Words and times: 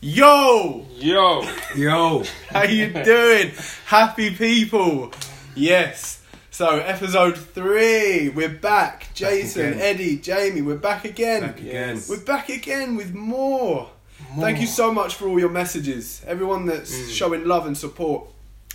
Yo, 0.00 0.86
Yo, 0.96 1.42
Yo, 1.74 2.22
how 2.50 2.62
you 2.62 2.88
doing? 2.92 3.50
Happy 3.86 4.30
people. 4.34 5.12
Yes. 5.56 6.22
So 6.50 6.78
episode 6.78 7.36
three, 7.36 8.28
we're 8.28 8.48
back. 8.48 9.08
Jason, 9.14 9.68
again. 9.72 9.80
Eddie, 9.80 10.16
Jamie, 10.18 10.62
we're 10.62 10.76
back 10.76 11.04
again. 11.04 11.42
back 11.42 11.58
again. 11.58 11.96
Yes. 11.96 12.08
We're 12.08 12.20
back 12.24 12.48
again 12.48 12.94
with 12.96 13.12
more. 13.12 13.90
Thank 14.38 14.60
you 14.60 14.66
so 14.66 14.92
much 14.92 15.14
for 15.16 15.26
all 15.28 15.38
your 15.40 15.48
messages. 15.50 16.22
Everyone 16.26 16.66
that's 16.66 16.92
Mm. 16.94 17.10
showing 17.10 17.44
love 17.44 17.66
and 17.66 17.76
support. 17.76 18.28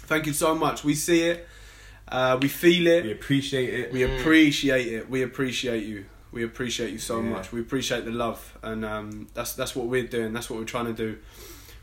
Thank 0.07 0.25
you 0.25 0.33
so 0.33 0.55
much. 0.55 0.83
We 0.83 0.95
see 0.95 1.21
it. 1.23 1.47
Uh, 2.07 2.37
we 2.41 2.47
feel 2.49 2.85
it. 2.87 3.05
We 3.05 3.11
appreciate 3.11 3.73
it. 3.73 3.91
We 3.93 4.03
appreciate 4.03 4.87
it. 4.87 5.09
We 5.09 5.21
appreciate 5.21 5.83
you. 5.85 6.05
We 6.33 6.43
appreciate 6.43 6.91
you 6.91 6.97
so 6.97 7.21
Yeah. 7.21 7.29
much. 7.29 7.51
We 7.51 7.61
appreciate 7.61 8.05
the 8.05 8.11
love, 8.11 8.57
and 8.63 8.83
um, 8.83 9.27
that's 9.35 9.53
that's 9.53 9.75
what 9.75 9.85
we're 9.85 10.07
doing. 10.07 10.33
That's 10.33 10.49
what 10.49 10.57
we're 10.59 10.65
trying 10.65 10.87
to 10.87 10.93
do. 10.93 11.19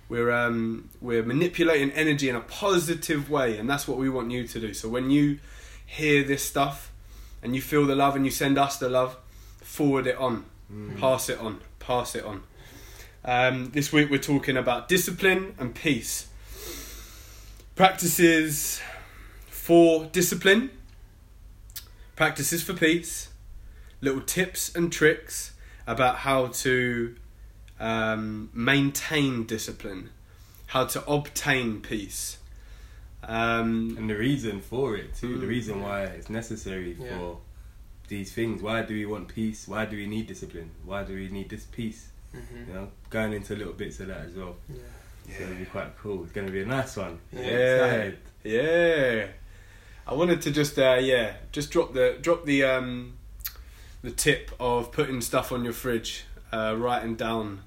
We're 0.08 0.32
um, 0.32 0.90
we're 1.00 1.22
manipulating 1.22 1.92
energy 1.92 2.28
in 2.28 2.34
a 2.34 2.40
positive 2.40 3.30
way, 3.30 3.56
and 3.58 3.70
that's 3.70 3.86
what 3.86 3.96
we 3.96 4.10
want 4.10 4.32
you 4.32 4.46
to 4.48 4.60
do. 4.60 4.74
So 4.74 4.88
when 4.88 5.10
you 5.12 5.38
hear 5.86 6.24
this 6.24 6.42
stuff, 6.44 6.90
and 7.42 7.54
you 7.54 7.62
feel 7.62 7.86
the 7.86 7.94
love, 7.94 8.16
and 8.16 8.24
you 8.24 8.30
send 8.32 8.58
us 8.58 8.76
the 8.78 8.88
love, 8.88 9.16
forward 9.62 10.06
it 10.08 10.16
on, 10.16 10.44
pass 10.98 11.28
it 11.28 11.38
on, 11.38 11.60
pass 11.78 12.16
it 12.16 12.24
on. 12.24 12.42
Um, 13.24 13.70
this 13.70 13.92
week 13.92 14.10
we're 14.10 14.18
talking 14.18 14.56
about 14.56 14.88
discipline 14.88 15.54
and 15.58 15.74
peace. 15.74 16.26
Practices 17.76 18.80
for 19.48 20.04
discipline, 20.06 20.70
practices 22.16 22.62
for 22.62 22.74
peace, 22.74 23.29
little 24.00 24.20
tips 24.20 24.74
and 24.74 24.92
tricks 24.92 25.52
about 25.86 26.16
how 26.16 26.48
to 26.48 27.16
um, 27.78 28.50
maintain 28.52 29.44
discipline, 29.46 30.10
how 30.66 30.84
to 30.84 31.04
obtain 31.10 31.80
peace. 31.80 32.36
Um, 33.22 33.94
And 33.98 34.08
the 34.10 34.16
reason 34.16 34.60
for 34.60 34.96
it 34.96 35.14
too, 35.14 35.38
the 35.38 35.46
Mm. 35.46 35.48
reason 35.48 35.80
why 35.82 36.04
it's 36.04 36.28
necessary 36.30 36.96
Yeah. 36.98 37.16
for 37.18 37.40
these 38.08 38.32
things. 38.32 38.60
Why 38.62 38.82
do 38.82 38.94
we 38.94 39.06
want 39.06 39.28
peace? 39.28 39.66
Why 39.68 39.84
do 39.86 39.96
we 39.96 40.06
need 40.06 40.26
discipline? 40.26 40.70
Why 40.84 41.04
do 41.04 41.14
we 41.14 41.28
need 41.28 41.48
this 41.48 41.64
peace? 41.64 42.08
Mhm. 42.34 42.68
You 42.68 42.74
know, 42.74 42.88
going 43.10 43.32
into 43.32 43.54
little 43.56 43.72
bits 43.72 44.00
of 44.00 44.08
that 44.08 44.22
as 44.26 44.34
well. 44.34 44.56
Yeah. 44.68 44.76
It's 45.28 45.38
gonna 45.38 45.54
be 45.54 45.64
quite 45.66 45.96
cool. 45.98 46.24
It's 46.24 46.32
gonna 46.32 46.50
be 46.50 46.62
a 46.62 46.66
nice 46.66 46.96
one. 46.96 47.18
Yeah. 47.32 48.10
Yeah, 48.42 49.26
I 50.06 50.14
wanted 50.14 50.40
to 50.42 50.50
just 50.50 50.78
uh, 50.78 50.98
yeah, 51.00 51.36
just 51.52 51.70
drop 51.70 51.92
the 51.92 52.18
drop 52.20 52.44
the 52.46 52.64
um, 52.64 53.14
the 54.02 54.10
tip 54.10 54.50
of 54.58 54.92
putting 54.92 55.20
stuff 55.20 55.52
on 55.52 55.64
your 55.64 55.72
fridge, 55.72 56.24
uh, 56.52 56.74
writing 56.76 57.14
down 57.14 57.62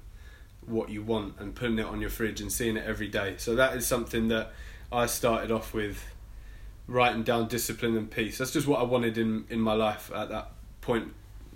what 0.66 0.88
you 0.88 1.02
want 1.02 1.34
and 1.38 1.54
putting 1.54 1.78
it 1.78 1.86
on 1.86 2.00
your 2.00 2.10
fridge 2.10 2.40
and 2.40 2.50
seeing 2.50 2.76
it 2.76 2.84
every 2.86 3.08
day. 3.08 3.34
So 3.38 3.54
that 3.54 3.76
is 3.76 3.86
something 3.86 4.28
that 4.28 4.52
I 4.90 5.06
started 5.06 5.50
off 5.50 5.74
with, 5.74 6.04
writing 6.86 7.22
down 7.22 7.48
discipline 7.48 7.96
and 7.96 8.10
peace. 8.10 8.38
That's 8.38 8.52
just 8.52 8.66
what 8.66 8.80
I 8.80 8.84
wanted 8.84 9.18
in 9.18 9.44
in 9.48 9.60
my 9.60 9.74
life 9.74 10.10
at 10.14 10.28
that 10.30 10.50
point, 10.80 11.12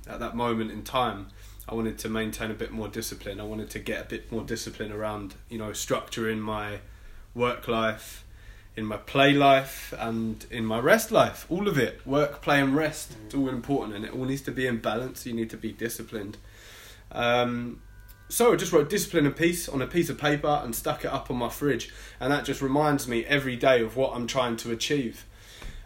at 0.07 0.21
that 0.21 0.37
moment 0.37 0.71
in 0.71 0.83
time. 0.83 1.29
I 1.69 1.75
wanted 1.75 1.99
to 1.99 2.09
maintain 2.09 2.51
a 2.51 2.55
bit 2.55 2.71
more 2.71 2.89
discipline. 2.89 3.41
I 3.41 3.45
wanted 3.45 3.69
to 3.71 3.79
get 3.79 4.01
a 4.01 4.05
bit 4.05 4.33
more 4.33 4.43
discipline 4.43 4.93
around 4.93 5.35
you 5.49 5.59
know 5.59 5.73
structure 5.73 6.29
in 6.29 6.41
my 6.41 6.81
work 7.35 7.69
life 7.69 8.25
in 8.79 8.87
my 8.87 8.97
play 8.97 9.35
life 9.35 9.93
and 9.99 10.47
in 10.51 10.65
my 10.65 10.79
rest 10.79 11.11
life. 11.11 11.45
All 11.49 11.67
of 11.67 11.77
it. 11.77 12.07
Work, 12.07 12.41
play, 12.41 12.61
and 12.61 12.77
rest. 12.77 13.13
It's 13.27 13.35
all 13.35 13.49
important 13.49 13.97
and 13.97 14.05
it 14.05 14.15
all 14.15 14.25
needs 14.25 14.43
to 14.43 14.53
be 14.53 14.67
in 14.67 14.79
balance. 14.79 15.27
You 15.27 15.33
need 15.35 15.51
to 15.51 15.57
be 15.57 15.73
disciplined. 15.73 16.39
Um, 17.11 17.83
so 18.29 18.53
I 18.53 18.57
just 18.57 18.73
wrote 18.73 18.89
discipline 18.89 19.27
and 19.27 19.35
peace 19.35 19.69
on 19.69 19.83
a 19.83 19.87
piece 19.87 20.09
of 20.09 20.19
paper 20.19 20.61
and 20.63 20.75
stuck 20.75 21.05
it 21.05 21.13
up 21.13 21.29
on 21.29 21.37
my 21.37 21.49
fridge. 21.49 21.93
And 22.21 22.33
that 22.33 22.45
just 22.45 22.63
reminds 22.63 23.09
me 23.09 23.25
every 23.25 23.57
day 23.57 23.83
of 23.83 23.97
what 23.97 24.15
I'm 24.15 24.29
trying 24.29 24.57
to 24.59 24.71
achieve. 24.71 25.25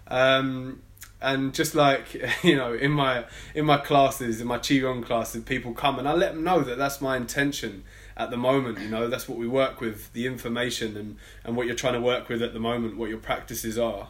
Um, 0.09 0.83
and 1.23 1.55
just 1.55 1.75
like 1.75 2.21
you 2.43 2.56
know, 2.56 2.75
in 2.75 2.91
my 2.91 3.25
in 3.55 3.65
my 3.65 3.78
classes, 3.78 4.41
in 4.41 4.47
my 4.47 4.59
qigong 4.59 5.03
classes, 5.03 5.45
people 5.45 5.72
come 5.72 5.99
and 5.99 6.06
I 6.06 6.12
let 6.12 6.34
them 6.34 6.45
know 6.45 6.61
that 6.61 6.77
that's 6.77 7.00
my 7.00 7.16
intention 7.16 7.84
at 8.17 8.31
the 8.31 8.37
moment. 8.37 8.78
You 8.81 8.89
know, 8.89 9.09
that's 9.09 9.28
what 9.28 9.39
we 9.39 9.47
work 9.49 9.81
with, 9.81 10.12
the 10.12 10.27
information 10.27 10.97
and 10.97 11.17
and 11.45 11.56
what 11.56 11.67
you're 11.67 11.77
trying 11.77 11.95
to 11.95 12.00
work 12.00 12.28
with 12.28 12.43
at 12.43 12.53
the 12.53 12.61
moment, 12.61 12.97
what 12.97 13.09
your 13.09 13.19
practices 13.19 13.78
are. 13.78 14.09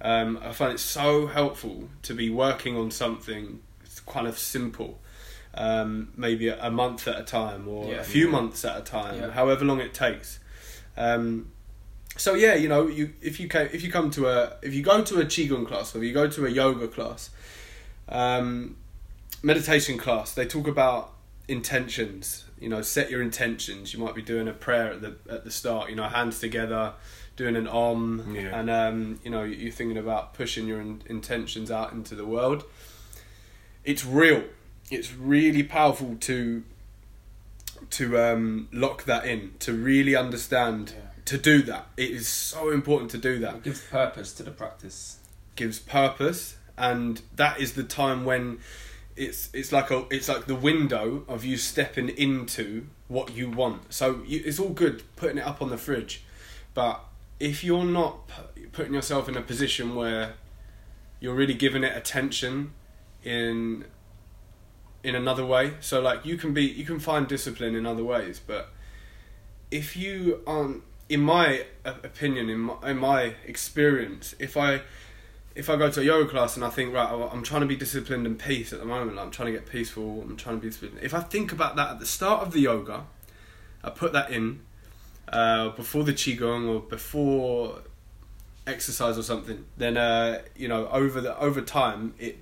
Um, 0.00 0.38
I 0.42 0.52
find 0.52 0.72
it 0.72 0.80
so 0.80 1.26
helpful 1.26 1.88
to 2.02 2.14
be 2.14 2.28
working 2.30 2.76
on 2.76 2.90
something 2.90 3.60
kind 4.06 4.26
of 4.26 4.38
simple, 4.38 4.98
um, 5.54 6.12
maybe 6.16 6.48
a, 6.48 6.62
a 6.62 6.70
month 6.70 7.08
at 7.08 7.18
a 7.18 7.22
time 7.22 7.66
or 7.68 7.90
Yeah. 7.90 8.00
a 8.00 8.04
few 8.04 8.26
Yeah. 8.26 8.32
months 8.32 8.64
at 8.64 8.76
a 8.76 8.82
time, 8.82 9.20
Yeah. 9.20 9.30
however 9.30 9.64
long 9.64 9.80
it 9.80 9.94
takes. 9.94 10.38
Um, 10.96 11.50
so 12.16 12.34
yeah, 12.34 12.54
you 12.54 12.68
know, 12.68 12.86
you 12.86 13.12
if 13.22 13.40
you 13.40 13.48
can, 13.48 13.70
if 13.72 13.82
you 13.82 13.90
come 13.90 14.10
to 14.12 14.28
a 14.28 14.56
if 14.62 14.74
you 14.74 14.82
go 14.82 15.02
to 15.02 15.20
a 15.20 15.24
qigong 15.24 15.66
class 15.66 15.94
or 15.94 15.98
if 15.98 16.04
you 16.04 16.12
go 16.12 16.28
to 16.28 16.46
a 16.46 16.50
yoga 16.50 16.86
class, 16.86 17.30
um, 18.08 18.76
meditation 19.42 19.96
class, 19.98 20.32
they 20.34 20.46
talk 20.46 20.68
about 20.68 21.12
intentions. 21.48 22.44
You 22.64 22.70
know, 22.70 22.82
set 22.82 23.10
your 23.10 23.22
intentions. 23.22 23.92
You 23.92 24.00
might 24.04 24.14
be 24.14 24.22
doing 24.22 24.48
a 24.48 24.52
prayer 24.66 24.88
at 24.94 25.00
the 25.02 25.12
at 25.28 25.44
the 25.44 25.50
start. 25.50 25.90
You 25.90 25.96
know, 25.96 26.08
hands 26.08 26.40
together, 26.40 26.94
doing 27.36 27.56
an 27.56 27.68
om, 27.68 28.34
Yeah. 28.34 28.58
and 28.58 28.68
um, 28.70 29.20
you 29.24 29.30
know 29.30 29.42
you're 29.44 29.70
thinking 29.80 29.98
about 29.98 30.34
pushing 30.34 30.66
your 30.66 30.80
in- 30.80 31.02
intentions 31.06 31.70
out 31.70 31.92
into 31.92 32.14
the 32.14 32.24
world. 32.24 32.64
It's 33.84 34.04
real. 34.04 34.42
It's 34.90 35.12
really 35.14 35.62
powerful 35.62 36.16
to 36.20 36.62
to 37.90 38.18
um, 38.18 38.68
lock 38.72 39.04
that 39.04 39.26
in, 39.26 39.52
to 39.60 39.72
really 39.72 40.16
understand, 40.16 40.94
Yeah. 40.96 41.02
to 41.26 41.38
do 41.38 41.62
that. 41.62 41.86
It 41.96 42.10
is 42.10 42.26
so 42.28 42.70
important 42.70 43.10
to 43.12 43.18
do 43.18 43.38
that 43.40 43.56
It 43.56 43.62
gives 43.62 43.80
purpose 43.82 44.32
to 44.34 44.42
the 44.42 44.50
practice. 44.50 45.18
gives 45.56 45.78
purpose 45.78 46.56
and 46.76 47.20
that 47.36 47.60
is 47.60 47.74
the 47.74 47.84
time 47.84 48.24
when 48.24 48.58
it's 49.16 49.48
it's 49.52 49.72
like 49.72 49.90
a 49.90 50.04
it's 50.10 50.28
like 50.28 50.46
the 50.46 50.54
window 50.54 51.24
of 51.28 51.44
you 51.44 51.56
stepping 51.56 52.08
into 52.08 52.86
what 53.08 53.34
you 53.34 53.50
want. 53.50 53.92
So 53.92 54.22
you, 54.26 54.42
it's 54.44 54.58
all 54.58 54.70
good 54.70 55.02
putting 55.16 55.38
it 55.38 55.46
up 55.46 55.62
on 55.62 55.70
the 55.70 55.78
fridge 55.78 56.24
but 56.74 57.04
if 57.40 57.64
you're 57.64 57.84
not 57.84 58.28
pu- 58.28 58.68
putting 58.72 58.92
yourself 58.92 59.28
in 59.28 59.36
a 59.36 59.40
position 59.40 59.94
where 59.94 60.34
you're 61.20 61.34
really 61.34 61.54
giving 61.54 61.84
it 61.84 61.96
attention 61.96 62.72
in 63.22 63.84
in 65.02 65.14
another 65.14 65.46
way 65.46 65.74
so 65.80 66.00
like 66.00 66.24
you 66.26 66.36
can 66.36 66.52
be 66.52 66.64
you 66.64 66.84
can 66.84 66.98
find 66.98 67.28
discipline 67.28 67.74
in 67.74 67.86
other 67.86 68.04
ways 68.04 68.40
but 68.44 68.70
if 69.70 69.96
you 69.96 70.42
aren't 70.46 70.82
in 71.08 71.20
my 71.20 71.64
opinion 71.84 72.48
in 72.48 72.58
my, 72.58 72.74
in 72.84 72.98
my 72.98 73.34
experience 73.46 74.34
if 74.38 74.56
i 74.56 74.80
if 75.54 75.70
I 75.70 75.76
go 75.76 75.90
to 75.90 76.00
a 76.00 76.04
yoga 76.04 76.28
class 76.28 76.56
and 76.56 76.64
I 76.64 76.70
think 76.70 76.92
right, 76.92 77.08
oh, 77.10 77.28
I'm 77.32 77.42
trying 77.42 77.60
to 77.60 77.66
be 77.66 77.76
disciplined 77.76 78.26
and 78.26 78.38
peace 78.38 78.72
at 78.72 78.80
the 78.80 78.84
moment, 78.84 79.16
like, 79.16 79.24
I'm 79.24 79.30
trying 79.30 79.52
to 79.52 79.58
get 79.58 79.68
peaceful, 79.68 80.22
I'm 80.22 80.36
trying 80.36 80.56
to 80.56 80.60
be 80.60 80.68
disciplined. 80.68 80.98
If 81.02 81.14
I 81.14 81.20
think 81.20 81.52
about 81.52 81.76
that 81.76 81.90
at 81.90 82.00
the 82.00 82.06
start 82.06 82.42
of 82.42 82.52
the 82.52 82.60
yoga, 82.60 83.04
I 83.82 83.90
put 83.90 84.12
that 84.12 84.30
in 84.30 84.60
uh, 85.28 85.70
before 85.70 86.04
the 86.04 86.12
qigong 86.12 86.68
or 86.68 86.80
before 86.80 87.82
exercise 88.66 89.18
or 89.18 89.22
something. 89.22 89.64
Then 89.76 89.96
uh, 89.96 90.42
you 90.56 90.68
know 90.68 90.88
over 90.88 91.20
the 91.20 91.38
over 91.38 91.60
time 91.60 92.14
it 92.18 92.38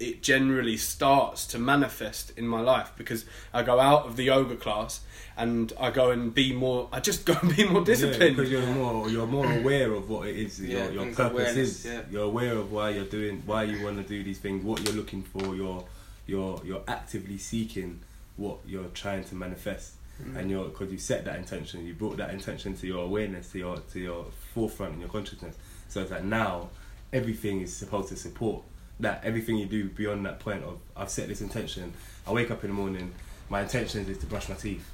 it 0.00 0.22
generally 0.22 0.76
starts 0.76 1.46
to 1.48 1.58
manifest 1.58 2.30
in 2.38 2.46
my 2.46 2.60
life 2.60 2.92
because 2.96 3.24
I 3.52 3.62
go 3.62 3.80
out 3.80 4.06
of 4.06 4.16
the 4.16 4.24
yoga 4.24 4.54
class 4.56 5.00
and 5.36 5.72
I 5.80 5.90
go 5.90 6.10
and 6.10 6.32
be 6.32 6.52
more. 6.52 6.88
I 6.92 7.00
just 7.00 7.24
go 7.30 7.34
and 7.42 7.54
be 7.56 7.64
more 7.64 7.84
disciplined 7.84 7.86
Yeah, 7.86 8.28
disciplined. 8.28 8.36
because 8.36 8.50
you're 8.52 8.74
more 8.74 9.08
you're 9.10 9.26
more 9.26 9.50
aware 9.52 9.92
of 9.92 10.08
what 10.08 10.28
it 10.28 10.36
is 10.36 10.60
Yeah, 10.60 10.88
your, 10.90 11.04
your 11.06 11.14
purpose 11.14 11.56
is. 11.56 11.84
yeah. 11.84 12.02
You're 12.10 12.24
aware 12.24 12.54
of 12.54 12.70
why 12.72 12.90
you're 12.90 13.04
doing 13.06 13.42
why 13.46 13.64
you 13.64 13.84
want 13.84 13.96
to 13.96 14.04
do 14.04 14.22
these 14.22 14.38
things, 14.38 14.64
what 14.64 14.82
you're 14.84 14.94
looking 14.94 15.22
for. 15.22 15.54
You're 15.56 15.84
you're 16.26 16.60
you're 16.64 16.82
actively 16.86 17.38
seeking 17.38 18.00
what 18.36 18.58
you're 18.66 18.88
trying 18.94 19.24
to 19.24 19.34
manifest, 19.34 19.94
Mm-hmm. 20.20 20.36
and 20.36 20.50
you're 20.50 20.64
because 20.64 20.90
you 20.90 20.98
set 20.98 21.24
that 21.26 21.36
intention, 21.36 21.86
you 21.86 21.94
brought 21.94 22.16
that 22.16 22.30
intention 22.30 22.74
to 22.78 22.86
your 22.88 23.04
awareness, 23.04 23.52
to 23.52 23.58
your 23.58 23.76
to 23.92 24.00
your 24.00 24.26
forefront 24.52 24.94
in 24.94 25.00
your 25.00 25.08
consciousness. 25.08 25.54
So 25.88 26.02
it's 26.02 26.10
like 26.10 26.24
now 26.24 26.70
everything 27.12 27.60
is 27.60 27.72
supposed 27.72 28.08
to 28.08 28.16
support 28.16 28.64
that. 29.00 29.22
Everything 29.24 29.56
you 29.56 29.66
do 29.66 29.88
beyond 29.88 30.24
that 30.26 30.40
point 30.40 30.64
of 30.64 30.78
I've 30.96 31.10
set 31.10 31.28
this 31.28 31.40
intention. 31.40 31.92
I 32.26 32.32
wake 32.32 32.50
up 32.50 32.62
in 32.64 32.70
the 32.70 32.74
morning. 32.76 33.12
My 33.48 33.62
intention 33.62 34.06
is 34.08 34.18
to 34.18 34.26
brush 34.26 34.48
my 34.48 34.54
teeth. 34.54 34.88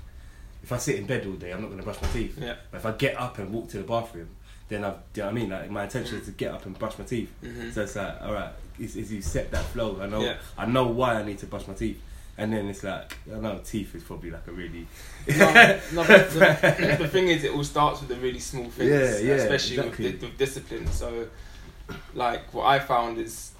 If 0.62 0.72
I 0.72 0.78
sit 0.78 0.96
in 0.96 1.06
bed 1.06 1.26
all 1.26 1.32
day, 1.32 1.52
I'm 1.52 1.60
not 1.60 1.66
going 1.66 1.78
to 1.78 1.84
brush 1.84 2.00
my 2.00 2.08
teeth. 2.08 2.38
Yeah. 2.40 2.54
But 2.70 2.78
if 2.78 2.86
I 2.86 2.92
get 2.92 3.18
up 3.20 3.38
and 3.38 3.52
walk 3.52 3.68
to 3.70 3.78
the 3.78 3.82
bathroom, 3.84 4.28
then 4.68 4.82
I've, 4.84 4.94
do 5.12 5.20
you 5.20 5.22
know 5.22 5.26
what 5.26 5.30
I 5.30 5.40
mean? 5.40 5.50
Like 5.50 5.70
my 5.70 5.84
intention 5.84 6.18
is 6.18 6.24
to 6.26 6.32
get 6.32 6.52
up 6.52 6.64
and 6.64 6.78
brush 6.78 6.98
my 6.98 7.04
teeth. 7.04 7.30
Mhm. 7.42 7.72
So 7.72 7.82
it's 7.82 7.96
like, 7.96 8.22
all 8.22 8.32
right, 8.32 8.50
is, 8.78 8.96
is 8.96 9.12
you 9.12 9.20
set 9.20 9.50
that 9.50 9.64
flow. 9.66 9.98
I 10.00 10.06
know, 10.06 10.22
Yeah. 10.22 10.36
I 10.56 10.64
know 10.66 10.86
why 10.86 11.14
I 11.14 11.22
need 11.24 11.38
to 11.38 11.46
brush 11.46 11.66
my 11.68 11.74
teeth. 11.74 12.00
And 12.38 12.52
then 12.52 12.66
it's 12.66 12.82
like, 12.82 13.16
I 13.32 13.38
know 13.38 13.60
teeth 13.64 13.94
is 13.94 14.02
probably 14.02 14.30
like 14.30 14.46
a 14.48 14.52
really, 14.52 14.86
no, 15.28 15.36
no, 15.92 16.02
the, 16.04 16.96
the 16.98 17.08
thing 17.08 17.28
is, 17.28 17.44
it 17.44 17.52
all 17.52 17.62
starts 17.62 18.00
with 18.00 18.08
the 18.08 18.16
really 18.16 18.40
small 18.40 18.64
things, 18.70 18.90
Yeah, 18.90 19.18
yeah, 19.18 19.34
especially 19.40 19.76
exactly. 19.78 20.12
with, 20.12 20.22
with 20.22 20.38
discipline. 20.38 20.86
So, 20.88 21.28
like, 22.14 22.52
what 22.52 22.64
I 22.66 22.78
found 22.80 23.18
is 23.18 23.52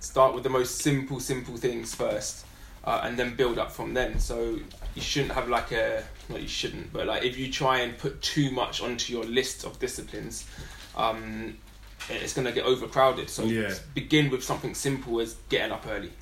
start 0.00 0.34
with 0.34 0.42
the 0.44 0.50
most 0.50 0.78
simple, 0.78 1.20
simple 1.20 1.56
things 1.56 1.94
first, 1.94 2.44
uh, 2.84 3.00
and 3.04 3.18
then 3.18 3.34
build 3.36 3.58
up 3.58 3.72
from 3.72 3.94
then. 3.94 4.20
So, 4.20 4.58
you 4.94 5.02
shouldn't 5.02 5.32
have 5.32 5.48
like 5.48 5.72
a 5.72 6.02
not 6.28 6.42
you 6.42 6.48
shouldn't, 6.48 6.92
but 6.92 7.06
like 7.06 7.24
if 7.24 7.38
you 7.38 7.50
try 7.52 7.80
and 7.80 7.96
put 7.96 8.20
too 8.22 8.50
much 8.50 8.80
onto 8.80 9.12
your 9.12 9.24
list 9.24 9.64
of 9.64 9.78
disciplines, 9.78 10.44
um, 10.96 11.56
it's 12.08 12.32
gonna 12.32 12.52
get 12.52 12.64
overcrowded. 12.64 13.30
So 13.30 13.44
Yeah. 13.44 13.74
begin 13.94 14.30
with 14.30 14.42
something 14.42 14.74
simple 14.74 15.20
as 15.20 15.36
getting 15.48 15.72
up 15.72 15.86
early. 15.88 16.12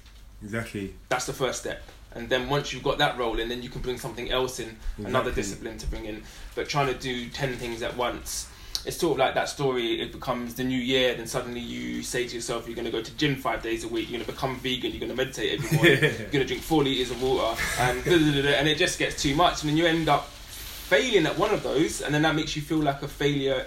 Exactly. 0.43 0.94
That's 1.09 1.27
the 1.27 1.32
first 1.32 1.61
step. 1.61 1.82
And 2.12 2.29
then 2.29 2.49
once 2.49 2.73
you've 2.73 2.82
got 2.82 2.99
that 2.99 3.19
rolling, 3.19 3.49
then 3.49 3.62
you 3.62 3.69
can 3.69 3.81
bring 3.81 3.99
something 3.99 4.31
else 4.31 4.61
in, 4.61 4.77
another 4.99 5.32
discipline 5.32 5.79
to 5.79 5.87
bring 5.87 6.05
in. 6.05 6.23
But 6.55 6.69
trying 6.69 6.87
to 6.87 6.94
do 6.94 7.29
10 7.29 7.56
things 7.56 7.82
at 7.82 7.97
once, 7.97 8.47
it's 8.86 8.96
sort 8.96 9.12
of 9.12 9.19
like 9.19 9.34
that 9.34 9.48
story. 9.48 10.00
It 10.00 10.12
becomes 10.12 10.54
the 10.54 10.64
new 10.64 10.78
year, 10.78 11.14
then 11.14 11.26
suddenly 11.26 11.60
you 11.60 12.02
say 12.02 12.26
to 12.26 12.34
yourself, 12.34 12.66
you're 12.66 12.76
going 12.76 12.86
to 12.86 12.90
go 12.92 13.02
to 13.02 13.16
gym 13.16 13.36
five 13.36 13.62
days 13.62 13.84
a 13.84 13.88
week, 13.88 14.10
you're 14.10 14.19
going 14.19 14.26
to 14.26 14.32
become 14.32 14.56
vegan, 14.56 14.90
you're 14.90 15.00
going 15.00 15.10
to 15.10 15.16
meditate 15.16 15.58
every 15.58 15.76
morning, 15.76 16.02
you're 16.02 16.31
going 16.31 16.31
to 16.32 16.44
drink 16.44 16.62
four 16.62 16.84
litres 16.84 17.10
of 17.10 17.22
water, 17.22 17.60
and, 17.81 18.04
da, 18.04 18.10
da, 18.10 18.42
da, 18.42 18.48
and 18.56 18.69
it 18.69 18.78
just 18.78 18.98
gets 18.98 19.22
too 19.22 19.34
much. 19.34 19.62
And 19.62 19.70
then 19.70 19.76
you 19.76 19.86
end 19.86 20.08
up 20.08 20.26
failing 20.26 21.26
at 21.26 21.38
one 21.38 21.52
of 21.52 21.62
those, 21.62 22.02
and 22.02 22.14
then 22.14 22.22
that 22.22 22.34
makes 22.34 22.56
you 22.56 22.62
feel 22.62 22.78
like 22.78 23.02
a 23.02 23.08
failure 23.08 23.66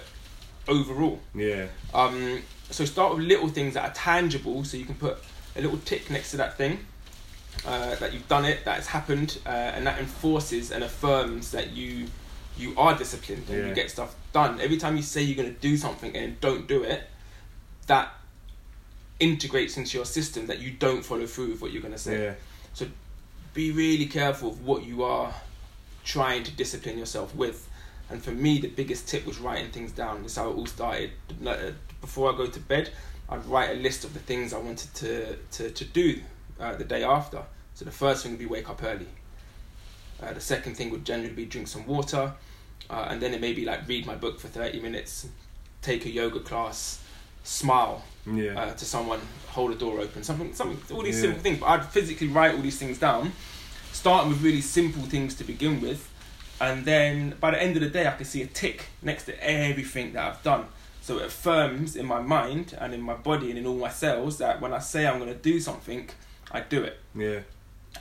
overall. 0.68 1.20
Yeah. 1.34 1.66
Um, 1.92 2.42
so 2.70 2.84
start 2.84 3.16
with 3.16 3.24
little 3.24 3.48
things 3.48 3.74
that 3.74 3.90
are 3.90 3.94
tangible, 3.94 4.64
so 4.64 4.76
you 4.76 4.84
can 4.84 4.94
put 4.94 5.18
a 5.56 5.60
little 5.60 5.78
tick 5.78 6.10
next 6.10 6.30
to 6.32 6.36
that 6.36 6.56
thing 6.56 6.78
uh, 7.66 7.96
that 7.96 8.12
you've 8.12 8.28
done 8.28 8.44
it, 8.44 8.64
that 8.64 8.78
it's 8.78 8.86
happened, 8.86 9.38
uh, 9.46 9.48
and 9.48 9.86
that 9.86 9.98
enforces 9.98 10.70
and 10.70 10.84
affirms 10.84 11.50
that 11.50 11.70
you 11.72 12.06
you 12.58 12.74
are 12.76 12.96
disciplined 12.96 13.44
and 13.48 13.58
Yeah. 13.58 13.68
you 13.68 13.74
get 13.74 13.90
stuff 13.90 14.14
done. 14.32 14.60
Every 14.60 14.76
time 14.76 14.96
you 14.96 15.02
say 15.02 15.22
you're 15.22 15.36
going 15.42 15.54
to 15.54 15.60
do 15.60 15.76
something 15.76 16.14
and 16.16 16.40
don't 16.40 16.66
do 16.66 16.82
it, 16.82 17.04
that 17.86 18.12
integrates 19.20 19.76
into 19.76 19.96
your 19.96 20.04
system 20.06 20.46
that 20.46 20.58
you 20.60 20.70
don't 20.70 21.04
follow 21.04 21.26
through 21.26 21.48
with 21.48 21.60
what 21.60 21.72
you're 21.72 21.82
going 21.82 21.94
to 21.94 21.98
say. 21.98 22.22
Yeah. 22.24 22.86
Be 23.54 23.72
really 23.72 24.06
careful 24.06 24.50
of 24.50 24.64
what 24.64 24.84
you 24.84 25.02
are 25.02 25.34
trying 26.04 26.44
to 26.44 26.50
discipline 26.52 26.96
yourself 26.98 27.34
with. 27.34 27.68
And 28.10 28.22
for 28.22 28.30
me, 28.30 28.58
the 28.60 28.68
biggest 28.68 29.08
tip 29.08 29.26
was 29.26 29.38
writing 29.38 29.70
things 29.72 29.90
down. 29.90 30.22
That's 30.22 30.36
how 30.36 30.50
it 30.50 30.54
all 30.56 30.66
started. 30.66 31.10
Uh, 31.44 31.72
Before 32.00 32.32
I 32.32 32.36
go 32.36 32.46
to 32.46 32.60
bed, 32.60 32.90
I'd 33.28 33.44
write 33.46 33.70
a 33.70 33.74
list 33.74 34.04
of 34.04 34.14
the 34.14 34.20
things 34.20 34.52
I 34.52 34.58
wanted 34.58 34.94
to, 34.94 35.36
to, 35.36 35.70
to 35.70 35.84
do 35.84 36.20
uh, 36.60 36.76
the 36.76 36.84
day 36.84 37.02
after. 37.02 37.42
So 37.74 37.84
the 37.84 37.90
first 37.90 38.22
thing 38.22 38.32
would 38.32 38.38
be 38.38 38.46
wake 38.46 38.70
up 38.70 38.82
early. 38.84 39.08
Uh, 40.22 40.32
the 40.32 40.40
second 40.40 40.76
thing 40.76 40.90
would 40.90 41.04
generally 41.04 41.32
be 41.34 41.44
drink 41.46 41.66
some 41.68 41.86
water. 41.86 42.32
Uh, 42.90 43.06
and 43.10 43.20
then 43.20 43.34
it 43.34 43.40
may 43.40 43.52
be 43.52 43.64
like 43.64 43.86
read 43.86 44.06
my 44.06 44.14
book 44.14 44.40
for 44.40 44.48
30 44.48 44.80
minutes, 44.80 45.26
take 45.82 46.04
a 46.06 46.10
yoga 46.10 46.40
class, 46.40 47.00
smile 47.44 48.04
Yeah. 48.26 48.58
uh, 48.58 48.74
to 48.74 48.84
someone, 48.84 49.20
hold 49.48 49.72
a 49.72 49.74
door 49.74 50.00
open, 50.00 50.22
something, 50.22 50.54
something, 50.54 50.96
all 50.96 51.02
these 51.02 51.16
Yeah. 51.16 51.22
simple 51.22 51.42
things. 51.42 51.60
But 51.60 51.66
I'd 51.66 51.84
physically 51.86 52.28
write 52.28 52.54
all 52.54 52.62
these 52.62 52.78
things 52.78 52.98
down, 52.98 53.32
starting 53.92 54.30
with 54.30 54.42
really 54.42 54.60
simple 54.62 55.02
things 55.02 55.34
to 55.36 55.44
begin 55.44 55.80
with, 55.80 56.08
and 56.60 56.84
then 56.84 57.34
by 57.40 57.50
the 57.52 57.62
end 57.62 57.76
of 57.76 57.82
the 57.82 57.88
day, 57.90 58.06
I 58.06 58.12
can 58.12 58.24
see 58.24 58.42
a 58.42 58.46
tick 58.46 58.86
next 59.02 59.24
to 59.24 59.44
everything 59.44 60.12
that 60.14 60.24
I've 60.26 60.42
done. 60.42 60.66
So 61.02 61.18
it 61.18 61.26
affirms 61.26 61.94
in 61.96 62.04
my 62.06 62.20
mind 62.20 62.76
and 62.78 62.92
in 62.92 63.00
my 63.00 63.14
body 63.14 63.48
and 63.50 63.58
in 63.58 63.66
all 63.66 63.76
my 63.76 63.88
cells 63.90 64.38
that 64.38 64.60
when 64.60 64.74
I 64.74 64.78
say 64.78 65.06
I'm 65.06 65.18
going 65.18 65.32
to 65.32 65.38
do 65.38 65.58
something, 65.60 66.08
I 66.50 66.60
do 66.60 66.82
it. 66.84 66.98
yeah. 67.14 67.40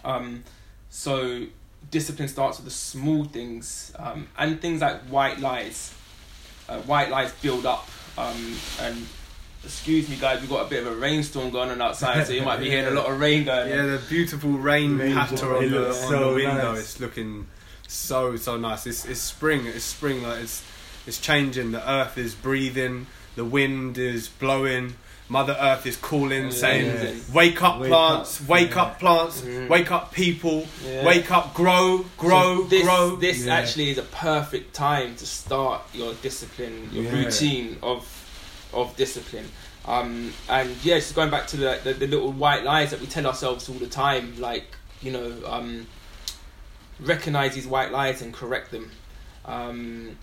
Um, 0.03 0.43
so 0.89 1.45
discipline 1.91 2.27
starts 2.27 2.57
with 2.57 2.65
the 2.65 2.71
small 2.71 3.23
things 3.25 3.91
um, 3.97 4.27
and 4.37 4.61
things 4.61 4.81
like 4.81 5.01
white 5.03 5.39
lies. 5.39 5.93
Uh, 6.67 6.79
white 6.81 7.09
lies 7.09 7.31
build 7.41 7.65
up, 7.65 7.87
um, 8.17 8.55
and 8.81 9.07
excuse 9.63 10.09
me, 10.09 10.17
guys, 10.17 10.41
we've 10.41 10.49
got 10.49 10.65
a 10.65 10.69
bit 10.69 10.85
of 10.85 10.91
a 10.91 10.95
rainstorm 10.97 11.49
going 11.49 11.69
on 11.69 11.81
outside, 11.81 12.27
so 12.27 12.33
you 12.33 12.41
might 12.41 12.59
be 12.59 12.69
hearing 12.69 12.87
a 12.87 12.91
lot 12.91 13.09
of 13.09 13.19
rain 13.19 13.45
going. 13.45 13.69
Yeah, 13.69 13.81
on. 13.81 13.91
the 13.91 14.01
beautiful 14.09 14.51
rain 14.51 14.97
Rain 14.97 15.13
patter 15.13 15.55
on 15.55 15.69
the, 15.71 15.87
on 15.87 15.93
so 15.93 16.29
the 16.29 16.35
window. 16.35 16.73
nice. 16.73 16.79
It's 16.79 16.99
looking 16.99 17.47
so 17.87 18.35
so 18.35 18.57
nice. 18.57 18.85
It's 18.85 19.05
it's 19.05 19.21
spring. 19.21 19.65
It's 19.65 19.85
spring. 19.85 20.23
Like 20.23 20.41
it's 20.41 20.63
it's 21.05 21.19
changing. 21.19 21.71
The 21.71 21.89
earth 21.89 22.17
is 22.17 22.35
breathing. 22.35 23.07
The 23.35 23.45
wind 23.45 23.97
is 23.97 24.27
blowing. 24.27 24.95
Mother 25.29 25.57
Earth 25.59 25.85
is 25.85 25.97
calling, 25.97 26.45
Yeah. 26.45 26.49
saying, 26.51 26.85
Yeah. 26.85 27.33
"Wake 27.33 27.61
up, 27.61 27.79
Wake 27.81 27.89
plants! 27.89 28.39
up. 28.41 28.47
Wake 28.47 28.69
Yeah. 28.75 28.81
up, 28.83 28.99
plants! 28.99 29.41
Mhm. 29.41 29.67
Wake 29.67 29.91
up, 29.91 30.13
people! 30.13 30.65
Yeah. 30.85 31.03
Wake 31.05 31.29
up, 31.31 31.53
grow, 31.53 32.05
grow, 32.17 32.61
So 32.63 32.67
this, 32.69 32.83
grow!" 32.83 33.15
This 33.17 33.39
Yeah. 33.43 33.55
actually 33.55 33.89
is 33.89 33.97
a 33.97 34.03
perfect 34.03 34.73
time 34.73 35.15
to 35.17 35.25
start 35.25 35.81
your 35.93 36.13
discipline, 36.21 36.89
your 36.93 37.03
Yeah. 37.05 37.11
routine 37.11 37.77
of 37.83 38.05
of 38.73 38.95
discipline. 38.97 39.49
Um, 39.85 40.33
and 40.49 40.75
yeah, 40.83 40.95
just 40.95 41.15
going 41.15 41.29
back 41.29 41.47
to 41.47 41.57
the, 41.57 41.79
the 41.83 41.93
the 41.93 42.07
little 42.07 42.31
white 42.31 42.63
lies 42.63 42.91
that 42.91 42.99
we 43.01 43.07
tell 43.07 43.25
ourselves 43.25 43.67
all 43.69 43.75
the 43.75 43.87
time, 43.87 44.35
like 44.39 44.75
you 45.01 45.11
know, 45.11 45.31
um, 45.45 45.87
recognize 46.99 47.53
these 47.55 47.67
white 47.67 47.91
lies 47.91 48.21
and 48.21 48.33
correct 48.33 48.71
them. 48.71 48.91
Um, 49.45 50.17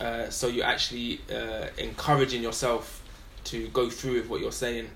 uh, 0.00 0.30
so 0.30 0.46
you're 0.48 0.64
actually 0.66 1.20
uh, 1.30 1.66
encouraging 1.78 2.42
yourself 2.42 3.01
to 3.44 3.68
go 3.68 3.88
through 3.90 4.14
with 4.14 4.28
what 4.28 4.40
you're 4.40 4.52
saying. 4.52 4.88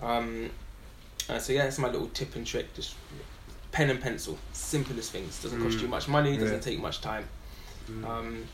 Um, 0.00 0.50
uh, 1.28 1.38
so 1.38 1.52
yeah, 1.52 1.64
that's 1.64 1.78
my 1.78 1.88
little 1.90 2.08
tip 2.08 2.34
and 2.36 2.46
trick. 2.46 2.72
Just 2.74 2.94
pen 3.72 3.90
and 3.90 4.00
pencil, 4.00 4.38
simplest 4.52 5.10
things. 5.12 5.42
Doesn't 5.42 5.62
cost 5.62 5.78
Mm. 5.78 5.82
you 5.82 5.88
much 5.88 6.08
money. 6.08 6.36
Doesn't 6.36 6.56
Yeah. 6.56 6.60
take 6.60 6.80
much 6.80 7.00
time. 7.00 7.24
Mm. 7.90 8.04
Um, 8.04 8.44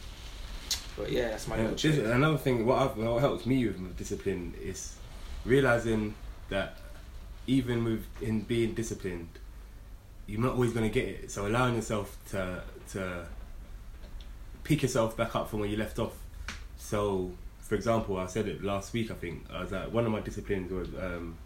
but 0.97 1.11
yeah, 1.11 1.29
that's 1.31 1.49
my 1.49 1.57
Yeah, 1.57 1.63
little 1.63 1.79
trick. 1.79 1.99
another 1.99 2.39
thing, 2.39 2.67
what, 2.67 2.79
I've, 2.83 2.97
what 2.97 3.21
helps 3.21 3.47
me 3.47 3.67
with 3.67 3.79
my 3.79 3.91
discipline 3.91 4.55
is 4.63 4.95
realizing 5.45 6.15
that 6.51 6.79
even 7.47 7.85
with 7.85 8.05
in 8.21 8.43
being 8.43 8.75
disciplined, 8.75 9.29
you're 10.27 10.41
not 10.41 10.53
always 10.55 10.73
going 10.73 10.89
to 10.89 10.93
get 10.95 11.09
it. 11.09 11.31
So 11.31 11.47
allowing 11.47 11.75
yourself 11.75 12.17
to 12.31 12.63
to 12.93 13.27
pick 14.65 14.83
yourself 14.83 15.17
back 15.17 15.35
up 15.35 15.51
from 15.51 15.61
where 15.61 15.69
you 15.69 15.77
left 15.77 15.99
off. 15.99 16.13
So, 16.79 17.33
for 17.63 17.75
example, 17.77 18.19
I 18.19 18.27
said 18.27 18.47
it 18.49 18.63
last 18.63 18.93
week. 18.93 19.11
I 19.11 19.15
think 19.15 19.45
I 19.53 19.63
was 19.63 19.73
like 19.73 19.93
one 19.93 20.05
of 20.05 20.13
my 20.13 20.21
disciplines 20.21 20.71
was 20.71 20.89
um, 21.01 21.37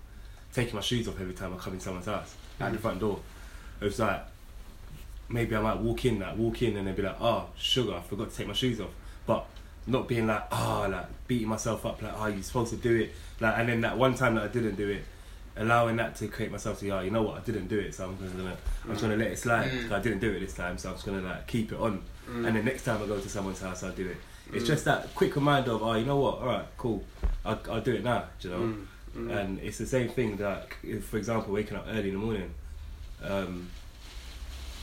taking 0.52 0.74
my 0.74 0.80
shoes 0.80 1.06
off 1.08 1.20
every 1.20 1.34
time 1.34 1.54
I 1.54 1.56
come 1.58 1.74
in 1.74 1.80
someone's 1.80 2.06
house 2.06 2.34
at 2.58 2.72
the 2.72 2.78
Mhm. 2.78 2.80
front 2.82 3.00
door. 3.00 3.20
It 3.80 3.84
was 3.84 3.98
like 3.98 4.22
maybe 5.28 5.56
I 5.56 5.60
might 5.60 5.78
walk 5.78 6.04
in, 6.04 6.20
like 6.20 6.36
walk 6.36 6.62
in, 6.62 6.76
and 6.76 6.86
they'd 6.86 6.96
be 6.96 7.02
like, 7.02 7.20
"Oh, 7.20 7.46
sugar, 7.56 7.94
I 7.94 8.00
forgot 8.00 8.30
to 8.30 8.36
take 8.36 8.46
my 8.46 8.52
shoes 8.54 8.80
off." 8.80 8.90
But 9.26 9.44
not 9.86 10.08
being 10.08 10.26
like, 10.26 10.44
"Ah," 10.50 10.86
like 10.86 11.06
beating 11.28 11.48
myself 11.48 11.84
up, 11.86 12.00
like, 12.02 12.12
"Oh, 12.16 12.26
you're 12.26 12.42
supposed 12.42 12.70
to 12.70 12.76
do 12.76 12.94
it." 12.96 13.12
Like, 13.40 13.58
and 13.58 13.68
then 13.68 13.80
that 13.82 13.96
one 13.98 14.14
time 14.14 14.34
that 14.36 14.44
I 14.44 14.48
didn't 14.48 14.76
do 14.76 14.88
it, 14.88 15.04
allowing 15.56 15.96
that 15.96 16.16
to 16.16 16.28
create 16.28 16.50
myself 16.52 16.78
to, 16.80 16.88
"Oh, 16.90 17.00
you 17.00 17.10
know 17.10 17.22
what? 17.22 17.36
I 17.38 17.40
didn't 17.40 17.66
do 17.68 17.78
it, 17.78 17.94
so 17.94 18.04
I'm 18.08 18.18
just 18.18 18.36
gonna, 18.36 18.56
I'm 18.84 18.90
just 18.90 19.02
gonna 19.02 19.16
let 19.16 19.28
it 19.32 19.38
slide. 19.38 19.70
Mm. 19.70 19.92
I 19.92 19.98
didn't 20.00 20.20
do 20.20 20.30
it 20.32 20.40
this 20.40 20.54
time, 20.54 20.78
so 20.78 20.88
I'm 20.90 20.94
just 20.94 21.06
gonna 21.06 21.20
like 21.22 21.46
keep 21.46 21.72
it 21.72 21.78
on." 21.78 22.02
Mm. 22.30 22.46
And 22.46 22.56
then 22.56 22.64
next 22.64 22.84
time 22.84 23.02
I 23.02 23.06
go 23.06 23.18
to 23.20 23.28
someone's 23.28 23.60
house, 23.60 23.82
I'll 23.82 23.92
do 23.92 24.06
it. 24.08 24.16
It's 24.52 24.64
Mm. 24.64 24.66
just 24.68 24.84
that 24.84 25.14
quick 25.14 25.34
reminder 25.34 25.72
of, 25.72 25.82
"Oh, 25.82 25.94
you 25.94 26.04
know 26.04 26.16
what? 26.18 26.38
All 26.38 26.46
right, 26.46 26.66
cool. 26.76 27.02
I'll, 27.44 27.60
I'll 27.70 27.80
do 27.80 27.94
it 27.94 28.04
now." 28.04 28.24
do 28.40 28.48
You 28.48 28.54
know. 28.54 28.60
Mm. 28.60 28.86
Mm. 29.16 29.36
And 29.40 29.60
it's 29.60 29.78
the 29.78 29.86
same 29.86 30.08
thing 30.10 30.36
that, 30.36 30.68
if, 30.82 31.04
for 31.06 31.16
example, 31.16 31.52
waking 31.54 31.76
up 31.76 31.86
early 31.88 32.08
in 32.10 32.14
the 32.14 32.20
morning, 32.20 32.50
um, 33.22 33.68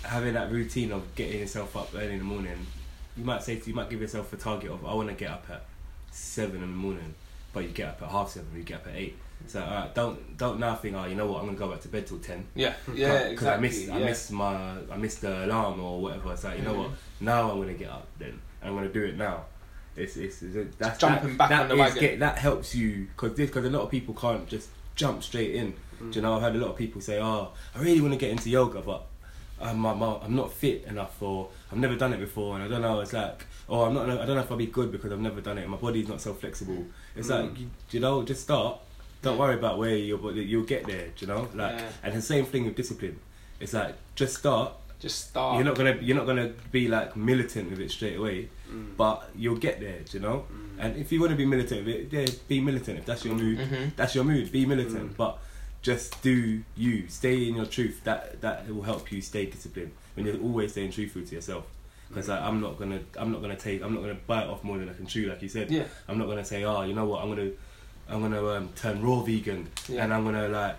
having 0.04 0.34
that 0.34 0.52
routine 0.52 0.92
of 0.92 1.04
getting 1.16 1.40
yourself 1.40 1.76
up 1.78 1.90
early 1.96 2.14
in 2.14 2.18
the 2.20 2.24
morning, 2.26 2.66
you 3.16 3.24
might 3.24 3.44
say 3.44 3.58
to, 3.58 3.70
you 3.70 3.76
might 3.76 3.90
give 3.90 4.02
yourself 4.02 4.34
a 4.34 4.38
target 4.38 4.72
of 4.72 4.86
I 4.86 4.94
want 4.94 5.10
to 5.10 5.16
get 5.16 5.30
up 5.32 5.46
at 5.50 5.64
seven 6.12 6.56
in 6.58 6.62
the 6.62 6.68
morning, 6.76 7.14
but 7.54 7.64
you 7.64 7.70
get 7.70 7.90
up 7.90 8.02
at 8.02 8.10
half 8.10 8.32
seven, 8.32 8.48
you 8.56 8.64
get 8.64 8.78
up 8.82 8.88
at 8.88 8.96
eight. 8.96 9.18
So 9.46 9.62
alright, 9.62 9.94
don't 9.94 10.38
don't 10.38 10.58
now 10.60 10.74
think 10.76 10.96
oh 10.96 11.04
you 11.06 11.16
know 11.16 11.28
what 11.28 11.40
I'm 11.42 11.48
gonna 11.48 11.58
go 11.58 11.68
back 11.70 11.82
to 11.82 11.90
bed 11.90 12.08
till 12.08 12.18
ten. 12.20 12.46
Yeah, 12.56 12.74
yeah, 12.96 13.30
because 13.30 13.48
I 13.48 13.56
exactly. 13.56 13.62
missed 13.68 13.88
yeah. 13.88 13.96
I 13.96 14.00
missed 14.00 14.32
my 14.32 14.72
I 14.92 14.98
missed 14.98 15.22
the 15.22 15.46
alarm 15.46 15.80
or 15.82 16.02
whatever. 16.02 16.32
It's 16.34 16.44
like 16.46 16.60
you 16.60 16.64
know 16.64 16.74
Mhm. 16.74 16.78
what 16.80 16.92
now 17.20 17.52
I'm 17.52 17.60
gonna 17.60 17.74
get 17.74 17.90
up 17.90 18.08
then 18.18 18.40
I'm 18.64 18.74
gonna 18.74 18.88
do 18.88 19.04
it 19.04 19.18
now. 19.18 19.46
It's 19.96 20.18
it's, 20.18 20.42
it's 20.42 20.76
that's 20.78 21.00
Jumping 21.00 21.30
that, 21.32 21.38
back 21.38 21.50
that 21.50 21.62
on 21.64 21.70
the 21.70 21.76
wagon. 21.76 22.00
Get, 22.00 22.20
that 22.20 22.38
helps 22.38 22.74
you 22.74 23.08
because 23.16 23.34
because 23.38 23.66
a 23.66 23.70
lot 23.70 23.82
of 23.84 23.92
people 23.92 24.14
can't 24.16 24.48
just 24.48 24.70
jump 24.96 25.22
straight 25.24 25.56
in. 25.56 25.74
Mm. 26.02 26.12
Do 26.12 26.20
you 26.20 26.22
know 26.24 26.36
I've 26.36 26.42
heard 26.42 26.56
a 26.56 26.60
lot 26.60 26.70
of 26.72 26.78
people 26.78 27.00
say 27.02 27.20
oh 27.22 27.50
I 27.76 27.80
really 27.80 28.02
want 28.02 28.14
to 28.14 28.20
get 28.20 28.32
into 28.32 28.50
yoga 28.50 28.82
but 28.82 29.06
I'm, 29.62 29.86
I'm 29.86 30.02
I'm 30.02 30.36
not 30.36 30.52
fit 30.52 30.86
enough 30.86 31.22
or 31.22 31.50
I've 31.72 31.78
never 31.78 31.96
done 31.96 32.12
it 32.14 32.20
before 32.20 32.56
and 32.56 32.64
I 32.64 32.68
don't 32.68 32.82
know 32.82 33.00
it's 33.02 33.14
like 33.14 33.46
oh 33.70 33.84
I'm 33.84 33.94
not 33.94 34.10
I 34.10 34.26
don't 34.26 34.36
know 34.36 34.42
if 34.42 34.52
I'll 34.52 34.58
be 34.58 34.66
good 34.66 34.92
because 34.92 35.12
I've 35.12 35.20
never 35.20 35.42
done 35.42 35.58
it 35.60 35.70
my 35.70 35.78
body's 35.78 36.08
not 36.08 36.22
so 36.22 36.34
flexible. 36.34 36.86
It's 37.16 37.28
Mm. 37.30 37.50
like 37.52 37.60
you, 37.60 37.70
you 37.92 38.00
know 38.00 38.24
just 38.24 38.42
start. 38.42 38.80
Don't 39.22 39.38
worry 39.38 39.56
about 39.56 39.78
where 39.78 39.96
you're, 39.96 40.18
but 40.18 40.36
you'll 40.36 40.66
get 40.66 40.86
there. 40.86 41.06
do 41.16 41.26
You 41.26 41.28
know, 41.28 41.48
like, 41.56 41.80
Yeah. 41.80 41.90
and 42.04 42.14
the 42.14 42.22
same 42.22 42.44
thing 42.46 42.66
with 42.66 42.76
discipline. 42.76 43.20
It's 43.62 43.72
like 43.74 43.96
just 44.16 44.36
start. 44.38 44.74
Just 45.04 45.28
start. 45.32 45.56
You're 45.58 45.66
not 45.66 45.76
gonna 45.76 45.98
you're 46.02 46.16
not 46.16 46.26
gonna 46.26 46.54
be 46.72 46.88
like 46.88 47.18
militant 47.18 47.70
with 47.70 47.80
it 47.82 47.92
straight 47.92 48.16
away, 48.18 48.48
Mm. 48.72 48.96
but 48.96 49.30
you'll 49.36 49.58
get 49.68 49.82
there. 49.82 50.00
do 50.10 50.18
You 50.18 50.22
know, 50.26 50.38
Mm. 50.50 50.80
and 50.84 50.98
if 50.98 51.12
you 51.12 51.20
want 51.20 51.32
to 51.32 51.36
be 51.36 51.46
militant 51.46 51.86
with 51.86 51.96
it, 51.96 52.08
yeah, 52.14 52.26
be 52.48 52.62
militant. 52.62 53.00
If 53.00 53.06
that's 53.06 53.26
your 53.26 53.36
mood, 53.36 53.58
Mhm. 53.60 53.92
that's 53.98 54.16
your 54.16 54.24
mood. 54.24 54.50
Be 54.54 54.66
militant, 54.66 55.12
Mm. 55.12 55.18
but 55.18 55.34
just 55.82 56.22
do 56.24 56.64
you. 56.78 56.96
Stay 57.10 57.50
in 57.50 57.56
your 57.60 57.66
truth. 57.66 58.00
That 58.06 58.40
that 58.40 58.74
will 58.74 58.84
help 58.84 59.12
you 59.12 59.20
stay 59.22 59.46
disciplined 59.46 59.92
when 60.16 60.26
you're 60.26 60.40
always 60.48 60.72
staying 60.72 60.92
truthful 60.94 61.24
to 61.30 61.36
yourself. 61.36 61.66
Because 62.08 62.30
like, 62.30 62.42
I'm 62.42 62.62
not 62.62 62.80
gonna 62.80 63.02
I'm 63.20 63.32
not 63.34 63.42
gonna 63.42 63.58
take 63.58 63.84
I'm 63.84 63.94
not 63.96 64.02
gonna 64.06 64.20
bite 64.26 64.48
off 64.48 64.64
more 64.64 64.78
than 64.78 64.88
I 64.88 64.94
can 64.94 65.06
chew, 65.06 65.28
like 65.30 65.42
you 65.42 65.50
said. 65.50 65.70
Yeah. 65.70 65.84
I'm 66.08 66.18
not 66.18 66.28
gonna 66.30 66.46
say, 66.46 66.64
oh, 66.64 66.84
you 66.84 66.94
know 66.94 67.08
what, 67.12 67.22
I'm 67.22 67.30
gonna, 67.36 67.52
I'm 68.08 68.22
gonna 68.22 68.46
um, 68.56 68.70
turn 68.82 69.02
raw 69.02 69.20
vegan, 69.22 69.68
Yeah. 69.90 70.06
and 70.06 70.14
I'm 70.14 70.24
gonna 70.24 70.48
like 70.48 70.78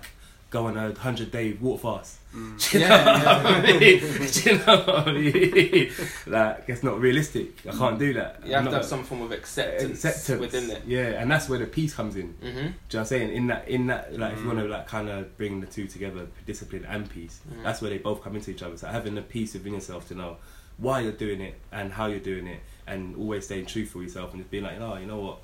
go 0.54 0.66
on 0.66 0.76
a 0.76 0.94
hundred 0.94 1.30
day 1.32 1.46
walk 1.60 1.80
fast. 1.80 2.18
Mm. 2.34 2.70
Do 2.70 2.78
you 2.78 2.84
Yeah, 2.84 3.04
know 3.04 3.12
what 3.44 3.46
I 3.46 3.78
mean? 3.78 4.00
Do 4.32 4.50
you 4.50 4.58
know 4.58 4.76
what 4.86 5.08
I 5.08 5.12
mean? 5.12 5.92
like 6.26 6.64
it's 6.68 6.82
not 6.82 7.00
realistic. 7.00 7.66
I 7.66 7.72
can't 7.72 7.98
do 7.98 8.12
that. 8.14 8.40
You 8.46 8.54
have 8.54 8.64
to 8.64 8.70
have 8.78 8.84
some 8.84 9.02
form 9.04 9.22
of 9.22 9.32
acceptance, 9.32 10.04
acceptance 10.04 10.40
within 10.40 10.70
it. 10.70 10.82
Yeah, 10.86 11.20
and 11.20 11.30
that's 11.30 11.48
where 11.48 11.58
the 11.58 11.66
peace 11.66 11.92
comes 11.94 12.14
in. 12.16 12.28
Mm-hmm. 12.34 12.44
Do 12.44 12.50
you 12.52 12.60
know 12.62 12.70
what 12.88 12.94
I'm 13.00 13.04
saying? 13.06 13.30
In 13.38 13.46
that, 13.48 13.68
in 13.68 13.86
that, 13.88 14.16
like, 14.18 14.32
if 14.34 14.38
you 14.38 14.44
Mm. 14.44 14.54
want 14.54 14.58
to 14.60 14.68
like 14.68 14.86
kind 14.86 15.08
of 15.08 15.36
bring 15.36 15.60
the 15.60 15.66
two 15.66 15.86
together, 15.86 16.26
discipline 16.46 16.84
and 16.88 17.08
peace, 17.10 17.40
Mm. 17.52 17.62
that's 17.64 17.80
where 17.82 17.90
they 17.90 17.98
both 17.98 18.22
come 18.24 18.34
into 18.36 18.50
each 18.52 18.62
other. 18.62 18.76
So 18.76 18.86
having 18.88 19.14
the 19.16 19.22
peace 19.22 19.54
within 19.54 19.74
yourself 19.74 20.06
to 20.08 20.14
know 20.14 20.36
why 20.78 21.00
you're 21.00 21.12
doing 21.26 21.40
it 21.40 21.54
and 21.72 21.92
how 21.92 22.06
you're 22.06 22.18
doing 22.32 22.46
it, 22.46 22.60
and 22.86 23.16
always 23.16 23.44
staying 23.44 23.66
truthful 23.66 24.00
with 24.00 24.08
yourself 24.08 24.32
and 24.32 24.40
just 24.42 24.50
being 24.50 24.64
like, 24.64 24.80
oh, 24.80 24.96
you 24.96 25.06
know 25.06 25.20
what, 25.26 25.38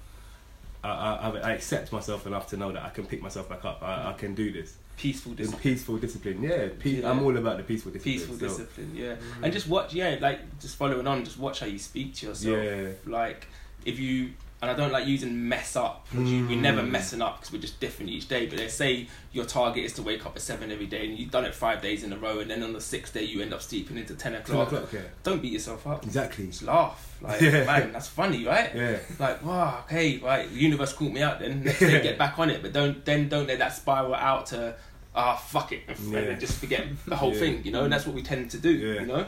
I, 0.83 0.89
I, 0.89 1.29
I- 1.31 1.41
I 1.49 1.53
accept 1.53 1.93
myself 1.93 2.27
enough 2.27 2.49
to 2.49 2.57
know 2.57 2.73
that 2.73 2.83
I 2.83 2.89
can 2.91 3.07
pick 3.07 3.23
myself 3.23 3.49
back 3.49 3.65
up. 3.65 3.81
I, 3.83 4.11
I 4.11 4.13
can 4.15 4.35
do 4.35 4.51
this. 4.53 4.75
Peaceful 5.01 5.33
In 5.33 5.37
discipline. 5.37 5.63
peaceful 5.63 5.97
discipline, 5.97 6.43
yeah. 6.43 6.69
Pe- 6.79 7.01
Yeah. 7.01 7.11
I'm 7.11 7.23
all 7.23 7.35
about 7.37 7.57
the 7.57 7.63
peaceful 7.63 7.91
discipline. 7.91 8.15
Peaceful 8.15 8.35
so- 8.39 8.47
discipline, 8.49 8.93
yeah. 8.95 9.13
Mm. 9.15 9.45
And 9.45 9.53
just 9.53 9.67
watch, 9.67 9.95
yeah, 9.95 10.17
like 10.21 10.41
just 10.61 10.77
following 10.77 11.07
on, 11.07 11.25
just 11.25 11.39
watch 11.39 11.61
how 11.61 11.67
you 11.67 11.79
speak 11.79 12.15
to 12.17 12.27
yourself. 12.27 12.57
Yeah. 12.63 12.89
Like 13.07 13.47
if 13.87 13.99
you, 13.99 14.33
and 14.63 14.71
I 14.71 14.75
don't 14.75 14.93
like 14.93 15.07
using 15.07 15.49
mess 15.49 15.75
up. 15.75 16.07
you, 16.13 16.47
we're 16.47 16.61
never 16.61 16.83
Mm. 16.83 16.91
messing 16.91 17.23
up 17.23 17.39
because 17.41 17.51
we're 17.51 17.63
just 17.63 17.81
different 17.81 18.11
each 18.11 18.29
day. 18.29 18.45
But 18.45 18.59
they 18.59 18.69
say 18.69 19.07
your 19.33 19.47
target 19.47 19.85
is 19.87 19.95
to 19.95 20.03
wake 20.03 20.27
up 20.27 20.37
at 20.37 20.43
seven 20.43 20.71
every 20.71 20.85
day, 20.85 21.09
and 21.09 21.19
you've 21.19 21.31
done 21.31 21.47
it 21.47 21.55
five 21.55 21.81
days 21.81 22.05
in 22.05 22.13
a 22.13 22.19
row, 22.19 22.41
and 22.41 22.51
then 22.51 22.63
on 22.63 22.75
the 22.75 22.81
sixth 22.83 23.15
day 23.15 23.23
you 23.25 23.41
end 23.41 23.55
up 23.55 23.63
sleeping 23.63 23.97
into 23.97 24.15
ten 24.15 24.35
o'clock. 24.35 24.67
o'clock, 24.71 24.93
yeah. 24.93 25.01
Don't 25.23 25.41
beat 25.41 25.55
yourself 25.55 25.87
up. 25.87 26.05
Exactly. 26.05 26.47
Just 26.49 26.61
laugh. 26.65 27.07
Like 27.23 27.41
Yeah. 27.41 27.65
man, 27.65 27.93
that's 27.93 28.09
funny, 28.09 28.45
right? 28.45 28.71
Yeah. 28.75 28.99
Like 29.19 29.43
wow, 29.43 29.83
okay, 29.87 30.19
right. 30.19 30.47
The 30.53 30.59
universe 30.61 30.93
caught 30.93 31.13
me 31.13 31.23
out. 31.23 31.41
Then 31.41 31.65
next 31.65 31.81
day 31.81 32.03
get 32.03 32.19
back 32.19 32.39
on 32.39 32.51
it, 32.51 32.61
but 32.61 32.75
don't 32.75 33.03
then 33.07 33.31
don't 33.31 33.47
let 33.47 33.61
that 33.61 33.75
spiral 33.75 34.15
out 34.15 34.45
to 34.49 34.77
ah 35.15 35.37
fuck 35.37 35.73
it 35.73 35.83
and 35.89 36.13
Yeah. 36.13 36.33
just 36.35 36.59
forget 36.59 36.87
the 37.07 37.17
whole 37.17 37.33
Yeah. 37.33 37.39
thing. 37.41 37.65
You 37.65 37.73
know, 37.73 37.85
and 37.85 37.93
that's 37.93 38.07
what 38.07 38.15
we 38.15 38.23
tend 38.23 38.51
to 38.53 38.59
do. 38.59 38.71
Yeah. 38.71 39.01
You 39.01 39.07
know, 39.07 39.27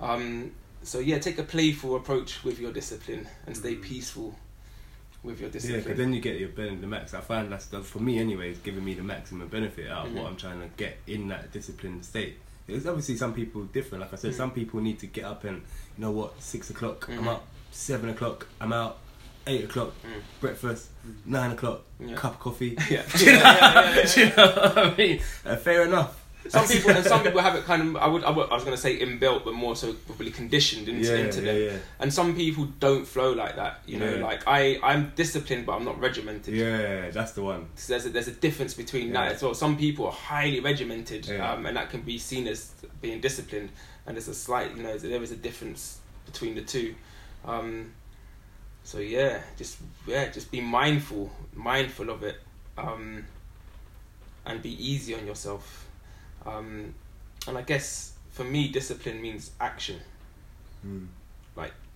um, 0.00 0.52
so 0.82 0.98
yeah, 0.98 1.18
take 1.18 1.38
a 1.38 1.42
playful 1.42 1.96
approach 1.96 2.44
with 2.44 2.58
your 2.60 2.72
discipline 2.72 3.26
and 3.46 3.56
stay 3.56 3.74
Mhm. 3.76 3.82
peaceful 3.82 4.38
with 5.22 5.40
your 5.40 5.48
discipline. 5.48 5.80
Yeah, 5.80 5.84
because 5.84 5.98
then 5.98 6.12
you 6.12 6.20
get 6.20 6.38
your 6.38 6.50
benefit, 6.50 6.82
the 6.82 6.86
max. 6.86 7.14
I 7.14 7.20
find 7.22 7.50
that's 7.50 7.66
that 7.66 7.84
for 7.84 8.00
me 8.00 8.18
anyway. 8.18 8.50
It's 8.50 8.58
giving 8.60 8.84
me 8.84 8.92
the 8.94 9.02
maximum 9.02 9.48
benefit 9.48 9.90
out 9.90 10.06
of 10.06 10.12
Mhm. 10.12 10.16
what 10.16 10.26
I'm 10.26 10.36
trying 10.36 10.60
to 10.60 10.68
get 10.76 10.98
in 11.06 11.28
that 11.28 11.50
disciplined 11.52 12.04
state. 12.04 12.36
It's 12.68 12.86
obviously 12.86 13.16
some 13.16 13.32
people 13.34 13.64
different. 13.64 14.02
Like 14.02 14.12
I 14.12 14.16
said, 14.16 14.32
Mhm. 14.32 14.36
some 14.36 14.50
people 14.50 14.80
need 14.80 14.98
to 15.00 15.06
get 15.06 15.24
up 15.24 15.44
and 15.44 15.56
you 15.96 16.02
know 16.04 16.10
what, 16.10 16.42
six 16.42 16.68
o'clock 16.70 17.08
I'm 17.08 17.24
Mhm. 17.24 17.28
up, 17.28 17.46
seven 17.70 18.10
o'clock 18.10 18.46
I'm 18.60 18.72
out, 18.72 18.98
eight 19.46 19.64
o'clock 19.64 19.92
Mm. 20.04 20.20
breakfast, 20.40 20.88
nine 21.26 21.52
o'clock 21.52 21.82
Yeah. 22.00 22.14
cup 22.16 22.32
of 22.34 22.40
coffee. 22.40 22.76
yeah. 22.90 23.02
Do 23.16 23.24
you 23.24 23.32
know, 23.32 23.42
Yeah, 23.42 24.04
do 24.06 24.20
you 24.20 24.26
know 24.36 24.46
what 24.46 24.78
I 24.78 24.94
mean? 24.96 25.20
Uh, 25.44 25.56
fair 25.56 25.82
enough. 25.84 26.20
Some 26.48 26.66
people 26.68 26.90
and 26.96 27.04
some 27.06 27.22
people 27.22 27.40
have 27.40 27.54
it 27.54 27.64
kind 27.64 27.80
of. 27.82 27.96
I 27.96 28.06
would. 28.06 28.22
I, 28.22 28.30
would, 28.30 28.50
I 28.50 28.54
was 28.54 28.64
going 28.64 28.76
to 28.76 28.80
say 28.82 28.98
inbuilt, 29.00 29.44
but 29.46 29.54
more 29.54 29.74
so 29.74 29.94
probably 29.94 30.30
conditioned 30.30 30.88
into, 30.90 31.16
into 31.18 31.40
yeah, 31.40 31.46
them. 31.52 31.62
yeah, 31.62 31.78
And 32.00 32.12
some 32.12 32.36
people 32.36 32.66
don't 32.80 33.06
flow 33.06 33.32
like 33.32 33.56
that. 33.56 33.80
You 33.86 33.98
know, 33.98 34.16
like 34.16 34.42
I, 34.46 34.78
I'm 34.82 35.12
disciplined, 35.16 35.64
but 35.64 35.72
I'm 35.72 35.86
not 35.86 35.98
regimented. 35.98 36.52
yeah. 36.54 37.08
That's 37.10 37.32
the 37.32 37.42
one. 37.42 37.68
So 37.76 37.94
there's 37.94 38.04
a, 38.04 38.10
there's 38.10 38.28
a 38.28 38.32
difference 38.32 38.74
between 38.74 39.12
that 39.14 39.32
as 39.32 39.42
well. 39.42 39.54
Some 39.54 39.78
people 39.78 40.04
are 40.04 40.12
highly 40.12 40.60
regimented, 40.60 41.26
Yeah. 41.26 41.50
um, 41.52 41.64
and 41.64 41.78
that 41.78 41.88
can 41.88 42.02
be 42.02 42.18
seen 42.18 42.46
as 42.46 42.72
being 43.00 43.22
disciplined. 43.22 43.70
And 44.06 44.14
there's 44.18 44.28
a 44.28 44.34
slight, 44.34 44.76
you 44.76 44.82
know, 44.82 44.98
there 44.98 45.22
is 45.22 45.32
a 45.32 45.36
difference 45.36 45.98
between 46.26 46.56
the 46.56 46.60
two. 46.62 46.94
Um, 47.46 47.92
so 48.84 48.98
yeah, 48.98 49.40
just 49.56 49.78
yeah, 50.06 50.28
just 50.30 50.50
be 50.50 50.60
mindful, 50.60 51.32
mindful 51.54 52.10
of 52.10 52.22
it, 52.22 52.36
um, 52.78 53.24
and 54.46 54.62
be 54.62 54.72
easy 54.92 55.14
on 55.14 55.26
yourself. 55.26 55.86
Um, 56.46 56.94
and 57.48 57.58
I 57.58 57.62
guess 57.62 58.12
for 58.30 58.44
me, 58.44 58.68
discipline 58.68 59.20
means 59.20 59.50
action 59.60 60.00
Mm. 60.86 61.06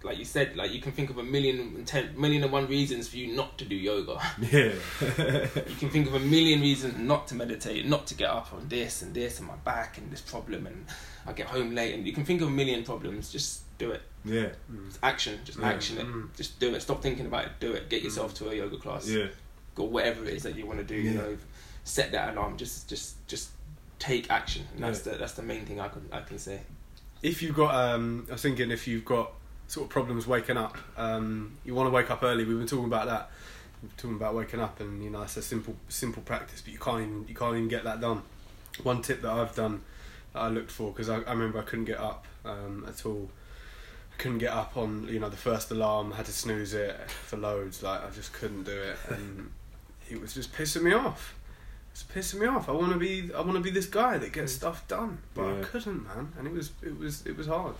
like 0.04 0.16
you 0.16 0.25
said, 0.25 0.57
like 0.57 0.73
you 0.73 0.80
can 0.80 0.92
think 0.92 1.11
of 1.11 1.18
a 1.18 1.25
million 1.25 1.59
and 1.59 1.87
ten 1.87 2.14
million 2.18 2.45
and 2.45 2.52
one 2.52 2.68
reasons 2.68 3.09
for 3.09 3.16
you 3.16 3.35
not 3.35 3.59
to 3.59 3.64
do 3.64 3.75
yoga. 3.75 4.21
Yeah. 4.40 4.73
You 5.68 5.76
can 5.76 5.90
think 5.90 6.07
of 6.07 6.14
a 6.14 6.21
million 6.21 6.61
reasons 6.61 6.97
not 6.99 7.26
to 7.28 7.35
meditate, 7.35 7.85
not 7.85 8.07
to 8.07 8.14
get 8.14 8.30
up 8.30 8.52
on 8.52 8.68
this 8.68 9.02
and 9.02 9.12
this 9.12 9.38
and 9.40 9.49
my 9.49 9.57
back 9.64 9.99
and 9.99 10.11
this 10.12 10.21
problem 10.21 10.66
and 10.68 10.87
I 11.26 11.33
get 11.33 11.49
home 11.49 11.75
late 11.75 11.95
and 11.95 12.07
you 12.07 12.12
can 12.12 12.25
think 12.25 12.40
of 12.40 12.49
a 12.49 12.50
million 12.50 12.85
problems. 12.85 13.33
Just 13.33 13.62
do 13.78 13.90
it. 13.92 14.02
yeah. 14.25 14.49
It's 14.87 14.99
action. 15.02 15.38
Just 15.44 15.58
Yeah. 15.58 15.68
action 15.68 15.99
it. 15.99 16.06
Mm. 16.06 16.35
Just 16.37 16.58
do 16.61 16.75
it. 16.75 16.82
Stop 16.82 17.02
thinking 17.02 17.26
about 17.26 17.44
it. 17.47 17.52
Do 17.61 17.73
it. 17.73 17.88
Get 17.88 18.02
yourself 18.02 18.35
to 18.35 18.50
a 18.50 18.54
yoga 18.54 18.76
class 18.76 19.08
Yeah. 19.08 19.28
or 19.76 19.88
whatever 19.88 20.25
it 20.25 20.35
is 20.35 20.42
that 20.42 20.56
you 20.56 20.66
want 20.66 20.78
to 20.80 20.85
do. 20.85 20.97
You 20.97 21.12
know, 21.12 21.38
set 21.85 22.12
that 22.12 22.35
alarm. 22.35 22.56
Just 22.56 22.88
just 22.88 23.26
just 23.28 23.50
take 23.99 24.30
action. 24.30 24.66
And 24.75 24.85
that's 24.85 25.00
the 25.02 25.11
that's 25.11 25.32
the 25.35 25.42
main 25.42 25.64
thing 25.64 25.80
I 25.80 25.88
can 25.88 26.08
I 26.12 26.20
can 26.20 26.38
say. 26.38 26.61
If 27.23 27.42
you've 27.42 27.56
got, 27.56 27.75
um, 27.75 28.26
I 28.28 28.32
was 28.32 28.42
thinking 28.42 28.70
if 28.70 28.87
you've 28.87 29.04
got 29.04 29.32
sort 29.66 29.85
of 29.87 29.90
problems 29.90 30.26
waking 30.26 30.56
up, 30.56 30.76
um, 30.97 31.52
you 31.64 31.75
want 31.75 31.87
to 31.88 31.90
wake 31.90 32.11
up 32.11 32.23
early. 32.23 32.44
We've 32.44 32.58
been 32.58 32.66
talking 32.68 32.85
about 32.87 33.06
that. 33.06 33.30
We've 33.82 33.90
been 33.90 33.97
talking 33.99 34.16
about 34.16 34.35
waking 34.35 34.61
up, 34.61 34.78
and 34.80 35.02
you 35.02 35.11
know 35.11 35.23
it's 35.23 35.37
a 35.37 35.42
simple, 35.42 35.75
simple 35.88 36.23
practice, 36.23 36.61
but 36.61 36.73
you 36.73 36.78
can't 36.78 37.00
even 37.02 37.25
you 37.28 37.35
can't 37.35 37.56
even 37.56 37.68
get 37.68 37.85
that 37.85 38.00
done. 38.00 38.23
One 38.82 39.02
tip 39.02 39.23
that 39.23 39.30
I've 39.32 39.54
done 39.54 39.82
that 40.32 40.40
I 40.40 40.49
looked 40.49 40.70
for 40.70 40.92
because 40.92 41.08
I, 41.08 41.16
I 41.23 41.32
remember 41.32 41.58
I 41.58 41.62
couldn't 41.62 41.87
get 41.87 41.99
up 41.99 42.25
um, 42.44 42.85
at 42.88 43.04
all. 43.06 43.30
Couldn't 44.18 44.38
get 44.38 44.52
up 44.52 44.76
on 44.76 45.06
you 45.08 45.20
know 45.20 45.28
the 45.28 45.37
first 45.37 45.70
alarm. 45.70 46.12
Had 46.12 46.26
to 46.26 46.32
snooze 46.32 46.75
it 46.75 46.96
for 47.10 47.37
loads. 47.37 47.82
Like 47.82 48.04
I 48.04 48.10
just 48.10 48.32
couldn't 48.32 48.64
do 48.64 48.72
it, 48.72 48.96
and 49.08 49.50
it 50.10 50.20
was 50.20 50.34
just 50.34 50.52
pissing 50.52 50.82
me 50.82 50.92
off. 50.92 51.34
It's 51.92 52.02
pissing 52.02 52.40
me 52.40 52.46
off. 52.46 52.68
I 52.68 52.72
want 52.72 52.92
to 52.92 52.98
be. 52.98 53.32
I 53.34 53.40
want 53.40 53.54
to 53.54 53.60
be 53.60 53.70
this 53.70 53.87
guy 53.87 54.18
that 54.18 54.32
gets 54.32 54.52
stuff 54.52 54.87
done, 54.88 55.18
but 55.34 55.46
I 55.46 55.62
couldn't, 55.62 56.04
man. 56.04 56.32
And 56.38 56.46
it 56.46 56.52
was. 56.52 56.72
It 56.82 56.98
was. 56.98 57.26
It 57.26 57.37
was 57.37 57.46
hard. 57.46 57.75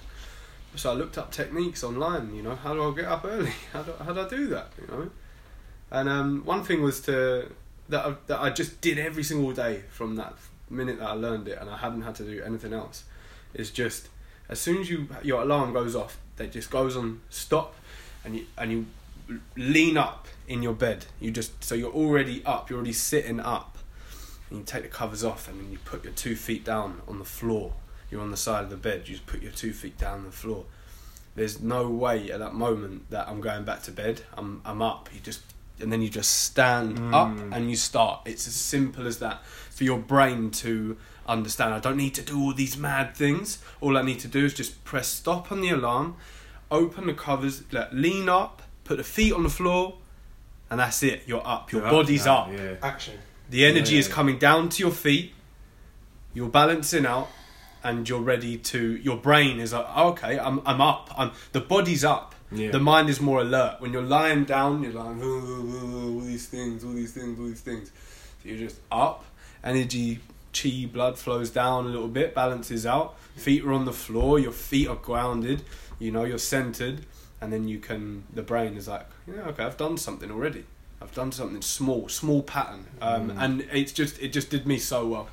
So 0.77 0.91
I 0.91 0.95
looked 0.95 1.19
up 1.19 1.33
techniques 1.33 1.83
online. 1.83 2.35
You 2.35 2.43
know, 2.43 2.55
how 2.55 2.75
do 2.75 2.83
I 2.91 2.95
get 2.95 3.07
up 3.07 3.25
early? 3.25 3.53
How 3.73 3.83
do 3.83 3.93
how 4.05 4.13
do 4.13 4.21
I 4.21 4.29
do 4.29 4.47
that? 4.49 4.69
You 4.81 4.87
know. 4.87 5.11
And 5.91 6.09
um, 6.09 6.45
one 6.45 6.63
thing 6.63 6.83
was 6.83 7.01
to 7.03 7.51
that 7.89 8.05
I, 8.05 8.15
that 8.27 8.41
I 8.41 8.51
just 8.51 8.81
did 8.81 8.99
every 8.99 9.23
single 9.23 9.53
day 9.53 9.83
from 9.91 10.17
that 10.17 10.35
minute 10.71 10.99
that 10.99 11.09
I 11.09 11.15
learned 11.15 11.49
it, 11.49 11.59
and 11.61 11.71
I 11.71 11.79
hadn't 11.79 12.03
had 12.03 12.15
to 12.17 12.25
do 12.25 12.43
anything 12.43 12.73
else. 12.73 13.05
Is 13.55 13.71
just 13.71 14.09
as 14.49 14.61
soon 14.61 14.81
as 14.81 14.91
you 14.91 15.09
your 15.23 15.43
alarm 15.43 15.73
goes 15.73 15.97
off, 15.97 16.19
that 16.39 16.53
just 16.53 16.71
goes 16.71 16.97
on 16.97 17.21
stop, 17.31 17.75
and 18.25 18.37
you 18.37 18.47
and 18.57 18.73
you 18.73 18.87
lean 19.57 19.97
up 19.97 20.27
in 20.47 20.63
your 20.63 20.73
bed. 20.73 21.07
You 21.21 21.31
just 21.31 21.63
so 21.63 21.75
you're 21.75 21.93
already 21.93 22.43
up. 22.45 22.71
You're 22.71 22.79
already 22.79 22.93
sitting 22.95 23.41
up. 23.41 23.77
And 24.51 24.61
you 24.61 24.65
take 24.65 24.83
the 24.83 24.89
covers 24.89 25.23
off, 25.23 25.47
and 25.47 25.61
then 25.61 25.71
you 25.71 25.77
put 25.85 26.05
your 26.05 26.13
two 26.15 26.35
feet 26.35 26.65
down 26.65 27.03
on 27.07 27.19
the 27.19 27.25
floor. 27.27 27.75
You're 28.11 28.23
on 28.23 28.31
the 28.31 28.37
side 28.39 28.65
of 28.65 28.71
the 28.71 28.79
bed. 28.79 29.03
You 29.07 29.15
just 29.17 29.27
put 29.27 29.43
your 29.43 29.53
two 29.53 29.75
feet 29.75 29.99
down 29.99 30.21
on 30.21 30.25
the 30.25 30.31
floor. 30.33 30.65
There's 31.37 31.61
no 31.61 31.91
way 31.91 32.31
at 32.31 32.39
that 32.39 32.55
moment 32.55 33.11
that 33.11 33.29
I'm 33.29 33.43
going 33.43 33.65
back 33.65 33.83
to 33.83 33.93
bed. 33.93 34.23
I'm 34.39 34.63
I'm 34.65 34.81
up. 34.81 35.11
You 35.13 35.21
just 35.21 35.43
and 35.81 35.93
then 35.93 36.01
you 36.03 36.09
just 36.09 36.31
stand 36.45 36.99
Mm. 36.99 37.13
up 37.15 37.53
and 37.55 37.69
you 37.71 37.77
start. 37.77 38.23
It's 38.25 38.49
as 38.49 38.55
simple 38.55 39.07
as 39.07 39.19
that 39.19 39.45
for 39.47 39.85
your 39.85 39.99
brain 39.99 40.51
to 40.63 40.97
understand. 41.29 41.75
I 41.75 41.79
don't 41.79 41.97
need 41.97 42.15
to 42.15 42.23
do 42.23 42.41
all 42.41 42.53
these 42.55 42.77
mad 42.77 43.15
things. 43.15 43.59
All 43.81 43.97
I 43.97 44.03
need 44.03 44.19
to 44.21 44.29
do 44.29 44.45
is 44.45 44.55
just 44.55 44.85
press 44.85 45.07
stop 45.09 45.53
on 45.53 45.61
the 45.61 45.71
alarm, 45.71 46.17
open 46.71 47.07
the 47.07 47.15
covers, 47.15 47.63
like, 47.73 47.89
lean 47.93 48.29
up, 48.29 48.63
put 48.85 48.97
the 48.97 49.05
feet 49.05 49.33
on 49.33 49.43
the 49.43 49.51
floor, 49.51 49.99
and 50.71 50.81
that's 50.81 51.03
it. 51.03 51.23
You're 51.27 51.47
up. 51.47 51.73
Your 51.73 51.83
You're 51.83 51.91
body's 51.91 52.25
now, 52.27 52.39
up. 52.39 52.53
Yeah. 52.53 52.75
Action. 52.83 53.19
The 53.51 53.65
energy 53.65 53.95
Yeah. 53.95 54.01
is 54.01 54.09
coming 54.09 54.39
down 54.39 54.69
to 54.71 54.83
your 54.83 54.93
feet. 54.93 55.33
You're 56.35 56.49
balancing 56.49 57.07
out, 57.07 57.29
and 57.83 58.09
you're 58.09 58.21
ready 58.21 58.59
to. 58.59 58.97
Your 58.97 59.17
brain 59.17 59.61
is 59.61 59.73
like, 59.73 59.87
oh, 59.95 60.09
okay, 60.11 60.39
I'm 60.39 60.61
I'm 60.67 60.81
up. 60.81 61.11
I'm 61.17 61.31
the 61.53 61.61
body's 61.61 62.05
up. 62.05 62.35
Yeah. 62.51 62.71
The 62.71 62.81
mind 62.81 63.09
is 63.11 63.21
more 63.21 63.41
alert. 63.43 63.77
When 63.81 63.93
you're 63.93 64.03
lying 64.03 64.45
down, 64.45 64.83
you're 64.83 64.93
like 64.93 65.07
all 65.23 66.21
these 66.21 66.47
things, 66.47 66.83
all 66.85 66.93
these 66.93 67.13
things, 67.13 67.39
all 67.39 67.47
these 67.47 67.61
things. 67.61 67.91
So 68.43 68.49
you're 68.49 68.59
just 68.59 68.77
up. 68.91 69.25
Energy, 69.65 70.21
chi, 70.53 70.89
blood 70.93 71.19
flows 71.19 71.51
down 71.51 71.87
a 71.87 71.89
little 71.89 72.09
bit, 72.09 72.35
balances 72.35 72.87
out. 72.87 73.19
Feet 73.37 73.65
are 73.65 73.73
on 73.73 73.85
the 73.85 73.93
floor. 73.93 74.39
Your 74.39 74.53
feet 74.53 74.89
are 74.89 74.97
grounded. 74.97 75.63
You 75.99 76.11
know 76.13 76.25
you're 76.25 76.39
centered, 76.39 77.07
and 77.41 77.53
then 77.53 77.69
you 77.69 77.79
can. 77.79 78.25
The 78.33 78.43
brain 78.43 78.77
is 78.77 78.89
like, 78.89 79.07
yeah, 79.27 79.43
okay, 79.49 79.65
I've 79.65 79.77
done 79.77 79.97
something 79.97 80.31
already. 80.31 80.65
I've 81.01 81.15
done 81.15 81.31
something 81.33 81.63
small, 81.63 82.09
small 82.09 82.43
pattern, 82.43 82.87
um, 83.01 83.31
Mm. 83.31 83.37
and 83.43 83.61
it's 83.73 83.93
just 83.93 84.21
it 84.21 84.33
just 84.33 84.51
did 84.51 84.67
me 84.67 84.79
so 84.79 85.07
well 85.07 85.29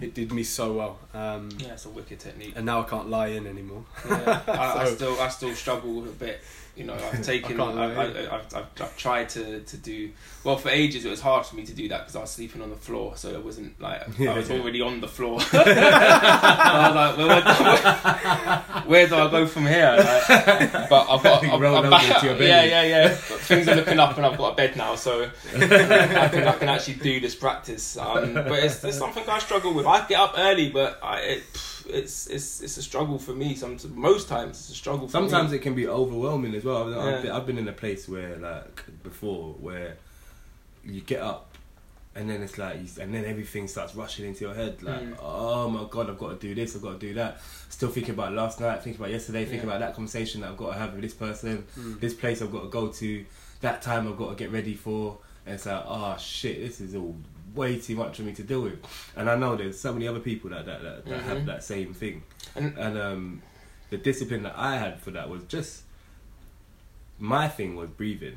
it 0.00 0.14
did 0.14 0.30
me 0.30 0.44
so 0.44 0.72
well. 0.74 0.98
Um, 1.12 1.48
Yeah, 1.58 1.72
it's 1.72 1.84
a 1.84 1.88
wicked 1.88 2.20
technique. 2.20 2.52
And 2.54 2.64
now 2.64 2.82
I 2.82 2.84
can't 2.84 3.10
lie 3.10 3.28
in 3.28 3.48
anymore. 3.48 3.84
Yeah, 4.08 4.42
I, 4.46 4.82
I 4.84 4.90
still 4.94 5.20
I 5.20 5.28
still 5.28 5.52
struggle 5.56 5.92
with 5.94 6.10
a 6.10 6.14
bit. 6.14 6.40
You 6.78 6.84
know, 6.84 6.94
I've 6.94 7.22
taken, 7.32 7.60
I 7.60 7.64
I, 7.64 7.86
I, 7.86 8.06
I've, 8.36 8.54
I've, 8.54 8.66
I've 8.80 8.96
tried 8.96 9.28
to, 9.30 9.60
to 9.60 9.76
do 9.76 10.10
well 10.44 10.56
for 10.56 10.68
ages. 10.70 11.04
It 11.04 11.10
was 11.10 11.20
hard 11.20 11.44
for 11.44 11.56
me 11.56 11.66
to 11.66 11.74
do 11.74 11.88
that 11.88 12.02
because 12.02 12.14
I 12.14 12.20
was 12.20 12.30
sleeping 12.30 12.62
on 12.62 12.70
the 12.70 12.76
floor, 12.76 13.16
so 13.16 13.30
it 13.30 13.44
wasn't 13.44 13.80
like 13.80 14.02
Yeah, 14.16 14.32
I 14.32 14.38
was 14.38 14.48
yeah. 14.48 14.58
already 14.60 14.80
on 14.80 15.00
the 15.00 15.08
floor. 15.08 15.40
I 15.52 16.86
was 16.86 16.94
like, 16.94 17.16
well, 17.16 17.28
where, 17.28 18.82
where 18.86 19.08
do 19.08 19.16
I 19.16 19.30
go 19.30 19.46
from 19.46 19.66
here? 19.66 19.94
Like, 19.98 20.88
but 20.88 21.10
I've 21.10 21.22
got, 21.22 21.44
I've, 21.44 21.60
roll 21.60 21.76
I've, 21.76 21.84
over 21.92 21.96
into 22.14 22.26
your 22.26 22.34
belly. 22.36 22.46
yeah, 22.46 22.62
yeah, 22.64 22.82
yeah. 22.82 23.08
But 23.08 23.40
things 23.40 23.66
are 23.68 23.74
looking 23.74 23.98
up, 23.98 24.16
and 24.16 24.24
I've 24.24 24.38
got 24.38 24.52
a 24.52 24.56
bed 24.56 24.76
now, 24.76 24.94
so 24.94 25.28
I 25.56 25.58
can, 26.28 26.46
I 26.46 26.52
can 26.56 26.68
actually 26.68 26.94
do 26.94 27.18
this 27.20 27.34
practice. 27.34 27.96
Um, 27.96 28.34
but 28.34 28.52
it's, 28.62 28.84
it's 28.84 28.98
something 28.98 29.24
I 29.28 29.38
struggle 29.40 29.74
with. 29.74 29.86
I 29.86 30.06
get 30.06 30.20
up 30.20 30.34
early, 30.38 30.70
but 30.70 31.00
I, 31.02 31.18
it, 31.20 31.42
it's 31.88 32.26
it's 32.28 32.60
it's 32.60 32.76
a 32.76 32.82
struggle 32.82 33.18
for 33.18 33.32
me. 33.32 33.54
Some 33.54 33.76
most 33.94 34.28
times 34.28 34.58
it's 34.60 34.70
a 34.70 34.74
struggle. 34.74 35.06
For 35.06 35.12
Sometimes 35.12 35.50
me. 35.50 35.56
it 35.56 35.62
can 35.62 35.74
be 35.74 35.86
overwhelming 35.88 36.54
as 36.54 36.64
well. 36.64 36.92
I've, 36.92 36.98
I've, 36.98 37.14
Yeah. 37.14 37.20
been, 37.22 37.30
I've 37.32 37.46
been 37.46 37.58
in 37.58 37.68
a 37.68 37.72
place 37.72 38.08
where, 38.08 38.36
like, 38.36 38.84
before, 39.02 39.54
where 39.60 39.96
you 40.84 41.00
get 41.00 41.20
up 41.20 41.44
and 42.14 42.28
then 42.28 42.42
it's 42.42 42.58
like, 42.58 42.76
you, 42.80 43.02
and 43.02 43.14
then 43.14 43.24
everything 43.24 43.68
starts 43.68 43.94
rushing 43.94 44.26
into 44.26 44.44
your 44.44 44.54
head. 44.54 44.82
Like, 44.82 45.02
Mm. 45.02 45.16
oh 45.20 45.68
my 45.70 45.84
god, 45.88 46.10
I've 46.10 46.18
got 46.18 46.40
to 46.40 46.46
do 46.48 46.54
this, 46.54 46.74
I've 46.74 46.82
got 46.82 46.98
to 47.00 47.06
do 47.06 47.14
that. 47.14 47.40
Still 47.68 47.90
thinking 47.90 48.14
about 48.14 48.32
last 48.32 48.60
night, 48.60 48.82
thinking 48.82 49.00
about 49.00 49.12
yesterday, 49.12 49.44
thinking 49.44 49.68
Yeah. 49.68 49.76
about 49.76 49.80
that 49.86 49.94
conversation 49.94 50.40
that 50.40 50.50
I've 50.50 50.56
got 50.56 50.72
to 50.72 50.78
have 50.78 50.92
with 50.92 51.02
this 51.02 51.14
person, 51.14 51.64
Mm. 51.78 52.00
this 52.00 52.14
place 52.14 52.42
I've 52.42 52.50
got 52.50 52.62
to 52.62 52.68
go 52.68 52.88
to, 52.88 53.24
that 53.60 53.82
time 53.82 54.08
I've 54.08 54.16
got 54.16 54.30
to 54.30 54.34
get 54.34 54.50
ready 54.50 54.74
for. 54.74 55.18
And 55.46 55.54
it's 55.54 55.66
like, 55.66 55.82
oh 55.86 56.16
shit, 56.18 56.60
this 56.60 56.80
is 56.80 56.94
all 56.96 57.14
way 57.54 57.78
too 57.78 57.96
much 57.96 58.16
for 58.16 58.22
me 58.22 58.32
to 58.34 58.42
deal 58.42 58.62
with. 58.62 58.78
And 59.16 59.28
I 59.30 59.36
know 59.36 59.56
there's 59.56 59.78
so 59.78 59.92
many 59.92 60.06
other 60.08 60.20
people 60.20 60.50
that 60.50 60.66
that, 60.66 60.82
that, 60.82 61.04
that 61.06 61.20
Mhm. 61.20 61.24
have 61.24 61.46
that 61.46 61.64
same 61.64 61.94
thing. 61.94 62.22
And- 62.54 62.76
And 62.78 62.98
um, 62.98 63.42
the 63.90 63.96
discipline 63.96 64.42
that 64.42 64.54
I 64.56 64.76
had 64.76 65.00
for 65.00 65.10
that 65.12 65.28
was 65.30 65.42
just 65.44 65.82
my 67.18 67.48
thing 67.48 67.74
was 67.76 67.88
breathing. 67.90 68.36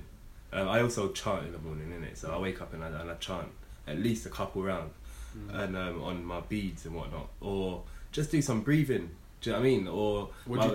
Um, 0.53 0.68
I 0.68 0.82
also 0.82 1.12
chant 1.12 1.46
in 1.46 1.51
the 1.53 1.60
morning, 1.60 1.89
innit? 1.91 2.18
So 2.18 2.32
I 2.32 2.38
wake 2.39 2.62
up 2.62 2.74
and 2.74 2.84
I, 2.84 2.88
and 2.88 3.10
I 3.12 3.13
chant 3.15 3.48
at 3.88 4.00
least 4.00 4.25
a 4.25 4.30
couple 4.30 4.63
rounds 4.63 4.94
Mm. 5.38 5.63
and 5.63 5.77
um, 5.77 6.03
on 6.03 6.25
my 6.25 6.41
beads 6.41 6.86
and 6.86 6.94
whatnot, 6.94 7.30
or 7.39 7.84
just 8.12 8.32
do 8.32 8.41
some 8.41 8.62
breathing. 8.63 9.12
Do 9.42 9.50
you 9.50 9.56
know 9.56 9.60
what 9.60 9.66
I 9.66 9.70
mean? 9.70 9.88
Or 9.88 10.30
you? 10.68 10.72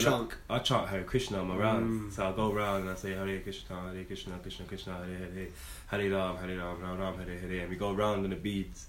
I 0.51 0.59
chant 0.59 0.89
Hare 0.89 1.05
Krishna 1.05 1.39
on 1.39 1.47
my 1.49 1.57
rounds. 1.57 2.13
Mm. 2.13 2.17
So 2.17 2.29
I 2.29 2.33
go 2.33 2.51
around 2.53 2.81
and 2.83 2.91
I 2.91 2.95
say 2.97 3.13
Hare 3.13 3.39
Krishna, 3.41 3.81
Hare 3.93 4.05
Krishna, 4.05 4.35
Krishna 4.43 4.65
Krishna, 4.67 4.93
Hare 4.95 5.07
Hare, 5.35 5.47
Hare 5.87 6.11
Ram, 6.11 6.37
Hare 6.37 6.59
Ram, 6.59 6.81
Ram 6.83 6.99
Ram, 6.99 7.15
Hare 7.19 7.39
Hare, 7.39 7.61
and 7.61 7.71
we 7.71 7.77
go 7.77 7.93
around 7.95 8.25
on 8.25 8.31
the 8.31 8.37
beads, 8.37 8.87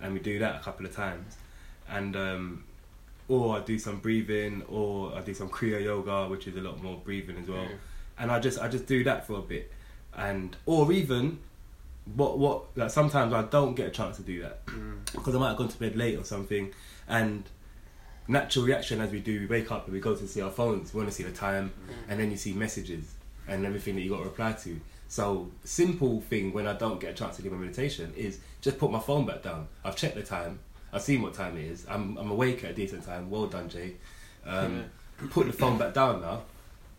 and 0.00 0.12
we 0.14 0.20
do 0.20 0.38
that 0.38 0.56
a 0.56 0.58
couple 0.60 0.86
of 0.86 0.94
times, 0.94 1.36
and 1.88 2.14
um, 2.14 2.64
or 3.28 3.56
I 3.56 3.60
do 3.60 3.78
some 3.80 3.98
breathing, 3.98 4.62
or 4.68 5.12
I 5.16 5.20
do 5.22 5.34
some 5.34 5.48
Kriya 5.48 5.82
Yoga, 5.82 6.28
which 6.28 6.46
is 6.46 6.56
a 6.56 6.60
lot 6.60 6.80
more 6.80 6.96
breathing 7.04 7.36
as 7.42 7.48
well, 7.48 7.64
Mm. 7.64 7.78
and 8.20 8.30
I 8.30 8.38
just 8.38 8.60
I 8.60 8.68
just 8.68 8.86
do 8.86 9.02
that 9.04 9.26
for 9.26 9.38
a 9.38 9.42
bit, 9.42 9.72
and 10.16 10.56
or 10.66 10.92
even 10.92 11.38
what 12.14 12.38
what 12.38 12.76
like 12.76 12.90
sometimes 12.90 13.32
I 13.32 13.42
don't 13.42 13.74
get 13.74 13.88
a 13.88 13.90
chance 13.90 14.18
to 14.18 14.22
do 14.22 14.40
that 14.42 14.64
Mm. 14.66 15.04
because 15.12 15.34
I 15.34 15.38
might 15.40 15.48
have 15.48 15.56
gone 15.56 15.68
to 15.68 15.78
bed 15.80 15.96
late 15.96 16.16
or 16.16 16.22
something, 16.22 16.72
and 17.08 17.42
natural 18.28 18.64
reaction 18.64 19.00
as 19.00 19.10
we 19.10 19.20
do, 19.20 19.40
we 19.40 19.46
wake 19.46 19.70
up 19.72 19.84
and 19.84 19.94
we 19.94 20.00
go 20.00 20.14
to 20.14 20.26
see 20.26 20.40
our 20.40 20.50
phones, 20.50 20.92
we 20.92 20.98
want 20.98 21.08
to 21.10 21.14
see 21.14 21.22
the 21.22 21.30
time, 21.32 21.72
and 22.08 22.18
then 22.18 22.30
you 22.30 22.36
see 22.36 22.52
messages 22.52 23.14
and 23.48 23.64
everything 23.64 23.94
that 23.96 24.02
you 24.02 24.10
got 24.10 24.18
to 24.18 24.24
reply 24.24 24.52
to. 24.52 24.80
So 25.08 25.50
simple 25.64 26.20
thing 26.22 26.52
when 26.52 26.66
I 26.66 26.72
don't 26.72 27.00
get 27.00 27.10
a 27.10 27.14
chance 27.14 27.36
to 27.36 27.42
do 27.42 27.50
my 27.50 27.56
meditation 27.58 28.12
is 28.16 28.40
just 28.60 28.78
put 28.78 28.90
my 28.90 28.98
phone 28.98 29.24
back 29.26 29.42
down. 29.42 29.68
I've 29.84 29.94
checked 29.96 30.16
the 30.16 30.22
time. 30.22 30.58
I've 30.92 31.02
seen 31.02 31.22
what 31.22 31.34
time 31.34 31.56
it 31.56 31.64
is. 31.64 31.86
I'm 31.88 32.16
I'm 32.16 32.30
awake 32.30 32.64
at 32.64 32.70
a 32.70 32.74
decent 32.74 33.04
time. 33.04 33.30
Well 33.30 33.46
done, 33.46 33.68
Jay. 33.68 33.94
Um, 34.44 34.84
Put 35.30 35.46
the 35.46 35.52
phone 35.52 35.78
back 35.78 35.94
down 35.94 36.20
now. 36.20 36.42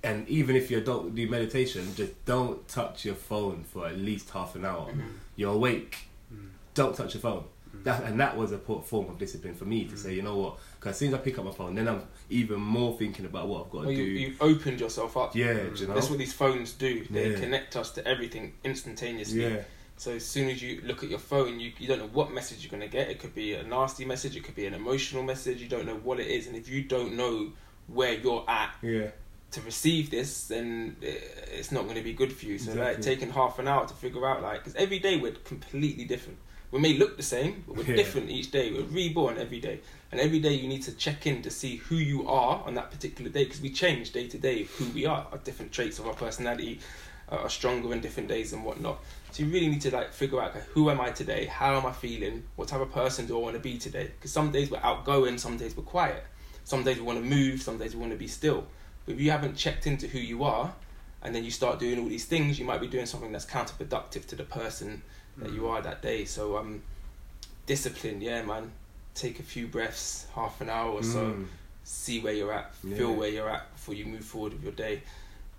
And 0.04 0.28
even 0.30 0.56
if 0.56 0.72
you 0.72 0.80
don't 0.82 1.14
do 1.14 1.28
meditation, 1.30 1.88
just 1.96 2.14
don't 2.26 2.66
touch 2.68 3.06
your 3.06 3.16
phone 3.16 3.64
for 3.64 3.88
at 3.88 3.98
least 3.98 4.30
half 4.32 4.56
an 4.56 4.64
hour. 4.66 4.88
You're 5.36 5.54
awake. 5.54 5.98
Mm. 6.34 6.48
Don't 6.74 6.96
touch 6.96 7.14
your 7.14 7.22
phone. 7.22 7.44
That, 7.84 8.04
and 8.04 8.20
that 8.20 8.36
was 8.38 8.52
a 8.54 8.58
form 8.58 9.10
of 9.10 9.18
discipline 9.20 9.54
for 9.54 9.66
me 9.66 9.86
to 9.86 9.96
Mm. 9.96 9.98
say, 9.98 10.14
you 10.16 10.22
know 10.24 10.36
what? 10.38 10.58
Because 10.88 10.96
as 10.96 11.00
soon 11.00 11.08
as 11.10 11.14
I 11.16 11.18
pick 11.24 11.38
up 11.40 11.46
my 11.46 11.52
phone, 11.52 11.76
then 11.76 11.88
I'm 11.88 12.04
even 12.30 12.60
more 12.60 12.98
thinking 12.98 13.26
about 13.26 13.48
what 13.48 13.66
I've 13.66 13.72
got 13.72 13.84
to 13.86 13.92
you, 13.92 13.98
do. 14.06 14.12
you've 14.12 14.42
opened 14.42 14.80
yourself 14.80 15.16
up. 15.18 15.36
yeah, 15.36 15.54
you 15.76 15.88
know? 15.88 15.94
That's 15.94 16.10
what 16.10 16.20
these 16.20 16.34
phones 16.34 16.74
do. 16.74 17.06
They 17.10 17.32
Yeah. 17.32 17.40
connect 17.40 17.76
us 17.76 17.92
to 17.92 18.08
everything 18.08 18.54
instantaneously. 18.64 19.44
yeah, 19.44 19.62
So 19.98 20.12
as 20.14 20.26
soon 20.26 20.50
as 20.50 20.62
you 20.62 20.82
look 20.84 21.04
at 21.04 21.10
your 21.10 21.20
phone, 21.20 21.60
you, 21.60 21.72
you 21.80 21.88
don't 21.88 22.00
know 22.00 22.10
what 22.14 22.32
message 22.32 22.64
you're 22.64 22.72
going 22.72 22.82
to 22.82 22.88
get. 22.88 23.10
It 23.10 23.20
could 23.20 23.34
be 23.34 23.54
a 23.54 23.64
nasty 23.64 24.06
message. 24.06 24.36
It 24.36 24.44
could 24.44 24.56
be 24.56 24.66
an 24.68 24.74
emotional 24.74 25.24
message. 25.24 25.62
You 25.62 25.68
don't 25.68 25.86
know 25.86 25.96
what 25.96 26.20
it 26.20 26.28
is. 26.28 26.48
And 26.48 26.56
if 26.56 26.70
you 26.70 26.84
don't 26.84 27.16
know 27.16 27.52
where 27.88 28.14
you're 28.14 28.46
at 28.48 28.76
yeah, 28.84 29.08
to 29.52 29.62
receive 29.62 30.10
this, 30.12 30.48
then 30.48 30.98
it's 31.02 31.72
not 31.72 31.84
going 31.86 31.96
to 31.96 32.04
be 32.04 32.14
good 32.14 32.32
for 32.34 32.46
you. 32.46 32.58
So 32.60 32.74
like 32.74 33.02
taking 33.02 33.30
half 33.32 33.60
an 33.60 33.68
hour 33.68 33.88
to 33.88 33.94
figure 33.94 34.28
out 34.28 34.42
like 34.44 34.60
because 34.64 34.76
every 34.76 35.00
day 35.00 35.18
we're 35.18 35.32
completely 35.32 36.04
different. 36.06 36.38
We 36.70 36.80
may 36.80 36.98
look 36.98 37.16
the 37.16 37.24
same, 37.24 37.64
but 37.66 37.78
we're 37.78 37.86
Yeah. 37.86 37.96
different 37.96 38.30
each 38.30 38.52
day. 38.52 38.72
We're 38.74 38.84
reborn 38.84 39.38
every 39.38 39.62
day, 39.62 39.80
and 40.12 40.22
every 40.22 40.40
day 40.40 40.54
you 40.54 40.68
need 40.68 40.84
to 40.84 40.92
check 40.94 41.28
in 41.28 41.42
to 41.42 41.50
see 41.50 41.78
who 41.78 41.96
you 41.96 42.28
are 42.30 42.64
on 42.66 42.76
that 42.76 42.92
particular 42.92 43.30
day 43.30 43.44
because 43.46 43.62
we 43.62 43.70
change 43.70 44.12
day 44.12 44.28
to 44.28 44.38
day 44.38 44.64
who 44.64 44.86
we 44.90 45.06
are. 45.06 45.28
Our 45.32 45.38
different 45.40 45.72
traits 45.72 46.00
of 46.00 46.08
our 46.08 46.14
personality 46.14 46.80
uh, 47.32 47.36
are 47.38 47.50
stronger 47.50 47.92
in 47.94 48.00
different 48.00 48.30
days 48.30 48.54
and 48.54 48.64
whatnot. 48.64 49.00
So 49.32 49.44
you 49.44 49.52
really 49.52 49.68
need 49.68 49.82
to 49.82 49.92
like 49.92 50.14
figure 50.14 50.42
out 50.42 50.54
who 50.74 50.90
am 50.90 51.02
I 51.02 51.12
today? 51.12 51.46
How 51.46 51.76
am 51.78 51.86
I 51.86 51.92
feeling? 51.92 52.44
What 52.56 52.70
type 52.70 52.82
of 52.82 52.92
person 52.92 53.28
do 53.28 53.38
I 53.38 53.42
want 53.42 53.56
to 53.56 53.62
be 53.62 53.78
today? 53.78 54.12
Because 54.18 54.32
some 54.32 54.52
days 54.52 54.72
we're 54.72 54.80
outgoing, 54.82 55.38
some 55.38 55.58
days 55.58 55.76
we're 55.76 55.84
quiet. 55.84 56.24
Some 56.64 56.84
days 56.84 56.98
we 56.98 57.04
want 57.04 57.20
to 57.20 57.26
move, 57.26 57.62
some 57.62 57.78
days 57.78 57.94
we 57.94 58.00
want 58.02 58.14
to 58.14 58.18
be 58.18 58.28
still. 58.28 58.66
But 59.06 59.16
if 59.16 59.22
you 59.22 59.32
haven't 59.32 59.56
checked 59.56 59.88
into 59.88 60.08
who 60.08 60.20
you 60.20 60.44
are, 60.44 60.74
and 61.24 61.34
then 61.34 61.44
you 61.44 61.52
start 61.52 61.80
doing 61.80 62.00
all 62.00 62.08
these 62.08 62.26
things, 62.26 62.60
you 62.60 62.66
might 62.66 62.80
be 62.80 62.88
doing 62.88 63.06
something 63.06 63.32
that's 63.32 63.46
counterproductive 63.46 64.26
to 64.28 64.36
the 64.36 64.44
person 64.44 65.02
that 65.38 65.50
Mm. 65.50 65.56
you 65.56 65.68
are 65.68 65.82
that 65.82 66.02
day. 66.02 66.26
So 66.26 66.58
um, 66.58 66.82
discipline, 67.66 68.22
yeah, 68.22 68.42
man. 68.44 68.72
Take 69.18 69.40
a 69.40 69.44
few 69.44 69.68
breaths, 69.68 70.28
half 70.36 70.62
an 70.62 70.70
hour 70.70 70.92
or 70.92 71.04
so. 71.04 71.20
Mm. 71.26 71.46
See 71.84 72.20
where 72.20 72.34
you're 72.34 72.54
at, 72.54 72.76
feel 72.76 73.10
Yeah. 73.12 73.16
where 73.16 73.30
you're 73.30 73.50
at 73.50 73.74
before 73.74 73.96
you 73.96 74.06
move 74.06 74.24
forward 74.24 74.54
with 74.54 74.64
your 74.64 74.74
day. 74.74 75.02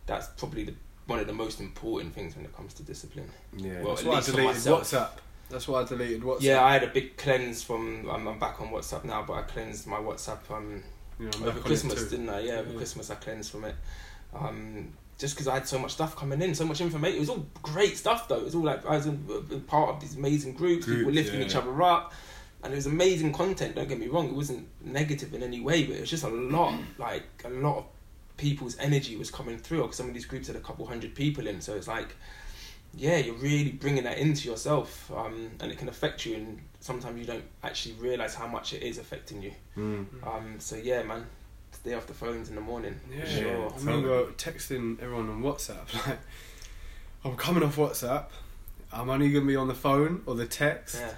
That's 0.07 0.29
probably 0.37 0.65
the 0.65 0.75
one 1.07 1.19
of 1.19 1.27
the 1.27 1.33
most 1.33 1.59
important 1.59 2.15
things 2.15 2.37
when 2.37 2.45
it 2.45 2.55
comes 2.55 2.75
to 2.75 2.83
discipline. 2.83 3.31
yeah. 3.57 3.81
Well, 3.83 3.95
That's 3.97 4.03
at 4.03 4.09
why 4.09 4.19
I 4.19 4.21
deleted. 4.21 4.63
WhatsApp. 4.73 5.09
That's 5.51 5.67
why 5.67 5.81
I 5.81 5.85
deleted 5.85 6.21
WhatsApp. 6.23 6.43
Yeah, 6.43 6.63
I 6.63 6.73
had 6.75 6.85
a 6.85 6.89
big 6.89 7.17
cleanse 7.17 7.63
from. 7.63 8.09
I'm, 8.11 8.27
I'm 8.29 8.39
back 8.39 8.61
on 8.61 8.69
WhatsApp 8.69 9.05
now, 9.05 9.23
but 9.27 9.33
I 9.33 9.43
cleansed 9.43 9.87
my 9.87 9.97
WhatsApp 9.97 10.39
um, 10.51 10.83
You 11.19 11.29
over 11.29 11.39
back 11.39 11.49
on 11.53 11.57
it 11.57 11.65
Christmas, 11.65 12.11
didn't 12.11 12.29
I? 12.29 12.41
Yeah, 12.41 12.53
over 12.59 12.71
Yeah. 12.73 12.77
Christmas 12.77 13.11
I 13.11 13.15
cleansed 13.15 13.51
from 13.51 13.65
it. 13.65 13.75
Um, 14.35 14.93
just 15.19 15.35
because 15.35 15.49
I 15.49 15.55
had 15.55 15.67
so 15.67 15.79
much 15.79 15.93
stuff 15.93 16.15
coming 16.15 16.41
in, 16.43 16.55
so 16.55 16.65
much 16.67 16.81
information. 16.83 17.17
It 17.17 17.21
was 17.21 17.31
all 17.31 17.47
great 17.63 17.97
stuff 17.97 18.29
though. 18.29 18.37
It 18.37 18.45
was 18.45 18.55
all 18.55 18.63
like 18.65 18.85
I 18.87 18.97
was 18.97 19.07
in, 19.07 19.25
in 19.51 19.63
part 19.63 19.89
of 19.89 20.01
these 20.01 20.17
amazing 20.17 20.53
groups, 20.53 20.85
people 20.87 21.03
Groups, 21.05 21.17
lifting 21.17 21.41
yeah. 21.41 21.47
each 21.47 21.57
other 21.57 21.83
up, 21.83 22.13
and 22.69 22.75
it 22.75 22.77
was 22.77 22.87
amazing 22.87 23.33
content. 23.33 23.75
Don't 23.77 23.89
get 23.89 23.99
me 23.99 24.09
wrong; 24.09 24.29
it 24.29 24.35
wasn't 24.35 24.69
negative 24.85 25.33
in 25.33 25.43
any 25.43 25.59
way, 25.59 25.85
but 25.85 25.97
it 25.97 26.01
was 26.03 26.11
just 26.11 26.23
a 26.23 26.29
lot, 26.29 26.79
like 26.99 27.25
a 27.47 27.49
lot 27.49 27.79
of 27.79 27.85
people's 28.37 28.77
energy 28.79 29.17
was 29.17 29.31
coming 29.31 29.57
through. 29.57 29.81
Because 29.81 29.97
some 29.97 30.07
of 30.07 30.13
these 30.13 30.27
groups 30.27 30.49
had 30.49 30.57
a 30.57 30.61
couple 30.61 30.85
hundred 30.85 31.15
people 31.15 31.47
in, 31.47 31.63
so 31.63 31.75
it's 31.75 31.89
like, 31.89 32.15
yeah, 32.95 33.17
you're 33.17 33.37
really 33.37 33.73
bringing 33.73 34.05
that 34.05 34.19
into 34.19 34.51
yourself, 34.51 35.11
um, 35.17 35.53
and 35.61 35.73
it 35.73 35.79
can 35.79 35.89
affect 35.89 36.27
you. 36.27 36.35
And 36.35 36.59
sometimes 36.81 37.19
you 37.19 37.25
don't 37.25 37.45
actually 37.63 37.95
realize 37.95 38.35
how 38.35 38.47
much 38.47 38.75
it 38.75 38.83
is 38.83 38.99
affecting 38.99 39.43
you. 39.43 39.53
Mm. 39.75 40.07
Um, 40.27 40.57
so 40.59 40.77
yeah, 40.77 41.03
man, 41.05 41.25
stay 41.73 41.95
off 41.95 42.07
the 42.07 42.13
phones 42.13 42.51
in 42.51 42.55
the 42.55 42.61
morning. 42.61 43.01
Yeah, 43.11 43.25
for 43.25 43.31
sure. 43.31 43.73
I 43.73 43.79
remember 43.79 44.27
texting 44.33 45.01
everyone 45.01 45.31
on 45.31 45.43
WhatsApp 45.43 46.07
like, 46.07 46.19
I'm 47.25 47.35
coming 47.37 47.63
off 47.63 47.77
WhatsApp. 47.77 48.27
I'm 48.93 49.09
only 49.09 49.31
gonna 49.31 49.47
be 49.47 49.57
on 49.57 49.69
the 49.69 49.75
phone 49.75 50.23
or 50.27 50.35
the 50.35 50.47
text 50.47 50.97
Yeah, 51.01 51.13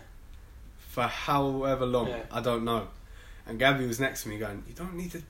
for 0.90 1.02
however 1.04 1.86
long. 1.86 2.08
Yeah. 2.08 2.22
I 2.32 2.40
don't 2.40 2.64
know. 2.64 2.88
And 3.46 3.58
Gabby 3.58 3.86
was 3.86 3.98
next 4.00 4.24
to 4.24 4.28
me 4.28 4.38
going, 4.38 4.62
"You 4.68 4.74
don't 4.74 4.94
need 4.94 5.12
to 5.12 5.22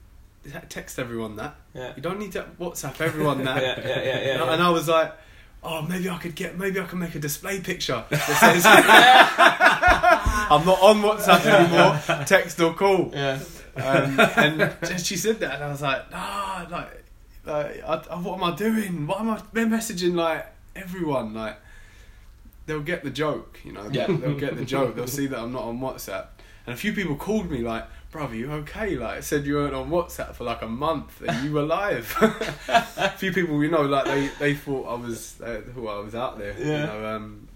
text 0.69 0.97
everyone 0.99 1.35
that. 1.37 1.55
yeah, 1.73 1.93
You 1.95 2.01
don't 2.01 2.19
need 2.19 2.31
to 2.33 2.45
WhatsApp 2.59 2.99
everyone 3.01 3.43
that." 3.49 3.61
yeah, 3.61 3.79
yeah, 3.79 3.87
yeah, 3.87 4.03
yeah, 4.03 4.33
and, 4.33 4.41
I- 4.41 4.45
yeah. 4.47 4.53
and 4.53 4.63
I 4.63 4.69
was 4.69 4.87
like, 4.87 5.11
"Oh, 5.63 5.81
maybe 5.83 6.09
I 6.09 6.17
could 6.17 6.35
get. 6.35 6.57
Maybe 6.57 6.79
I 6.79 6.85
can 6.85 6.99
make 6.99 7.15
a 7.15 7.19
display 7.19 7.59
picture 7.61 8.03
that 8.09 8.19
says." 8.41 8.65
I'm 10.51 10.65
not 10.65 10.81
on 10.81 11.01
WhatsApp 11.01 11.45
anymore. 11.45 12.25
Text 12.25 12.59
or 12.59 12.73
call. 12.73 13.11
yeah. 13.13 13.39
Um, 13.75 14.19
and 14.19 14.99
she 14.99 15.15
said 15.15 15.39
that, 15.39 15.55
and 15.55 15.63
I 15.63 15.69
was 15.69 15.81
like, 15.81 16.11
nah, 16.11 16.65
like, 16.69 17.03
like 17.45 17.83
I, 17.87 17.93
I, 18.11 18.15
what 18.19 18.35
am 18.37 18.43
I 18.43 18.53
doing? 18.55 19.07
What 19.07 19.21
am 19.21 19.29
I? 19.29 19.37
Messaging 19.53 20.13
like 20.15 20.45
everyone, 20.75 21.33
like 21.33 21.55
they'll 22.71 22.79
get 22.93 23.03
the 23.03 23.09
joke, 23.09 23.59
you 23.65 23.73
know. 23.73 23.89
Yeah. 23.91 24.07
They'll 24.07 24.39
get 24.39 24.55
the 24.55 24.63
joke. 24.65 24.95
They'll 24.95 25.07
see 25.07 25.27
that 25.27 25.37
I'm 25.39 25.51
not 25.51 25.63
on 25.63 25.79
WhatsApp, 25.79 26.27
and 26.65 26.73
a 26.73 26.77
few 26.77 26.93
people 26.93 27.15
called 27.15 27.51
me 27.51 27.59
like, 27.59 27.85
"Brother, 28.11 28.35
you 28.35 28.49
okay?" 28.63 28.95
Like, 28.95 29.17
I 29.17 29.19
said 29.21 29.45
you 29.45 29.55
weren't 29.55 29.73
on 29.75 29.89
WhatsApp 29.89 30.35
for 30.35 30.45
like 30.45 30.61
a 30.61 30.67
month 30.67 31.21
and 31.27 31.43
you 31.45 31.51
were 31.51 31.63
live. 31.63 32.15
a 32.69 33.09
few 33.17 33.33
people, 33.33 33.61
you 33.63 33.69
know, 33.69 33.81
like 33.81 34.05
they 34.05 34.27
they 34.39 34.53
thought 34.55 34.85
I 34.87 34.95
was, 34.95 35.33
they 35.33 35.59
thought 35.61 35.99
I 35.99 36.03
was 36.03 36.15
out 36.15 36.37
there. 36.39 36.55
You 36.57 36.65
Yeah. 36.71 36.85
know, 36.85 37.15
um, 37.15 37.47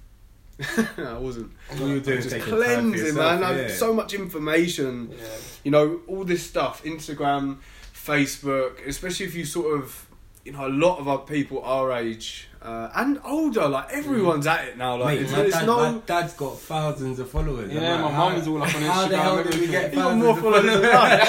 I 0.97 1.17
wasn't. 1.17 1.51
All 1.71 1.88
you're 1.88 1.99
doing 1.99 2.17
is 2.19 2.25
Just 2.25 2.36
taking 2.36 2.49
time 2.49 2.60
for 2.60 2.63
cleansing, 2.65 3.06
yourself, 3.08 3.39
man. 3.39 3.43
I've 3.43 3.58
yeah. 3.58 3.67
So 3.75 3.93
much 3.93 4.13
information. 4.13 5.10
Yeah. 5.12 5.28
You 5.63 5.71
know, 5.71 5.99
all 6.08 6.23
this 6.23 6.43
stuff, 6.45 6.84
Instagram, 6.84 7.58
Facebook, 7.93 8.86
especially 8.88 9.25
if 9.25 9.36
you 9.36 9.45
sort 9.45 9.78
of, 9.80 10.08
you 10.45 10.51
know, 10.53 10.65
a 10.67 10.69
lot 10.69 10.99
of 10.99 11.08
our 11.08 11.17
people 11.19 11.62
our 11.63 11.91
age 11.91 12.47
uh, 12.62 12.89
and 12.95 13.19
older, 13.25 13.67
like 13.67 13.91
everyone's 13.91 14.47
at 14.47 14.65
it 14.69 14.77
now. 14.77 14.95
Like, 14.97 15.15
Mate, 15.19 15.23
it's, 15.23 15.31
my, 15.31 15.39
it's 15.41 15.53
dad, 15.55 15.65
no. 15.65 15.91
my 15.91 15.97
dad's 16.05 16.34
got 16.34 16.58
thousands 16.60 17.19
of 17.19 17.29
followers. 17.29 17.69
I'm 17.69 17.75
Yeah, 17.77 17.93
like, 17.95 18.01
my 18.01 18.12
how- 18.12 18.29
mum's 18.29 18.47
all 18.47 18.63
up 18.63 18.75
on 18.75 18.81
How 18.84 19.08
the 19.08 19.15
Instagram, 19.15 19.21
hell 19.21 19.43
did 19.43 19.55
we 19.60 19.67
get 19.67 19.89
You 19.93 19.95
got 19.97 20.03
thousands 20.03 20.23
more 20.23 20.31
of 20.34 20.39
followers 20.39 20.65
than 20.65 20.81
followers? 20.91 21.21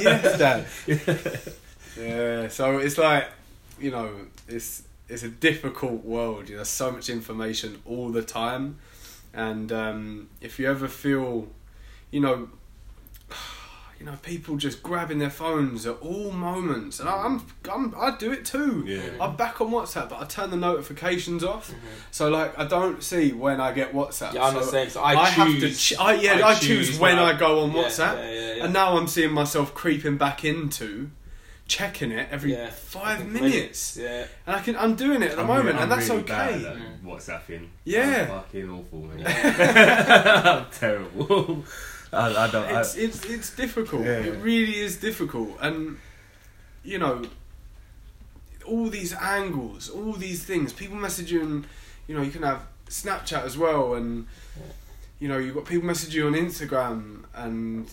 yes, 0.02 0.38
Dad. 0.38 0.66
yeah, 1.98 2.48
so 2.48 2.78
it's 2.78 2.98
like, 2.98 3.28
you 3.80 3.90
know, 3.90 4.10
it's 4.48 4.82
it's 5.08 5.22
a 5.22 5.28
difficult 5.28 6.04
world. 6.04 6.48
You 6.48 6.56
know, 6.58 6.64
so 6.64 6.90
much 6.90 7.08
information 7.10 7.80
all 7.86 8.10
the 8.10 8.22
time, 8.22 8.78
and 9.32 9.70
um, 9.72 10.28
if 10.40 10.58
you 10.58 10.70
ever 10.70 10.88
feel, 10.88 11.48
you 12.10 12.20
know, 12.20 12.48
you 14.04 14.10
know, 14.10 14.18
people 14.20 14.56
just 14.58 14.82
grabbing 14.82 15.18
their 15.18 15.30
phones 15.30 15.86
at 15.86 15.96
all 16.02 16.30
moments, 16.30 17.00
and 17.00 17.08
I, 17.08 17.14
I'm, 17.24 17.40
I'm 17.72 17.94
I 17.98 18.14
do 18.18 18.32
it 18.32 18.44
too. 18.44 18.84
Yeah. 18.86 19.00
I'm 19.18 19.34
back 19.34 19.62
on 19.62 19.70
WhatsApp, 19.70 20.10
but 20.10 20.20
I 20.20 20.26
turn 20.26 20.50
the 20.50 20.58
notifications 20.58 21.42
off. 21.42 21.70
Mhm. 21.70 21.76
So 22.10 22.28
like, 22.28 22.58
I 22.58 22.66
don't 22.66 23.02
see 23.02 23.32
when 23.32 23.62
I 23.62 23.72
get 23.72 23.94
WhatsApp. 23.94 24.34
Yeah, 24.34 24.44
I'm 24.44 24.52
so 24.52 24.60
the 24.60 24.66
same. 24.66 24.90
So 24.90 25.02
I, 25.02 25.24
have 25.24 25.46
to. 25.48 25.58
choose. 25.60 25.82
Ch- 25.82 25.98
I, 25.98 26.14
yeah, 26.16 26.46
I, 26.46 26.54
choose, 26.54 26.98
when 26.98 27.18
I, 27.18 27.32
go 27.38 27.60
on 27.62 27.72
yeah, 27.72 27.82
WhatsApp, 27.84 28.16
Yeah, 28.16 28.30
yeah, 28.30 28.54
yeah. 28.56 28.64
and 28.64 28.74
now 28.74 28.98
I'm 28.98 29.06
seeing 29.08 29.32
myself 29.32 29.72
creeping 29.72 30.18
back 30.18 30.44
into 30.44 31.10
checking 31.66 32.12
it 32.12 32.28
every 32.30 32.52
Yeah. 32.52 32.68
five 32.68 33.20
Think 33.20 33.32
minutes, 33.32 33.96
Yeah. 33.96 34.26
and 34.46 34.54
I 34.56 34.60
can. 34.60 34.76
I'm 34.76 34.96
doing 34.96 35.22
it 35.22 35.30
at 35.30 35.36
the 35.36 35.40
I'm 35.40 35.46
moment, 35.46 35.66
really- 35.68 35.78
and 35.82 35.90
I'm 35.90 35.98
that's 35.98 36.10
really 36.10 36.20
okay. 36.24 36.32
Bad 36.34 36.64
at 36.66 36.76
Mm. 36.76 37.02
WhatsApping. 37.04 37.68
Yeah. 37.84 38.20
I'm 38.20 38.28
fucking 38.28 38.68
awful, 38.70 38.98
man. 39.00 39.18
Yeah. 39.20 40.62
I'm 40.66 40.70
terrible. 40.70 41.64
I, 42.14 42.44
I 42.44 42.50
don't. 42.50 42.64
I, 42.66 42.80
It's 42.80 42.94
it's 42.96 43.24
it's 43.24 43.54
difficult. 43.54 44.04
Yeah. 44.04 44.20
It 44.20 44.40
really 44.42 44.76
is 44.78 44.96
difficult, 44.96 45.56
and 45.60 45.98
you 46.82 46.98
know, 46.98 47.22
all 48.66 48.88
these 48.88 49.12
angles, 49.14 49.88
all 49.88 50.12
these 50.12 50.44
things. 50.44 50.72
People 50.72 50.96
messaging, 50.96 51.64
you 52.06 52.14
know, 52.14 52.22
you 52.22 52.30
can 52.30 52.42
have 52.42 52.62
Snapchat 52.88 53.44
as 53.44 53.56
well, 53.58 53.94
and 53.94 54.26
you 55.18 55.28
know, 55.28 55.38
you've 55.38 55.54
got 55.54 55.64
people 55.64 55.88
messaging 55.88 56.14
you 56.14 56.26
on 56.26 56.34
Instagram 56.34 57.24
and 57.34 57.92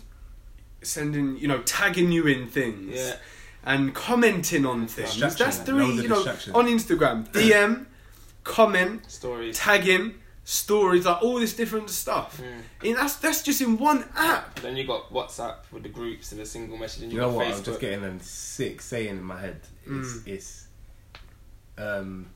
sending, 0.82 1.38
you 1.38 1.48
know, 1.48 1.62
tagging 1.64 2.12
you 2.12 2.28
in 2.28 2.48
things. 2.48 2.96
Yeah. 2.96 3.16
and 3.64 3.94
commenting 3.94 4.66
on 4.66 4.88
things. 4.88 5.20
That's 5.38 5.60
three, 5.60 5.92
you 6.02 6.08
know, 6.08 6.22
on 6.54 6.66
Instagram, 6.66 7.28
DM, 7.32 7.86
comment, 8.44 9.10
Stories. 9.10 9.56
tagging, 9.58 10.16
stories, 10.44 11.06
like 11.06 11.22
all 11.22 11.40
this 11.40 11.54
different 11.56 11.90
stuff. 11.90 12.42
Mm. 12.42 12.88
And 12.90 12.98
that's 12.98 13.16
that's 13.18 13.42
just 13.44 13.62
in 13.62 13.78
one 13.78 14.06
app. 14.16 14.60
Then 14.60 14.76
you 14.76 14.86
got 14.86 15.12
WhatsApp 15.12 15.58
with 15.72 15.84
the 15.84 15.90
groups 15.90 16.32
and 16.32 16.42
the 16.42 16.46
single 16.46 16.78
message, 16.78 17.04
and 17.04 17.12
you, 17.12 17.18
you 17.18 17.22
know 17.22 17.30
got 17.30 17.36
what? 17.38 17.48
Facebook. 17.48 17.58
I'm 17.58 17.64
just 17.64 17.80
getting 17.80 18.04
a 18.04 18.20
sick 18.22 18.82
saying 18.82 19.10
in 19.18 19.24
my 19.24 19.40
head. 19.40 19.62
It's 19.86 20.14
Mm. 20.18 20.28
it's 20.28 20.68
um, 21.78 22.28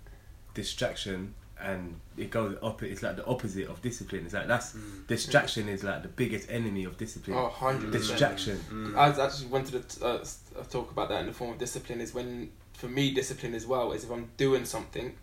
distraction, 0.53 1.33
and 1.59 1.99
it 2.17 2.29
goes 2.31 2.57
up. 2.61 2.81
It's 2.83 3.03
like 3.03 3.15
the 3.17 3.25
opposite 3.25 3.67
of 3.67 3.81
discipline. 3.81 4.25
It's 4.25 4.33
like 4.33 4.47
that's 4.47 4.73
Mm. 4.73 5.07
distraction 5.07 5.69
is 5.69 5.83
like 5.83 6.01
the 6.03 6.07
biggest 6.09 6.49
enemy 6.49 6.83
of 6.85 6.97
discipline. 6.97 7.37
Oh, 7.37 7.49
100%. 7.49 7.91
Distraction. 7.91 8.57
Mm. 8.71 8.95
I 8.97 9.09
actually 9.25 9.47
wanted 9.47 9.87
to 9.89 10.05
uh, 10.05 10.25
uh, 10.59 10.63
talk 10.69 10.91
about 10.91 11.09
that 11.09 11.21
in 11.21 11.27
the 11.27 11.33
form 11.33 11.51
of 11.51 11.57
discipline. 11.57 12.01
Is 12.01 12.13
when, 12.13 12.51
for 12.73 12.87
me, 12.87 13.13
discipline 13.13 13.53
as 13.53 13.65
well 13.67 13.91
is 13.91 14.03
if 14.03 14.11
I'm 14.11 14.29
doing 14.37 14.65
something, 14.65 15.15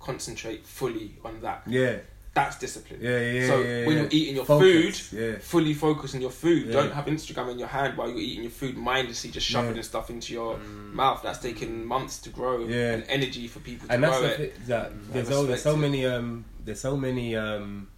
concentrate 0.00 0.66
fully 0.66 1.16
on 1.24 1.40
that. 1.42 1.62
Yeah, 1.66 1.98
That's 2.34 2.56
discipline. 2.58 3.00
yeah, 3.02 3.18
yeah. 3.20 3.46
so 3.48 3.60
yeah, 3.60 3.86
when 3.86 3.96
yeah. 3.96 4.02
you're 4.02 4.08
eating 4.12 4.36
your 4.36 4.44
Focus, 4.44 5.00
food, 5.08 5.18
yeah. 5.20 5.38
fully 5.40 5.74
focus 5.74 6.14
on 6.14 6.20
your 6.20 6.30
food. 6.30 6.66
Yeah. 6.66 6.72
Don't 6.74 6.92
have 6.92 7.06
Instagram 7.06 7.50
in 7.52 7.58
your 7.58 7.66
hand 7.68 7.96
while 7.96 8.08
you're 8.08 8.18
eating 8.18 8.42
your 8.44 8.52
food 8.52 8.76
mindlessly, 8.76 9.30
just 9.30 9.46
shoving 9.46 9.74
Yeah. 9.74 9.82
stuff 9.82 10.08
into 10.08 10.34
your 10.34 10.56
Mm. 10.56 10.92
mouth. 10.92 11.20
That's 11.24 11.40
taking 11.40 11.84
months 11.84 12.18
to 12.20 12.30
grow 12.30 12.64
Yeah. 12.66 12.92
and 12.92 13.04
energy 13.08 13.48
for 13.48 13.58
people 13.60 13.88
to 13.88 13.94
and 13.94 14.04
that's 14.04 14.18
grow 14.18 14.28
the 14.28 14.34
it. 14.44 14.54
thing, 14.54 14.62
that 14.68 14.92
Mm. 14.92 15.12
there's, 15.12 15.30
all, 15.32 15.44
there's 15.44 15.62
so 15.62 15.74
it. 15.74 15.78
many 15.78 16.06
um 16.06 16.44
there's 16.64 16.80
so 16.80 16.96
many 16.96 17.34
um 17.34 17.88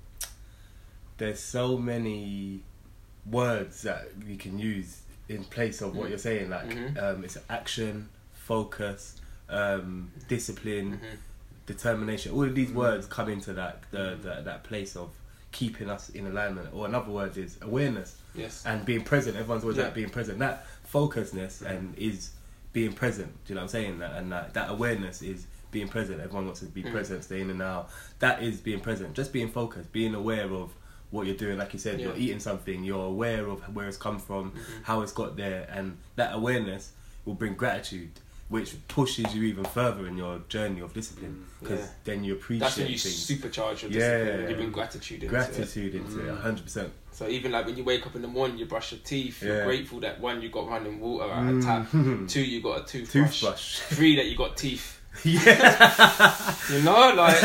there's 1.18 1.40
so 1.40 1.76
many 1.76 2.62
words 3.30 3.82
that 3.82 4.08
we 4.26 4.36
can 4.36 4.58
use 4.58 5.00
in 5.28 5.44
place 5.44 5.82
of 5.82 5.94
what 5.94 6.06
Mm. 6.06 6.10
you're 6.10 6.18
saying 6.18 6.50
like 6.50 6.68
Mhm. 6.70 7.02
um 7.02 7.24
it's 7.24 7.36
action 7.50 8.08
focus 8.32 9.16
um 9.50 10.10
discipline 10.28 10.92
Mhm. 11.02 11.16
Determination 11.74 12.32
all 12.32 12.44
of 12.44 12.54
these 12.54 12.70
Mm. 12.70 12.74
words 12.74 13.06
come 13.06 13.28
into 13.28 13.52
that 13.54 13.82
the, 13.90 14.16
the, 14.22 14.42
that 14.44 14.64
place 14.64 14.96
of 14.96 15.10
keeping 15.52 15.88
us 15.90 16.10
in 16.10 16.26
alignment 16.26 16.68
or 16.72 16.86
another 16.86 17.10
word 17.10 17.36
is 17.36 17.58
awareness 17.62 18.16
Yes. 18.34 18.64
and 18.64 18.84
being 18.84 19.02
present. 19.02 19.36
Everyone's 19.36 19.64
always 19.64 19.76
Yeah. 19.78 19.84
like 19.84 19.94
being 19.94 20.10
present. 20.10 20.38
That 20.38 20.64
focusedness 20.92 21.62
and 21.62 21.96
is 21.98 22.30
being 22.72 22.92
present. 22.92 23.32
Do 23.44 23.52
you 23.52 23.54
know 23.56 23.62
what 23.62 23.64
I'm 23.64 23.68
saying? 23.68 23.98
That 23.98 24.12
and 24.16 24.30
that, 24.30 24.54
that 24.54 24.70
awareness 24.70 25.22
is 25.22 25.46
being 25.72 25.88
present. 25.88 26.20
Everyone 26.20 26.44
wants 26.46 26.60
to 26.60 26.66
be 26.66 26.82
Mm. 26.84 26.92
present, 26.92 27.24
stay 27.24 27.40
in 27.40 27.50
and 27.50 27.60
out. 27.62 27.90
That 28.20 28.42
is 28.42 28.60
being 28.60 28.80
present. 28.80 29.14
Just 29.14 29.32
being 29.32 29.50
focused, 29.50 29.90
being 29.92 30.14
aware 30.14 30.48
of 30.52 30.70
what 31.10 31.26
you're 31.26 31.36
doing. 31.36 31.58
Like 31.58 31.72
you 31.72 31.80
said, 31.80 32.00
you're 32.00 32.16
eating 32.16 32.38
something. 32.38 32.84
You're 32.84 33.06
aware 33.06 33.48
of 33.48 33.60
where 33.74 33.88
it's 33.88 33.96
come 33.96 34.20
from, 34.20 34.52
Mhm. 34.52 34.58
how 34.84 35.00
it's 35.02 35.12
got 35.12 35.36
there, 35.36 35.66
and 35.72 35.98
that 36.14 36.32
awareness 36.34 36.92
will 37.24 37.34
bring 37.34 37.54
gratitude. 37.54 38.12
Which 38.50 38.74
pushes 38.88 39.32
you 39.34 39.44
even 39.44 39.64
further 39.64 40.06
in 40.08 40.16
your 40.18 40.40
journey 40.48 40.80
of 40.80 40.92
discipline 40.92 41.46
because 41.60 41.78
Yeah. 41.80 41.86
then 42.04 42.24
you 42.24 42.32
appreciate 42.34 42.56
it. 42.56 42.60
That's 42.66 42.76
when 42.78 42.88
you 42.88 42.98
things. 42.98 43.26
supercharge 43.30 43.82
your 43.82 43.90
Yeah. 43.92 44.24
discipline. 44.24 44.50
You 44.50 44.56
bring 44.56 44.72
gratitude 44.72 45.22
into 45.22 45.26
it. 45.26 45.28
gratitude 45.38 45.94
into 45.94 46.18
it, 46.20 46.26
Mm. 46.26 46.36
100%. 46.42 46.92
So 47.12 47.28
even 47.28 47.52
like 47.52 47.66
when 47.66 47.76
you 47.76 47.84
wake 47.84 48.04
up 48.06 48.16
in 48.16 48.22
the 48.22 48.28
morning, 48.28 48.58
you 48.58 48.66
brush 48.66 48.90
your 48.90 49.00
teeth. 49.04 49.40
You're 49.42 49.58
Yeah. 49.58 49.64
grateful 49.64 50.00
that 50.00 50.20
one 50.20 50.42
you 50.42 50.48
got 50.48 50.68
running 50.68 50.98
water 50.98 51.30
out 51.32 51.48
of 51.48 51.54
Mm. 51.62 51.64
tap. 51.64 52.28
Two 52.28 52.40
you 52.42 52.60
got 52.60 52.82
a 52.82 52.84
toothbrush. 52.92 53.40
Toothbrush. 53.40 53.78
Three 53.96 54.16
that 54.16 54.26
you 54.26 54.36
got 54.36 54.56
teeth. 54.56 54.98
yeah. 55.24 56.54
You 56.72 56.82
know, 56.82 57.12
like. 57.16 57.36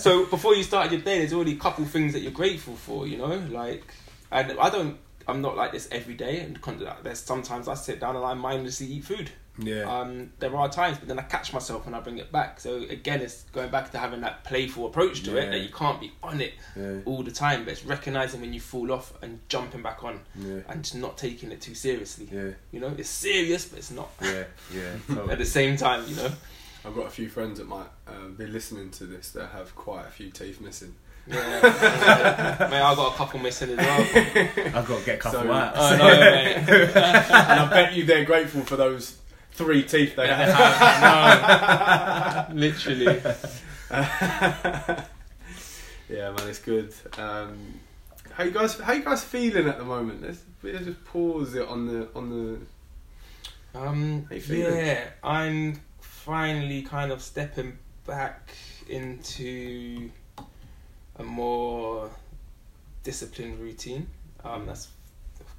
so 0.00 0.26
before 0.26 0.54
you 0.54 0.62
started 0.62 0.92
your 0.92 1.00
day, 1.02 1.18
there's 1.18 1.32
already 1.32 1.52
a 1.52 1.56
couple 1.56 1.84
things 1.84 2.12
that 2.12 2.20
you're 2.22 2.32
grateful 2.32 2.74
for. 2.76 3.06
You 3.06 3.18
know, 3.18 3.34
like, 3.50 3.82
and 4.30 4.52
I 4.58 4.70
don't. 4.70 4.96
I'm 5.28 5.40
not 5.42 5.56
like 5.56 5.72
this 5.72 5.88
every 5.90 6.14
day, 6.14 6.40
and 6.40 6.58
there's 7.02 7.20
sometimes 7.20 7.68
I 7.68 7.74
sit 7.74 8.00
down 8.00 8.16
and 8.16 8.24
I 8.24 8.34
mindlessly 8.34 8.86
eat 8.86 9.04
food. 9.04 9.30
Yeah. 9.58 9.82
Um, 9.82 10.32
there 10.38 10.54
are 10.56 10.68
times, 10.68 10.98
but 10.98 11.08
then 11.08 11.18
I 11.18 11.22
catch 11.22 11.52
myself 11.52 11.86
and 11.86 11.94
I 11.94 12.00
bring 12.00 12.18
it 12.18 12.32
back. 12.32 12.58
So 12.58 12.76
again, 12.88 13.20
it's 13.20 13.42
going 13.52 13.70
back 13.70 13.90
to 13.92 13.98
having 13.98 14.22
that 14.22 14.44
playful 14.44 14.86
approach 14.86 15.22
to 15.24 15.36
it 15.36 15.50
that 15.50 15.60
you 15.60 15.68
can't 15.68 16.00
be 16.00 16.12
on 16.22 16.40
it 16.40 16.54
yeah. 16.74 17.00
all 17.04 17.22
the 17.22 17.30
time, 17.30 17.64
but 17.64 17.72
it's 17.72 17.84
recognizing 17.84 18.40
when 18.40 18.54
you 18.54 18.60
fall 18.60 18.90
off 18.92 19.12
and 19.22 19.40
jumping 19.48 19.82
back 19.82 20.04
on 20.04 20.20
Yeah. 20.36 20.60
and 20.68 20.82
just 20.82 20.96
not 20.96 21.18
taking 21.18 21.52
it 21.52 21.60
too 21.60 21.74
seriously. 21.74 22.28
Yeah. 22.32 22.50
You 22.70 22.80
know, 22.80 22.94
it's 22.96 23.10
serious, 23.10 23.66
but 23.66 23.78
it's 23.78 23.90
not 23.90 24.10
Yeah. 24.22 24.44
Yeah. 24.74 25.24
at 25.30 25.38
the 25.38 25.44
same 25.44 25.76
time. 25.76 26.04
You 26.08 26.16
know, 26.16 26.30
I've 26.84 26.94
got 26.94 27.06
a 27.06 27.10
few 27.10 27.28
friends 27.28 27.58
that 27.58 27.68
might 27.68 27.88
uh, 28.08 28.28
be 28.36 28.46
listening 28.46 28.90
to 28.92 29.04
this 29.04 29.32
that 29.32 29.48
have 29.50 29.74
quite 29.76 30.06
a 30.06 30.10
few 30.10 30.30
teeth 30.30 30.60
missing. 30.60 30.94
Yeah. 31.26 31.36
yeah. 31.62 32.68
Mate, 32.70 32.80
I 32.82 32.94
got 32.94 33.12
a 33.14 33.16
couple 33.16 33.38
missing 33.40 33.70
as 33.70 33.76
well. 33.78 34.00
I've 34.74 34.86
got 34.86 34.98
to 35.00 35.04
get 35.06 35.14
a 35.16 35.18
couple 35.18 35.42
So- 35.42 35.52
out. 35.52 35.76
I 35.76 35.96
know, 35.96 36.20
mate. 36.20 36.56
and 36.96 37.60
I 37.60 37.68
bet 37.70 37.92
you 37.94 38.04
they're 38.04 38.24
grateful 38.24 38.62
for 38.62 38.76
those 38.76 39.16
three 39.52 39.82
teeth 39.82 40.16
they 40.16 40.26
have. 40.28 40.48
No, 42.50 42.54
literally. 42.60 43.04
yeah, 43.92 45.04
man, 46.08 46.48
it's 46.48 46.58
good. 46.60 46.94
Um, 47.18 47.80
how 48.32 48.44
you 48.44 48.50
guys? 48.50 48.78
How 48.78 48.92
you 48.94 49.02
guys 49.04 49.22
feeling 49.24 49.68
at 49.68 49.78
the 49.78 49.84
moment? 49.84 50.22
Let's, 50.22 50.42
let's 50.62 50.84
just 50.84 51.04
pause 51.04 51.54
it 51.54 51.66
on 51.68 51.86
the 51.86 52.08
on 52.14 52.30
the. 52.30 53.78
Um, 53.78 54.26
How 54.28 54.34
you 54.34 54.40
feeling? 54.40 54.76
yeah, 54.86 55.04
I'm 55.22 55.80
finally 56.00 56.82
kind 56.82 57.10
of 57.12 57.22
stepping 57.22 57.78
back 58.06 58.50
into 58.88 60.10
a 61.16 61.22
more 61.22 62.10
disciplined 63.02 63.58
routine. 63.58 64.06
Um, 64.44 64.66
that's 64.66 64.88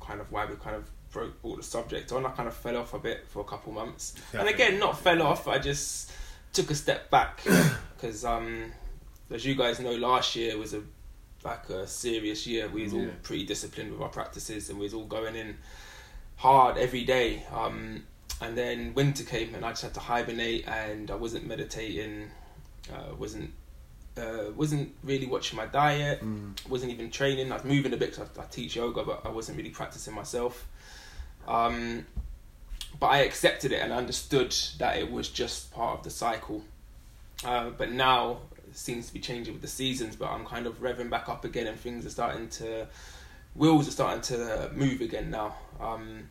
kind 0.02 0.20
of 0.20 0.32
why 0.32 0.46
we 0.46 0.56
kind 0.56 0.76
of 0.76 0.90
broke 1.12 1.34
all 1.44 1.56
the 1.56 1.64
subject 1.64 2.12
on. 2.12 2.26
I 2.26 2.30
kind 2.32 2.48
of 2.48 2.56
fell 2.56 2.78
off 2.78 2.94
a 2.94 3.00
bit 3.00 3.28
for 3.28 3.42
a 3.42 3.46
couple 3.46 3.72
months, 3.72 4.16
and 4.34 4.48
again, 4.48 4.80
not 4.80 5.00
fell 5.00 5.22
off. 5.22 5.48
I 5.48 5.60
just 5.60 6.12
took 6.52 6.70
a 6.72 6.76
step 6.76 7.10
back 7.10 7.42
because, 7.96 8.26
um, 8.26 8.72
as 9.30 9.46
you 9.46 9.56
guys 9.56 9.80
know, 9.80 9.96
last 9.96 10.36
year 10.36 10.58
was 10.58 10.74
a 10.74 10.82
like 11.44 11.70
a 11.70 11.88
serious 11.88 12.48
year. 12.48 12.68
We 12.70 12.84
was 12.84 12.94
all 12.94 13.08
pretty 13.22 13.46
disciplined 13.46 13.92
with 13.92 14.02
our 14.02 14.10
practices, 14.10 14.70
and 14.70 14.80
we 14.80 14.86
was 14.86 14.94
all 14.94 15.06
going 15.06 15.36
in 15.36 15.58
hard 16.38 16.78
every 16.78 17.04
day. 17.04 17.44
Um, 17.54 18.04
and 18.42 18.58
then 18.58 18.94
winter 18.94 19.24
came, 19.24 19.56
and 19.56 19.64
I 19.64 19.70
just 19.70 19.84
had 19.84 19.94
to 19.94 20.00
hibernate, 20.00 20.68
and 20.68 21.12
I 21.12 21.16
wasn't 21.16 21.48
meditating, 21.48 22.30
uh, 22.92 23.16
wasn't 23.16 23.52
uh, 24.18 24.52
wasn't 24.56 24.94
really 25.04 25.26
watching 25.28 25.58
my 25.58 25.66
diet, 25.66 26.24
Mm. 26.24 26.54
wasn't 26.70 26.92
even 26.92 27.10
training. 27.10 27.52
I 27.52 27.56
was 27.56 27.64
moving 27.64 27.94
a 27.94 27.98
bit 27.98 28.16
'cause 28.16 28.28
I, 28.38 28.42
I 28.42 28.46
teach 28.46 28.76
yoga, 28.76 29.04
but 29.04 29.22
I 29.26 29.30
wasn't 29.30 29.58
really 29.58 29.72
practicing 29.72 30.14
myself. 30.14 30.68
Um, 31.48 32.06
but 33.00 33.08
I 33.08 33.18
accepted 33.20 33.72
it 33.72 33.82
and 33.82 33.92
understood 33.92 34.56
that 34.78 34.98
it 34.98 35.12
was 35.12 35.30
just 35.30 35.72
part 35.74 35.98
of 35.98 36.04
the 36.04 36.10
cycle. 36.12 36.64
Uh, 37.44 37.72
but 37.72 37.92
now 37.92 38.42
it 38.68 38.78
seems 38.78 39.08
to 39.08 39.14
be 39.14 39.20
changing 39.20 39.54
with 39.54 39.62
the 39.64 39.68
seasons. 39.68 40.16
But 40.16 40.30
I'm 40.30 40.46
kind 40.46 40.68
of 40.68 40.80
revving 40.82 41.10
back 41.10 41.28
up 41.28 41.44
again, 41.44 41.68
and 41.68 41.80
things 41.80 42.06
are 42.06 42.10
starting 42.12 42.50
to 42.50 42.88
wheels 43.56 43.88
are 43.88 43.92
starting 43.92 44.22
to 44.22 44.72
move 44.74 45.02
again 45.02 45.30
now. 45.32 45.56
Um, 45.80 46.30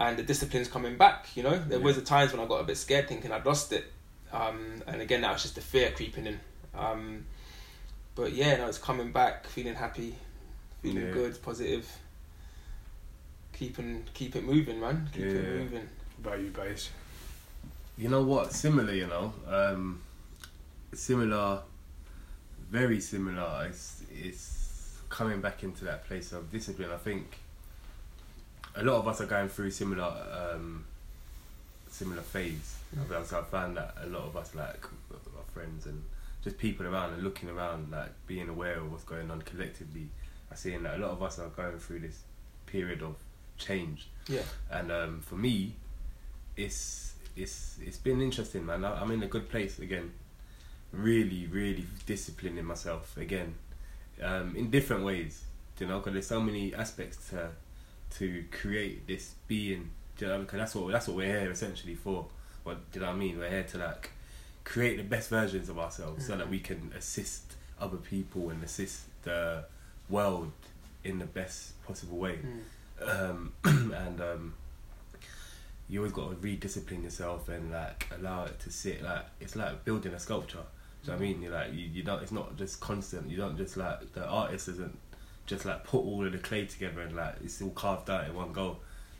and 0.00 0.16
the 0.18 0.22
discipline's 0.22 0.68
coming 0.68 0.96
back. 0.96 1.28
You 1.36 1.44
know, 1.44 1.58
there 1.58 1.78
Yeah. 1.78 1.84
was 1.84 1.96
a 1.96 2.02
times 2.02 2.32
when 2.32 2.40
I 2.40 2.46
got 2.46 2.60
a 2.60 2.64
bit 2.64 2.76
scared, 2.76 3.08
thinking 3.08 3.30
I'd 3.32 3.46
lost 3.46 3.72
it, 3.72 3.90
um, 4.32 4.82
and 4.86 5.00
again 5.00 5.20
that 5.22 5.32
was 5.32 5.42
just 5.42 5.54
the 5.54 5.60
fear 5.60 5.92
creeping 5.94 6.26
in. 6.26 6.40
Um, 6.74 7.26
but 8.14 8.32
yeah, 8.32 8.56
no, 8.56 8.66
it's 8.66 8.78
coming 8.78 9.12
back, 9.12 9.46
feeling 9.46 9.74
happy, 9.74 10.14
feeling 10.82 11.06
Yeah. 11.06 11.12
good, 11.12 11.42
positive. 11.42 11.88
Keeping 13.52 14.04
keep 14.14 14.34
it 14.36 14.44
moving, 14.44 14.80
man. 14.80 15.08
Keep 15.12 15.24
it 15.26 15.56
moving. 15.58 15.88
What 16.22 16.34
about 16.34 16.40
you, 16.40 16.50
base? 16.50 16.90
You 17.96 18.08
know 18.08 18.22
what? 18.22 18.52
Similar, 18.52 18.92
you 18.94 19.06
know. 19.06 19.32
Um, 19.46 20.00
similar, 20.94 21.60
very 22.70 23.00
similar. 23.00 23.66
It's, 23.68 24.02
it's 24.10 24.98
coming 25.08 25.40
back 25.40 25.62
into 25.62 25.84
that 25.84 26.06
place 26.06 26.32
of 26.32 26.50
discipline. 26.50 26.90
I 26.90 26.96
think 26.96 27.38
a 28.74 28.82
lot 28.82 28.96
of 28.98 29.06
us 29.08 29.20
are 29.20 29.26
going 29.26 29.48
through 29.48 29.70
similar, 29.70 30.04
um, 30.54 30.84
similar 31.92 32.22
phase. 32.22 32.76
Mm. 32.96 33.32
I've 33.32 33.48
found 33.48 33.76
that 33.76 33.94
a 34.02 34.06
lot 34.06 34.22
of 34.24 34.36
us, 34.36 34.54
like 34.54 34.84
our 35.12 35.44
friends 35.52 35.86
and 35.86 36.02
just 36.42 36.58
people 36.58 36.86
around 36.86 37.14
and 37.14 37.22
looking 37.22 37.48
around, 37.48 37.90
like 37.90 38.10
being 38.26 38.48
aware 38.48 38.78
of 38.78 38.90
what's 38.90 39.04
going 39.04 39.30
on 39.30 39.42
collectively, 39.42 40.08
are 40.50 40.56
seeing 40.56 40.82
that 40.82 40.96
a 40.96 40.98
lot 40.98 41.10
of 41.10 41.22
us 41.22 41.38
are 41.38 41.48
going 41.48 41.78
through 41.78 42.00
this 42.00 42.22
period 42.66 43.02
of 43.02 43.16
change. 43.58 44.08
Yeah. 44.28 44.42
And 44.70 44.90
um, 44.90 45.20
for 45.20 45.36
me, 45.36 45.74
it's 46.56 47.14
it's 47.36 47.78
it's 47.80 47.98
been 47.98 48.20
interesting, 48.20 48.66
man. 48.66 48.84
I, 48.84 49.00
I'm 49.00 49.10
in 49.10 49.22
a 49.22 49.28
good 49.28 49.48
place 49.48 49.78
again. 49.78 50.12
Really, 50.92 51.46
really 51.46 51.86
disciplining 52.04 52.66
myself 52.66 53.16
again, 53.16 53.54
um, 54.22 54.54
in 54.56 54.70
different 54.70 55.04
ways. 55.04 55.44
You 55.78 55.88
know, 55.88 55.98
because 55.98 56.12
there's 56.12 56.26
so 56.26 56.40
many 56.40 56.74
aspects 56.74 57.30
to 57.30 57.50
to 58.18 58.44
create 58.50 59.06
this 59.06 59.34
being. 59.48 59.90
Do 60.22 60.28
you 60.28 60.34
know, 60.34 60.38
because 60.38 60.58
that's 60.60 60.74
what 60.76 60.92
that's 60.92 61.08
what 61.08 61.16
we're 61.16 61.40
here 61.40 61.50
essentially 61.50 61.96
for. 61.96 62.26
What 62.62 62.92
do 62.92 63.00
you 63.00 63.04
know 63.04 63.10
what 63.10 63.16
I 63.16 63.18
mean? 63.18 63.38
We're 63.40 63.50
here 63.50 63.64
to 63.64 63.78
like 63.78 64.10
create 64.62 64.96
the 64.98 65.02
best 65.02 65.28
versions 65.30 65.68
of 65.68 65.80
ourselves 65.80 66.24
so 66.28 66.36
that 66.36 66.48
we 66.48 66.60
can 66.60 66.92
assist 66.96 67.54
other 67.80 67.96
people 67.96 68.50
and 68.50 68.62
assist 68.62 69.00
the 69.24 69.64
world 70.08 70.52
in 71.02 71.18
the 71.18 71.24
best 71.24 71.82
possible 71.84 72.18
way 72.18 72.38
Mm. 73.00 73.30
um, 73.30 73.52
and 73.64 74.20
um, 74.20 74.54
you 75.88 75.98
always 75.98 76.12
got 76.12 76.30
to 76.30 76.36
rediscipline 76.36 77.02
yourself 77.02 77.48
and 77.48 77.72
like 77.72 78.06
allow 78.16 78.44
it 78.44 78.60
to 78.60 78.70
sit 78.70 79.02
like 79.02 79.24
it's 79.40 79.56
like 79.56 79.84
building 79.84 80.14
a 80.14 80.20
sculpture. 80.20 80.58
Do 81.04 81.10
you 81.10 81.12
know 81.14 81.18
what 81.18 81.24
I 81.24 81.28
mean? 81.32 81.42
You're 81.42 81.52
like 81.52 81.72
you, 81.72 81.80
you 81.80 82.02
don't. 82.04 82.22
It's 82.22 82.30
not 82.30 82.56
just 82.56 82.78
constant. 82.78 83.28
You 83.28 83.38
don't 83.38 83.56
just 83.56 83.76
like 83.76 84.12
the 84.12 84.24
artist 84.24 84.68
doesn't 84.68 84.96
just 85.46 85.64
like 85.64 85.82
put 85.82 85.98
all 85.98 86.24
of 86.24 86.30
the 86.30 86.38
clay 86.38 86.64
together 86.66 87.00
and 87.00 87.16
like 87.16 87.34
it's 87.42 87.60
all 87.60 87.70
carved 87.70 88.08
out 88.08 88.28
in 88.28 88.34
one 88.36 88.52
go. 88.52 88.76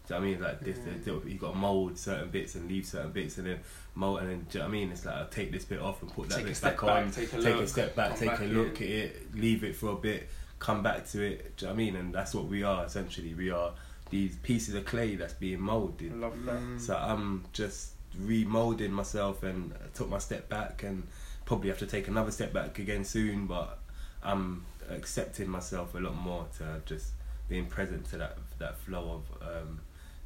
Do 0.08 0.14
you 0.14 0.20
know 0.20 0.26
what 0.26 0.28
I 0.28 0.32
mean? 0.32 0.42
Like 0.42 0.60
this, 0.60 0.78
Mm. 0.78 1.30
you 1.32 1.38
got 1.38 1.52
to 1.52 1.56
mold 1.58 1.96
certain 1.98 2.28
bits 2.30 2.54
and 2.56 2.68
leave 2.68 2.84
certain 2.86 3.12
bits 3.12 3.38
and 3.38 3.46
then 3.46 3.60
mold 3.94 4.20
and 4.20 4.30
then 4.30 4.46
do 4.50 4.58
you 4.58 4.58
know 4.58 4.66
what 4.66 4.74
I 4.74 4.78
mean? 4.78 4.90
It's 4.90 5.04
like 5.06 5.14
I'll 5.14 5.26
take 5.28 5.52
this 5.52 5.64
bit 5.64 5.80
off 5.80 6.02
and 6.02 6.12
put 6.12 6.28
that 6.30 6.36
Take 6.36 6.44
a 6.44 6.48
bit 6.48 6.56
step 6.56 6.76
back, 6.76 6.86
back, 6.86 7.04
on. 7.06 7.10
take 7.12 7.32
a 7.32 7.36
take 7.36 7.44
look, 7.44 7.60
a 7.62 7.68
step 7.68 7.94
back, 7.94 8.16
take 8.18 8.28
back 8.30 8.40
a 8.40 8.44
in. 8.44 8.54
look 8.54 8.76
at 8.80 8.88
it, 8.88 9.34
leave 9.34 9.62
it 9.64 9.76
for 9.76 9.90
a 9.92 9.96
bit, 9.96 10.28
come 10.58 10.82
back 10.82 11.06
to 11.10 11.22
it. 11.22 11.56
Do 11.56 11.66
you 11.66 11.68
know 11.68 11.74
what 11.74 11.80
I 11.80 11.84
mean? 11.84 11.96
And 11.96 12.14
that's 12.14 12.34
what 12.34 12.46
we 12.46 12.62
are 12.64 12.84
essentially. 12.84 13.32
We 13.34 13.50
are 13.50 13.72
these 14.10 14.36
pieces 14.36 14.74
of 14.74 14.84
clay 14.84 15.14
that's 15.14 15.34
being 15.34 15.60
molded. 15.60 16.12
I 16.12 16.16
love 16.16 16.44
that. 16.46 16.80
So 16.80 16.96
I'm 16.96 17.44
just 17.52 17.92
remolding 18.20 18.90
myself 18.90 19.42
and 19.42 19.72
I 19.74 19.86
took 19.96 20.08
my 20.10 20.18
step 20.18 20.48
back 20.48 20.82
and 20.82 21.06
probably 21.46 21.68
have 21.70 21.78
to 21.78 21.86
take 21.86 22.08
another 22.08 22.30
step 22.30 22.52
back 22.52 22.78
again 22.78 23.04
soon. 23.04 23.46
But 23.46 23.78
I'm 24.22 24.64
accepting 24.90 25.48
myself 25.48 25.94
a 25.94 25.98
lot 25.98 26.16
more 26.16 26.46
to 26.58 26.82
just 26.86 27.12
being 27.48 27.66
present 27.66 28.04
to 28.10 28.16
that 28.18 28.36
that 28.58 28.78
flow 28.78 29.22
of 29.22 29.42
um, 29.48 29.80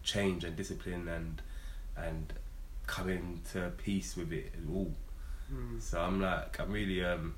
change 0.07 0.45
and 0.45 0.57
discipline 0.57 1.09
and 1.09 1.43
and 1.97 2.33
coming 2.87 3.41
to 3.53 3.73
peace 3.77 4.17
with 4.17 4.33
it 4.33 4.53
all. 4.73 4.95
Mm. 5.53 5.83
So 5.83 6.01
I'm 6.01 6.21
like 6.21 6.59
I'm 6.61 6.71
really 6.73 7.05
um 7.05 7.35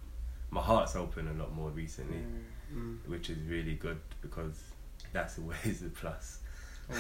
my 0.51 0.61
heart's 0.61 0.95
open 0.95 1.29
a 1.29 1.33
lot 1.43 1.53
more 1.55 1.71
recently, 1.71 2.23
Mm. 2.75 2.99
Which 3.07 3.31
is 3.31 3.39
really 3.49 3.77
good 3.77 3.99
because 4.21 4.63
that's 5.15 5.39
always 5.39 5.83
a 5.87 5.89
plus. 5.89 6.41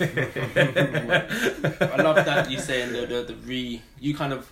I 0.00 1.96
love 2.02 2.16
that 2.16 2.50
you 2.50 2.58
saying 2.58 2.92
the, 2.92 3.06
the 3.06 3.22
the 3.22 3.34
re 3.46 3.80
you 4.00 4.14
kind 4.14 4.32
of 4.34 4.50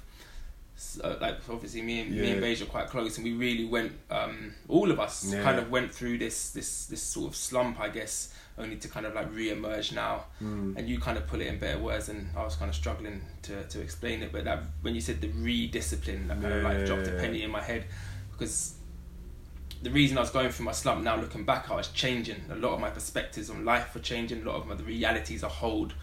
uh, 1.04 1.16
like 1.20 1.38
obviously 1.48 1.82
me 1.82 2.00
and 2.00 2.10
me 2.10 2.18
and 2.32 2.34
Yeah. 2.36 2.40
Beige 2.40 2.62
are 2.62 2.66
quite 2.66 2.88
close 2.88 3.16
and 3.18 3.24
we 3.24 3.32
really 3.34 3.64
went 3.66 3.92
um 4.10 4.54
all 4.68 4.90
of 4.90 4.98
us 4.98 5.24
Yeah. 5.32 5.42
kind 5.42 5.58
of 5.58 5.70
went 5.70 5.92
through 5.94 6.18
this 6.18 6.50
this 6.50 6.86
this 6.86 7.02
sort 7.02 7.28
of 7.28 7.36
slump 7.36 7.78
I 7.80 7.88
guess 7.88 8.34
only 8.58 8.76
to 8.76 8.88
kind 8.88 9.06
of 9.06 9.14
like 9.14 9.28
re-emerge 9.34 9.92
now 9.92 10.24
Mm. 10.42 10.76
and 10.76 10.88
you 10.88 10.98
kind 10.98 11.16
of 11.18 11.26
put 11.26 11.40
it 11.40 11.46
in 11.46 11.58
better 11.58 11.78
words 11.78 12.08
and 12.08 12.28
I 12.36 12.42
was 12.42 12.56
kind 12.56 12.68
of 12.68 12.74
struggling 12.74 13.20
to, 13.42 13.64
to 13.64 13.80
explain 13.80 14.22
it 14.22 14.32
but 14.32 14.44
that 14.44 14.62
when 14.82 14.94
you 14.94 15.00
said 15.00 15.20
the 15.20 15.28
re-discipline 15.28 16.28
that 16.28 16.40
kind 16.42 16.52
of 16.54 16.62
like 16.64 16.84
dropped 16.86 17.06
a 17.06 17.12
penny 17.12 17.42
in 17.42 17.50
my 17.50 17.62
head 17.62 17.84
because 18.32 18.74
the 19.82 19.90
reason 19.90 20.16
I 20.16 20.20
was 20.20 20.30
going 20.30 20.50
through 20.50 20.66
my 20.66 20.72
slump 20.72 21.02
now 21.02 21.16
looking 21.20 21.44
back 21.44 21.70
I 21.70 21.76
was 21.76 21.88
changing 21.88 22.40
a 22.50 22.56
lot 22.56 22.72
of 22.74 22.80
my 22.80 22.90
perspectives 22.90 23.50
on 23.50 23.64
life 23.64 23.94
were 23.94 24.00
changing 24.00 24.42
a 24.42 24.44
lot 24.44 24.56
of 24.56 24.66
my, 24.66 24.74
the 24.74 24.84
realities 24.84 25.44
I 25.44 25.48
hold 25.48 25.94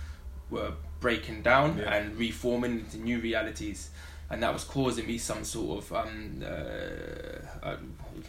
were 0.50 0.74
breaking 1.00 1.42
down 1.44 1.78
Yeah. 1.78 1.94
and 1.94 2.16
reforming 2.18 2.80
into 2.80 2.98
new 2.98 3.20
realities 3.20 3.90
and 4.32 4.44
that 4.44 4.54
was 4.54 4.64
causing 4.64 5.08
me 5.08 5.18
some 5.18 5.44
sort 5.44 5.84
of 5.84 5.94
um, 5.94 6.44
uh, 6.46 7.68
I, 7.68 7.72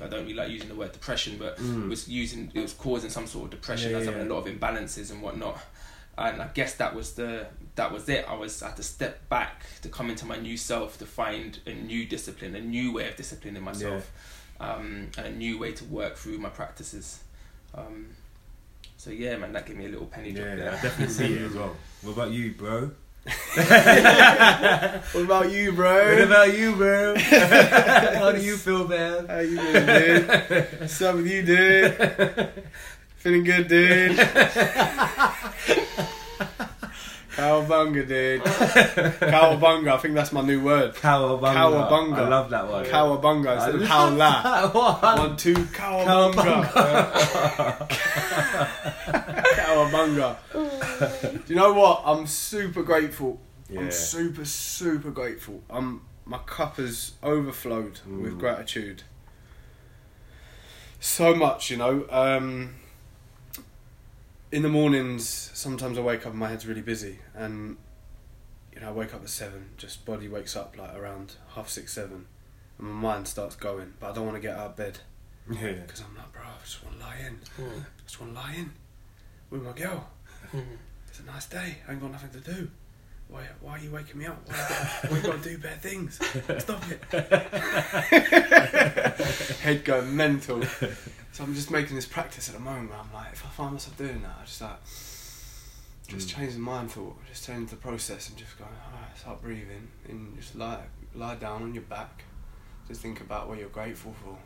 I 0.04 0.08
don't 0.08 0.22
really 0.22 0.34
like 0.34 0.48
using 0.50 0.68
the 0.68 0.74
word 0.74 0.92
depression 0.92 1.36
but 1.38 1.58
Mm. 1.58 1.84
it 1.84 1.88
was 1.88 2.08
using 2.08 2.50
it 2.54 2.60
was 2.60 2.72
causing 2.72 3.10
some 3.10 3.26
sort 3.26 3.44
of 3.46 3.50
depression 3.50 3.90
Yeah, 3.90 3.96
I 3.96 3.98
was 4.00 4.06
yeah, 4.08 4.12
having 4.14 4.30
a 4.30 4.34
lot 4.34 4.46
of 4.46 4.54
imbalances 4.54 5.10
and 5.10 5.20
whatnot 5.22 5.58
and 6.18 6.40
I 6.42 6.48
guess 6.54 6.74
that 6.76 6.94
was 6.94 7.12
the 7.14 7.46
that 7.76 7.92
was 7.92 8.08
it 8.08 8.24
I 8.28 8.34
was 8.34 8.62
I 8.62 8.68
had 8.68 8.76
to 8.76 8.82
step 8.82 9.28
back 9.28 9.64
to 9.82 9.88
come 9.88 10.10
into 10.10 10.26
my 10.26 10.36
new 10.36 10.56
self 10.56 10.98
to 10.98 11.06
find 11.06 11.58
a 11.66 11.74
new 11.74 12.04
discipline 12.06 12.54
a 12.56 12.60
new 12.60 12.92
way 12.94 13.08
of 13.08 13.16
disciplining 13.16 13.62
myself 13.62 14.10
um, 14.60 15.08
and 15.16 15.26
a 15.26 15.32
new 15.32 15.58
way 15.58 15.72
to 15.72 15.84
work 15.84 16.16
through 16.16 16.38
my 16.38 16.48
practices 16.50 17.20
um, 17.74 18.08
so 18.96 19.10
yeah 19.10 19.36
man 19.36 19.52
that 19.52 19.66
gave 19.66 19.76
me 19.76 19.86
a 19.86 19.88
little 19.88 20.06
penny 20.06 20.32
drop 20.32 20.46
Yeah, 20.48 20.56
there 20.56 20.70
I 20.72 20.80
definitely 20.82 21.14
see 21.14 21.34
it 21.34 21.42
as 21.42 21.54
well. 21.54 21.74
What 22.02 22.12
about 22.12 22.30
you, 22.32 22.52
bro? 22.54 22.90
What 25.12 25.24
about 25.24 25.50
you, 25.50 25.72
bro? 25.72 26.12
What 26.12 26.20
about 26.22 26.56
you, 26.56 26.74
bro? 26.74 27.14
How 27.18 28.32
do 28.32 28.40
you 28.40 28.56
feel, 28.56 28.88
man? 28.88 29.26
How 29.26 29.40
you 29.40 29.56
doing, 29.56 29.86
dude? 29.86 30.28
What's 30.80 31.02
up 31.02 31.16
with 31.16 31.26
you, 31.26 31.42
dude? 31.42 32.50
Feeling 33.16 33.44
good, 33.44 33.68
dude? 33.68 34.16
Cowabunga, 37.36 38.06
dude. 38.06 38.42
Cowabunga, 38.42 39.92
I 39.92 39.96
think 39.98 40.14
that's 40.14 40.32
my 40.32 40.40
new 40.42 40.62
word. 40.62 40.94
Cowabunga. 40.94 41.54
Cowabunga. 41.54 42.18
I 42.18 42.28
love 42.28 42.50
that 42.50 42.68
one. 42.68 42.84
Cowabunga 42.84 43.54
instead 43.56 43.74
of 43.76 43.82
I 43.82 43.86
how 43.86 44.08
la. 44.10 44.70
one. 44.70 45.18
One, 45.18 45.36
two, 45.36 45.54
cowabunga. 45.54 46.64
cowabunga. 46.64 47.88
Do 50.52 51.40
you 51.46 51.54
know 51.56 51.72
what? 51.72 52.02
I'm 52.04 52.26
super 52.26 52.82
grateful. 52.82 53.40
Yeah. 53.68 53.80
I'm 53.80 53.90
super, 53.90 54.44
super 54.44 55.10
grateful. 55.10 55.62
I'm 55.70 56.02
my 56.26 56.38
cup 56.38 56.76
has 56.76 57.12
overflowed 57.22 58.00
with 58.06 58.34
Mm. 58.34 58.38
gratitude. 58.38 59.02
So 61.00 61.34
much, 61.34 61.70
you 61.70 61.76
know. 61.76 62.06
Um, 62.10 62.74
in 64.52 64.62
the 64.62 64.68
mornings, 64.68 65.26
sometimes 65.54 65.96
I 65.98 66.02
wake 66.02 66.20
up 66.26 66.32
and 66.32 66.38
my 66.38 66.48
head's 66.48 66.66
really 66.66 66.82
busy, 66.82 67.18
and 67.34 67.76
you 68.74 68.80
know 68.80 68.88
I 68.88 68.92
wake 68.92 69.14
up 69.14 69.22
at 69.22 69.28
seven. 69.30 69.70
Just 69.76 70.04
body 70.04 70.28
wakes 70.28 70.56
up 70.56 70.76
like 70.76 70.94
around 70.94 71.34
half 71.54 71.68
six, 71.68 71.92
seven, 71.92 72.26
and 72.78 72.86
my 72.88 72.92
mind 73.14 73.28
starts 73.28 73.56
going. 73.56 73.94
But 73.98 74.10
I 74.10 74.14
don't 74.14 74.26
want 74.26 74.36
to 74.36 74.42
get 74.42 74.56
out 74.56 74.66
of 74.70 74.76
bed 74.76 74.98
Yeah. 75.50 75.72
because 75.72 76.00
I'm 76.02 76.16
like, 76.16 76.32
bro, 76.32 76.42
I 76.42 76.64
just 76.64 76.84
want 76.84 76.98
to 76.98 77.04
lie 77.04 77.16
in. 77.26 77.38
Mm. 77.64 77.80
I 77.80 78.02
just 78.04 78.20
want 78.20 78.34
to 78.34 78.40
lie 78.40 78.54
in 78.58 78.72
with 79.50 79.62
my 79.62 79.72
girl. 79.72 80.06
Mm. 80.52 80.62
It's 81.08 81.20
a 81.20 81.24
nice 81.24 81.46
day. 81.46 81.76
I 81.88 81.92
ain't 81.92 82.00
got 82.00 82.12
nothing 82.12 82.30
to 82.42 82.54
do. 82.54 82.70
Why, 83.28 83.42
why 83.60 83.72
are 83.72 83.78
you 83.78 83.90
waking 83.92 84.18
me 84.18 84.26
up? 84.26 84.40
Why 84.48 84.56
why 85.08 85.16
you 85.18 85.22
got 85.22 85.42
to 85.42 85.48
do 85.50 85.58
bad 85.58 85.80
things? 85.80 86.18
Stop 86.58 86.82
it. 86.90 87.00
Head 89.60 89.84
going 89.84 90.16
mental. 90.16 90.62
So 91.32 91.44
I'm 91.44 91.54
just 91.54 91.70
making 91.70 91.94
this 91.94 92.06
practice 92.06 92.48
at 92.48 92.54
the 92.54 92.60
moment. 92.60 92.90
Where 92.90 92.98
I'm 92.98 93.12
like, 93.12 93.32
if 93.32 93.44
I 93.44 93.48
find 93.50 93.72
myself 93.74 93.96
doing 93.96 94.20
that, 94.22 94.36
I 94.40 94.44
just 94.44 94.60
like, 94.60 94.82
just 96.08 96.28
Mm. 96.28 96.34
change 96.36 96.52
the 96.54 96.58
mind 96.58 96.90
thought, 96.90 97.16
just 97.28 97.46
change 97.46 97.70
the 97.70 97.76
process, 97.76 98.28
and 98.30 98.36
just 98.36 98.58
go, 98.58 98.64
alright, 98.64 99.16
start 99.16 99.40
breathing, 99.42 99.86
and 100.08 100.36
just 100.36 100.56
lie, 100.56 100.82
lie 101.14 101.36
down 101.36 101.62
on 101.62 101.72
your 101.72 101.84
back. 101.84 102.24
Just 102.88 103.00
think 103.00 103.20
about 103.20 103.48
what 103.48 103.58
you're 103.58 103.68
grateful 103.68 104.12
for. 104.24 104.36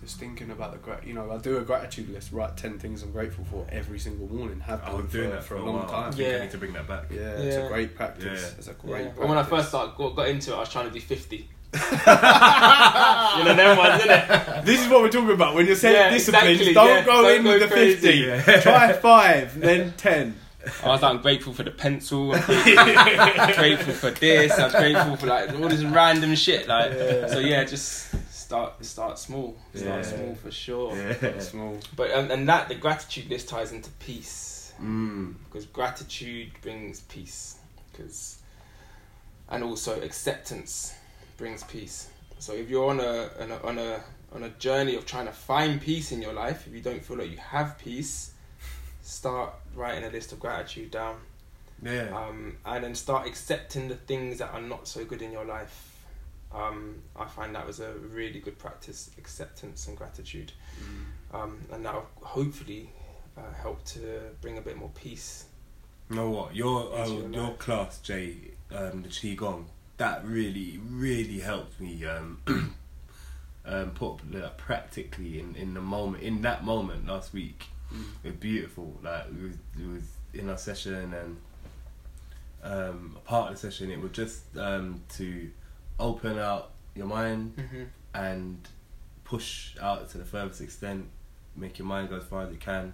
Just 0.00 0.18
thinking 0.18 0.50
about 0.50 0.72
the 0.72 0.78
gra- 0.78 1.00
you 1.04 1.12
know 1.14 1.30
I 1.30 1.38
do 1.38 1.58
a 1.58 1.62
gratitude 1.62 2.08
list. 2.10 2.32
Write 2.32 2.56
ten 2.56 2.78
things 2.78 3.02
I'm 3.02 3.10
grateful 3.12 3.44
for 3.44 3.66
every 3.70 3.98
single 3.98 4.26
morning. 4.28 4.60
Have 4.60 4.82
I 4.82 4.86
done 4.86 4.96
was 5.02 5.06
for, 5.06 5.12
doing 5.18 5.30
that 5.30 5.44
for 5.44 5.56
a 5.56 5.62
long 5.64 5.74
while. 5.76 5.84
I 5.88 6.02
time. 6.04 6.12
think 6.12 6.28
I 6.28 6.32
Yeah. 6.32 6.40
need 6.42 6.50
to 6.52 6.58
bring 6.58 6.72
that 6.74 6.86
back. 6.88 7.04
Yeah, 7.10 7.20
it's 7.20 7.56
a 7.56 7.68
great 7.68 7.94
practice. 7.94 8.42
Yeah. 8.42 8.58
It's 8.58 8.68
a 8.68 8.72
great. 8.74 9.00
Yeah. 9.04 9.08
Practice. 9.10 9.28
When 9.28 9.38
I 9.38 9.42
first 9.42 9.68
started, 9.68 9.96
got, 9.96 10.14
got 10.16 10.28
into 10.28 10.52
it, 10.52 10.56
I 10.56 10.60
was 10.60 10.68
trying 10.68 10.86
to 10.88 10.92
do 10.92 11.00
50. 11.00 11.48
you 11.74 11.78
know, 13.44 13.54
them 13.54 13.76
ones, 13.76 14.02
innit? 14.02 14.64
This 14.64 14.80
is 14.82 14.88
what 14.88 15.02
we're 15.02 15.10
talking 15.10 15.30
about. 15.30 15.54
When 15.54 15.66
you're 15.66 15.76
saying 15.76 15.94
Yeah, 15.96 16.10
disciplines, 16.10 16.60
exactly, 16.60 16.72
don't 16.74 16.88
yeah. 16.88 17.04
go 17.04 17.22
Don't 17.22 17.36
in 17.38 17.44
go 17.44 17.52
with 17.52 17.62
the 17.62 17.68
crazy. 17.68 18.24
50. 18.24 18.50
Yeah. 18.50 18.60
Try 18.60 18.92
five, 18.94 19.60
then 19.60 19.92
10. 19.96 20.34
I 20.82 20.88
was 20.88 21.02
like, 21.02 21.14
I'm 21.14 21.20
grateful 21.22 21.52
for 21.54 21.62
the 21.62 21.70
pencil. 21.70 22.34
I'm 22.34 22.40
grateful, 22.44 22.78
I'm 22.78 23.54
grateful 23.54 23.94
for 23.94 24.10
this. 24.12 24.58
I'm 24.58 24.70
grateful 24.70 25.16
for 25.16 25.26
like 25.26 25.50
all 25.54 25.68
this 25.68 25.82
random 25.84 26.34
shit. 26.34 26.66
Like, 26.68 26.92
Yeah. 26.92 27.26
so 27.28 27.38
yeah, 27.38 27.64
just 27.64 28.14
start 28.48 28.82
start 28.84 29.18
small. 29.18 29.54
Start 29.74 30.04
Yeah. 30.04 30.10
small 30.16 30.34
for 30.34 30.50
sure. 30.50 30.96
Yeah. 30.96 31.38
Small. 31.40 31.76
But 31.94 32.10
um, 32.12 32.30
and 32.30 32.48
that 32.48 32.68
the 32.68 32.76
gratitude 32.76 33.28
list 33.28 33.48
ties 33.50 33.72
into 33.72 33.90
peace 34.06 34.72
Mm. 34.80 35.34
because 35.44 35.66
gratitude 35.66 36.52
brings 36.62 37.00
peace 37.00 37.56
because 37.90 38.38
and 39.50 39.64
also 39.64 40.00
acceptance 40.00 40.94
brings 41.36 41.62
peace. 41.64 42.08
So 42.38 42.52
if 42.54 42.70
you're 42.70 42.88
on 42.88 43.00
a, 43.00 43.28
on 43.40 43.50
a 43.50 43.56
on 43.64 43.78
a 43.78 44.00
on 44.32 44.42
a 44.44 44.48
journey 44.50 44.94
of 44.94 45.04
trying 45.04 45.26
to 45.26 45.32
find 45.32 45.80
peace 45.80 46.10
in 46.12 46.22
your 46.22 46.32
life, 46.32 46.66
if 46.66 46.72
you 46.72 46.80
don't 46.80 47.04
feel 47.04 47.18
like 47.18 47.30
you 47.30 47.38
have 47.38 47.76
peace, 47.78 48.32
start 49.02 49.52
writing 49.74 50.04
a 50.04 50.10
list 50.10 50.32
of 50.32 50.38
gratitude 50.40 50.90
down 50.92 51.16
Yeah. 51.82 52.08
um, 52.16 52.56
and 52.64 52.84
then 52.84 52.94
start 52.94 53.26
accepting 53.26 53.88
the 53.88 53.96
things 53.96 54.38
that 54.38 54.54
are 54.54 54.62
not 54.62 54.86
so 54.88 55.04
good 55.04 55.20
in 55.22 55.32
your 55.32 55.44
life. 55.44 55.97
Um, 56.52 57.02
I 57.14 57.26
find 57.26 57.54
that 57.54 57.66
was 57.66 57.80
a 57.80 57.92
really 57.92 58.40
good 58.40 58.58
practice, 58.58 59.10
acceptance 59.18 59.86
and 59.86 59.96
gratitude, 59.96 60.52
um, 61.32 61.60
and 61.70 61.84
that 61.84 61.94
will 61.94 62.06
hopefully 62.22 62.90
uh, 63.36 63.52
help 63.60 63.84
to 63.86 64.20
bring 64.40 64.56
a 64.56 64.62
bit 64.62 64.76
more 64.76 64.90
peace. 64.94 65.44
You 66.08 66.16
know 66.16 66.30
what? 66.30 66.56
Your 66.56 66.94
uh, 66.94 67.06
your 67.06 67.30
your 67.30 67.50
class, 67.54 67.98
Jay, 67.98 68.36
um, 68.74 69.02
the 69.02 69.08
qigong, 69.08 69.66
that 69.98 70.24
really, 70.24 70.80
really 70.88 71.40
helped 71.40 71.78
me 71.80 72.04
um, 72.06 72.40
um, 73.66 73.90
put 73.90 74.32
like, 74.32 74.56
practically 74.56 75.38
in, 75.38 75.54
in 75.54 75.74
the 75.74 75.80
moment, 75.80 76.22
in 76.22 76.40
that 76.42 76.64
moment 76.64 77.06
last 77.06 77.34
week. 77.34 77.66
It 78.22 78.28
was 78.28 78.36
beautiful. 78.36 78.98
Like 79.02 79.26
it 79.26 79.42
was, 79.42 79.54
it 79.78 79.88
was 79.88 80.02
in 80.34 80.50
our 80.50 80.58
session 80.58 81.14
and 81.14 81.36
um, 82.62 83.16
a 83.16 83.20
part 83.20 83.50
of 83.50 83.60
the 83.60 83.70
session. 83.70 83.90
It 83.90 84.00
was 84.00 84.12
just 84.12 84.56
um, 84.56 85.02
to 85.16 85.50
open 85.98 86.38
out 86.38 86.70
your 86.94 87.06
mind 87.06 87.54
Mm-hmm. 87.56 87.82
and 88.14 88.68
push 89.24 89.76
out 89.80 90.08
to 90.10 90.18
the 90.18 90.24
furthest 90.24 90.60
extent, 90.60 91.06
make 91.56 91.78
your 91.78 91.86
mind 91.86 92.08
go 92.08 92.16
as 92.16 92.24
far 92.24 92.42
as 92.42 92.50
it 92.52 92.60
can, 92.60 92.92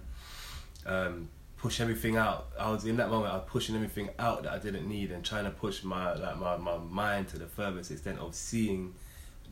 um, 0.85 1.29
push 1.57 1.79
everything 1.79 2.17
out. 2.17 2.47
I 2.59 2.69
was 2.69 2.85
in 2.85 2.97
that 2.97 3.09
moment, 3.09 3.31
I 3.33 3.37
was 3.37 3.45
pushing 3.47 3.75
everything 3.75 4.09
out 4.19 4.43
that 4.43 4.51
I 4.51 4.59
didn't 4.59 4.87
need 4.87 5.11
and 5.11 5.23
trying 5.23 5.45
to 5.45 5.51
push 5.51 5.83
my 5.83 6.13
like 6.13 6.37
my, 6.37 6.57
my 6.57 6.77
mind 6.77 7.29
to 7.29 7.37
the 7.39 7.47
furthest 7.47 7.91
extent 7.91 8.19
of 8.19 8.35
seeing 8.35 8.93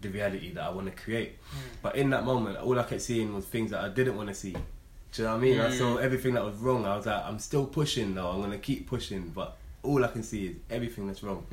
the 0.02 0.10
reality 0.10 0.52
that 0.54 0.64
I 0.64 0.70
want 0.70 0.88
to 0.88 1.02
create. 1.04 1.38
But 1.82 1.96
in 1.96 2.10
that 2.10 2.26
moment, 2.26 2.58
all 2.58 2.78
I 2.78 2.84
kept 2.84 3.02
seeing 3.02 3.34
was 3.34 3.46
things 3.46 3.72
that 3.72 3.82
I 3.82 3.88
didn't 3.90 4.18
want 4.18 4.28
to 4.30 4.36
see. 4.36 4.52
Do 4.52 5.22
you 5.22 5.24
know 5.28 5.32
what 5.36 5.38
I 5.38 5.42
mean? 5.42 5.60
I 5.62 5.70
saw 5.78 5.96
Mm. 5.98 6.02
everything 6.02 6.34
that 6.34 6.44
was 6.44 6.56
wrong. 6.56 6.86
I 6.86 6.98
was 6.98 7.06
like, 7.06 7.24
I'm 7.24 7.40
still 7.40 7.66
pushing 7.66 8.14
though. 8.16 8.30
I'm 8.30 8.42
gonna 8.42 8.58
keep 8.58 8.88
pushing, 8.88 9.30
but 9.30 9.56
all 9.84 10.04
I 10.04 10.08
can 10.08 10.24
see 10.24 10.48
is 10.48 10.56
everything 10.70 11.08
that's 11.08 11.24
wrong. 11.24 11.46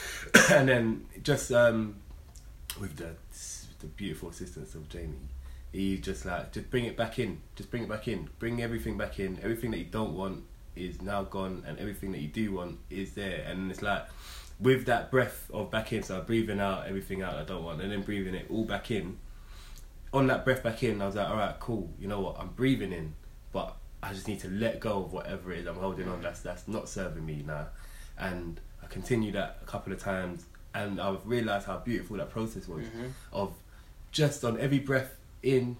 and 0.50 0.68
then 0.68 1.06
just 1.22 1.52
um, 1.52 1.96
with 2.80 2.96
the 2.96 3.14
the 3.80 3.86
beautiful 3.86 4.30
assistance 4.30 4.74
of 4.74 4.88
Jamie, 4.88 5.28
he 5.72 5.98
just 5.98 6.24
like 6.24 6.52
just 6.52 6.70
bring 6.70 6.84
it 6.84 6.96
back 6.96 7.18
in, 7.18 7.40
just 7.54 7.70
bring 7.70 7.84
it 7.84 7.88
back 7.88 8.08
in, 8.08 8.28
bring 8.38 8.62
everything 8.62 8.98
back 8.98 9.20
in. 9.20 9.38
Everything 9.42 9.70
that 9.70 9.78
you 9.78 9.84
don't 9.84 10.14
want 10.14 10.44
is 10.74 11.00
now 11.00 11.22
gone, 11.22 11.64
and 11.66 11.78
everything 11.78 12.12
that 12.12 12.20
you 12.20 12.28
do 12.28 12.52
want 12.52 12.78
is 12.90 13.12
there. 13.12 13.44
And 13.46 13.70
it's 13.70 13.82
like 13.82 14.06
with 14.58 14.86
that 14.86 15.10
breath 15.10 15.50
of 15.52 15.70
back 15.70 15.92
in, 15.92 16.02
so 16.02 16.20
breathing 16.20 16.60
out 16.60 16.86
everything 16.86 17.22
out 17.22 17.34
I 17.34 17.44
don't 17.44 17.64
want, 17.64 17.80
and 17.80 17.92
then 17.92 18.02
breathing 18.02 18.34
it 18.34 18.46
all 18.50 18.64
back 18.64 18.90
in. 18.90 19.18
On 20.12 20.26
that 20.28 20.44
breath 20.44 20.62
back 20.62 20.82
in, 20.82 21.02
I 21.02 21.06
was 21.06 21.14
like, 21.14 21.28
all 21.28 21.36
right, 21.36 21.58
cool. 21.60 21.90
You 21.98 22.08
know 22.08 22.20
what? 22.20 22.36
I'm 22.38 22.48
breathing 22.48 22.92
in, 22.92 23.14
but 23.52 23.76
I 24.08 24.12
just 24.12 24.28
need 24.28 24.40
to 24.40 24.48
let 24.48 24.80
go 24.80 25.04
of 25.04 25.12
whatever 25.12 25.52
it 25.52 25.60
is 25.60 25.66
I'm 25.66 25.76
holding 25.76 26.08
on. 26.08 26.22
That's 26.22 26.40
that's 26.40 26.68
not 26.68 26.88
serving 26.88 27.24
me 27.24 27.42
now. 27.46 27.66
And 28.18 28.60
I 28.82 28.86
continued 28.86 29.34
that 29.34 29.58
a 29.62 29.66
couple 29.66 29.92
of 29.92 29.98
times, 30.00 30.44
and 30.74 31.00
I've 31.00 31.26
realised 31.26 31.66
how 31.66 31.78
beautiful 31.78 32.16
that 32.18 32.30
process 32.30 32.68
was 32.68 32.86
Mhm. 32.86 33.10
of 33.32 33.52
just 34.12 34.44
on 34.44 34.58
every 34.60 34.78
breath 34.78 35.16
in, 35.42 35.76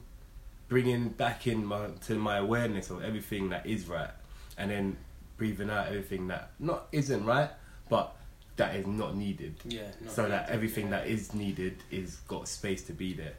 bringing 0.69 1.11
back 1.11 1.47
in 1.47 1.65
my 1.65 1.89
to 2.07 2.15
my 2.17 2.39
awareness 2.39 2.91
of 2.91 3.03
everything 3.05 3.51
that 3.51 3.65
is 3.67 3.87
right, 3.87 4.11
and 4.59 4.71
then 4.71 4.97
breathing 5.37 5.71
out 5.71 5.89
everything 5.89 6.27
that 6.29 6.51
not 6.59 6.87
isn't 6.93 7.25
right, 7.25 7.51
but 7.89 8.15
that 8.57 8.75
is 8.75 8.87
not 8.87 9.15
needed. 9.15 9.55
Yeah. 9.67 9.83
not 10.01 10.15
so 10.15 10.29
that 10.31 10.49
everything 10.49 10.85
yeah. 10.87 10.93
that 11.01 11.07
is 11.09 11.35
needed 11.35 11.83
is 11.91 12.17
got 12.27 12.49
space 12.49 12.83
to 12.85 12.95
be 12.95 13.13
there. 13.13 13.35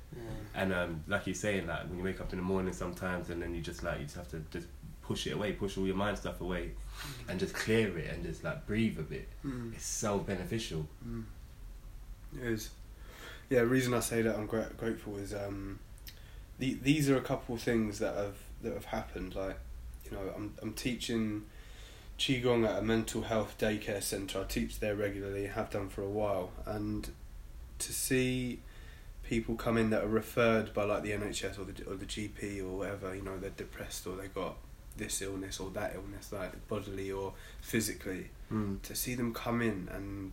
And 0.54 0.72
um, 0.72 1.04
like 1.08 1.26
you're 1.26 1.34
saying, 1.34 1.66
like 1.66 1.88
when 1.90 1.98
you 1.98 2.04
wake 2.04 2.22
up 2.22 2.32
in 2.34 2.38
the 2.38 2.44
morning 2.46 2.72
sometimes, 2.74 3.30
and 3.32 3.42
then 3.42 3.56
you 3.56 3.62
just 3.62 3.82
like 3.84 3.98
you 4.00 4.06
just 4.06 4.16
have 4.16 4.30
to 4.30 4.40
just 4.52 4.68
push 5.08 5.26
it 5.26 5.32
away, 5.32 5.54
push 5.54 5.78
all 5.78 5.86
your 5.86 5.96
mind 5.96 6.18
stuff 6.18 6.42
away, 6.42 6.72
and 7.30 7.40
just 7.40 7.54
clear 7.54 7.98
it 7.98 8.14
and 8.14 8.24
just 8.26 8.44
like 8.44 8.68
breathe 8.68 9.00
a 9.00 9.04
bit. 9.04 9.28
Mm. 9.46 9.74
It's 9.74 9.86
so 9.86 10.20
beneficial. 10.20 10.86
Mm. 11.08 11.24
It 12.36 12.48
is. 12.48 12.70
Yeah, 13.50 13.62
the 13.62 13.68
reason 13.68 13.94
I 13.94 14.02
say 14.02 14.22
that 14.22 14.36
I'm 14.36 14.46
gra- 14.46 14.72
grateful 14.76 15.16
is 15.18 15.34
um, 15.34 15.80
the, 16.60 16.74
these 16.82 17.10
are 17.10 17.16
a 17.16 17.22
couple 17.22 17.56
of 17.56 17.62
things 17.62 18.00
that 18.00 18.16
have 18.16 18.36
that 18.62 18.74
have 18.74 18.86
happened. 18.86 19.36
Like, 19.36 19.58
you 20.06 20.12
know, 20.12 20.34
I'm 20.36 20.54
I'm 20.62 20.74
teaching 20.74 21.46
qigong 22.20 22.68
at 22.68 22.80
a 22.80 22.82
mental 22.82 23.22
health 23.22 23.56
daycare 23.58 24.04
centre. 24.04 24.42
I 24.42 24.44
teach 24.44 24.80
there 24.80 24.96
regularly, 24.96 25.48
have 25.48 25.70
done 25.70 25.88
for 25.88 26.02
a 26.02 26.10
while, 26.10 26.52
and 26.66 27.10
to 27.80 27.94
see 27.94 28.60
people 29.24 29.56
come 29.56 29.78
in 29.78 29.90
that 29.92 30.04
are 30.04 30.08
referred 30.08 30.74
by 30.74 30.84
like 30.84 31.04
the 31.04 31.12
NHS 31.12 31.60
or 31.60 31.64
the 31.66 31.90
or 31.90 31.96
the 31.96 32.06
GP 32.06 32.62
or 32.62 32.78
whatever, 32.78 33.16
you 33.16 33.22
know, 33.22 33.38
they're 33.38 33.50
depressed 33.52 34.06
or 34.08 34.16
they 34.16 34.28
got 34.28 34.58
this 34.98 35.22
illness 35.22 35.60
or 35.60 35.70
that 35.72 35.94
illness, 35.96 36.32
like 36.32 36.68
bodily 36.68 37.12
or 37.12 37.34
physically 37.62 38.30
Mm. 38.52 38.82
to 38.82 38.96
see 38.96 39.14
them 39.14 39.34
come 39.34 39.62
in 39.62 39.90
and 39.92 40.32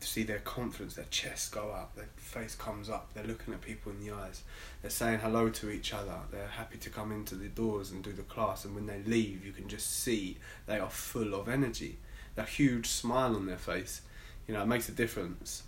see 0.00 0.22
their 0.24 0.40
confidence, 0.40 0.94
their 0.94 1.06
chest 1.10 1.52
go 1.52 1.70
up, 1.70 1.94
their 1.94 2.08
face 2.16 2.54
comes 2.56 2.88
up, 2.90 3.12
they're 3.14 3.24
looking 3.24 3.54
at 3.54 3.60
people 3.60 3.92
in 3.92 4.04
the 4.04 4.12
eyes, 4.12 4.42
they're 4.82 4.90
saying 4.90 5.20
hello 5.20 5.48
to 5.48 5.70
each 5.70 5.92
other, 5.92 6.18
they're 6.32 6.48
happy 6.48 6.78
to 6.78 6.90
come 6.90 7.12
into 7.12 7.34
the 7.36 7.48
doors 7.48 7.90
and 7.92 8.02
do 8.02 8.12
the 8.12 8.22
class, 8.22 8.64
and 8.64 8.74
when 8.74 8.86
they 8.86 9.00
leave, 9.06 9.44
you 9.46 9.52
can 9.52 9.68
just 9.68 9.88
see 10.02 10.36
they 10.66 10.78
are 10.78 10.90
full 10.90 11.34
of 11.34 11.48
energy, 11.48 11.98
that 12.34 12.48
huge 12.48 12.86
smile 12.86 13.34
on 13.36 13.46
their 13.46 13.56
face. 13.56 14.00
You 14.46 14.54
know, 14.54 14.62
it 14.62 14.66
makes 14.66 14.88
a 14.88 14.92
difference 14.92 15.62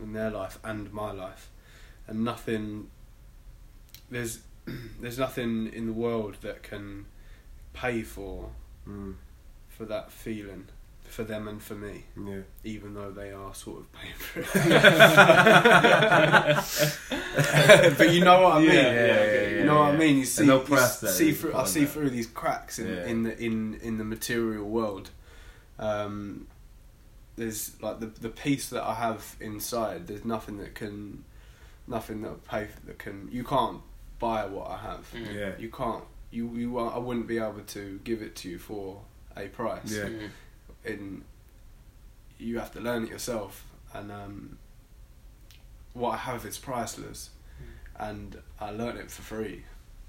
in 0.00 0.12
their 0.12 0.30
life 0.30 0.58
and 0.64 0.92
my 0.92 1.12
life, 1.12 1.50
and 2.06 2.24
nothing. 2.24 2.90
There's, 4.10 4.40
there's 5.00 5.18
nothing 5.18 5.70
in 5.72 5.86
the 5.86 5.92
world 5.92 6.36
that 6.42 6.62
can 6.62 7.06
pay 7.74 8.02
for 8.02 8.50
Mm. 8.88 9.14
for 9.68 9.84
that 9.86 10.10
feeling 10.12 10.66
for 11.08 11.24
them 11.24 11.48
and 11.48 11.62
for 11.62 11.74
me 11.74 12.04
Yeah. 12.16 12.40
even 12.64 12.94
though 12.94 13.10
they 13.10 13.30
are 13.32 13.52
sort 13.54 13.80
of 13.80 13.92
paying 13.92 14.14
for 14.14 14.40
it. 14.40 14.46
but 17.98 18.12
you 18.12 18.24
know 18.24 18.42
what 18.42 18.54
I 18.56 18.60
mean. 18.60 18.70
Yeah, 18.70 18.92
yeah, 18.92 19.24
yeah, 19.24 19.48
you 19.58 19.64
know 19.64 19.80
what 19.80 19.94
I 19.94 19.96
mean. 19.96 20.18
You 20.18 20.24
see, 20.24 20.44
you 20.46 20.58
price 20.60 20.98
that 21.00 21.12
see 21.12 21.32
through. 21.32 21.54
I 21.54 21.64
see 21.64 21.80
that. 21.84 21.90
through 21.90 22.10
these 22.10 22.26
cracks 22.26 22.78
in, 22.78 22.88
Yeah. 22.88 23.06
in 23.06 23.22
the 23.24 23.38
in 23.42 23.74
in 23.82 23.98
the 23.98 24.04
material 24.04 24.68
world. 24.68 25.10
Um, 25.78 26.46
there's 27.36 27.80
like 27.82 28.00
the 28.00 28.06
the 28.06 28.28
peace 28.28 28.68
that 28.70 28.82
I 28.82 28.94
have 28.94 29.36
inside. 29.40 30.06
There's 30.06 30.24
nothing 30.24 30.58
that 30.58 30.74
can, 30.74 31.24
nothing 31.86 32.22
that 32.22 32.44
pay 32.44 32.66
for, 32.66 32.80
that 32.86 32.98
can. 32.98 33.28
You 33.32 33.44
can't 33.44 33.80
buy 34.18 34.46
what 34.46 34.70
I 34.70 34.78
have. 34.78 35.10
Mm. 35.14 35.34
Yeah. 35.34 35.52
You 35.58 35.70
can't. 35.70 36.04
You 36.34 36.48
you. 36.56 36.70
won't- 36.70 36.94
I 36.94 36.98
wouldn't 36.98 37.26
be 37.26 37.38
able 37.38 37.60
to 37.60 38.00
give 38.04 38.20
it 38.22 38.34
to 38.36 38.48
you 38.50 38.58
for 38.58 39.02
a 39.36 39.48
price 39.48 39.92
Yeah. 39.92 40.04
Mm. 40.08 40.30
in 40.84 41.24
you 42.38 42.58
have 42.58 42.72
to 42.72 42.80
learn 42.80 43.04
it 43.04 43.10
yourself 43.10 43.64
and 43.92 44.10
um, 44.10 44.58
what 45.92 46.10
I 46.10 46.16
have 46.16 46.44
is 46.44 46.58
priceless 46.58 47.30
and 47.96 48.42
I 48.60 48.70
learn 48.70 48.96
it 48.96 49.10
for 49.10 49.22
free 49.22 49.64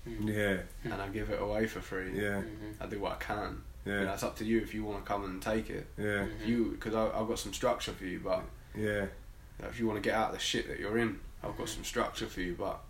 Mm. 0.07 0.27
Yeah. 0.31 0.91
and 0.91 1.01
I 1.01 1.07
give 1.09 1.29
it 1.31 1.41
away 1.41 1.65
for 1.67 1.81
free 1.81 2.11
Yeah. 2.13 2.41
Mhm. 2.41 2.75
I 2.79 2.85
do 2.87 2.99
what 2.99 3.13
I 3.13 3.15
can 3.15 3.63
Yeah. 3.85 3.99
you 4.01 4.05
know, 4.05 4.13
it's 4.13 4.23
up 4.23 4.35
to 4.37 4.45
you 4.45 4.59
if 4.61 4.73
you 4.73 4.83
want 4.83 5.03
to 5.03 5.07
come 5.07 5.23
and 5.25 5.41
take 5.41 5.69
it 5.71 5.87
Yeah. 5.97 6.25
Mhm. 6.27 6.45
you 6.47 6.71
because 6.71 6.93
I've 6.93 7.27
got 7.27 7.39
some 7.39 7.53
structure 7.53 7.91
for 7.93 8.05
you 8.05 8.19
but 8.19 8.43
Yeah. 8.75 9.03
you 9.03 9.61
know, 9.61 9.67
if 9.69 9.79
you 9.79 9.87
want 9.87 9.97
to 10.03 10.07
get 10.07 10.15
out 10.15 10.27
of 10.29 10.33
the 10.35 10.39
shit 10.39 10.67
that 10.67 10.79
you're 10.79 10.97
in 10.97 11.19
I've 11.43 11.57
got 11.57 11.69
some 11.69 11.83
structure 11.83 12.27
for 12.27 12.41
you 12.41 12.55
but 12.55 12.83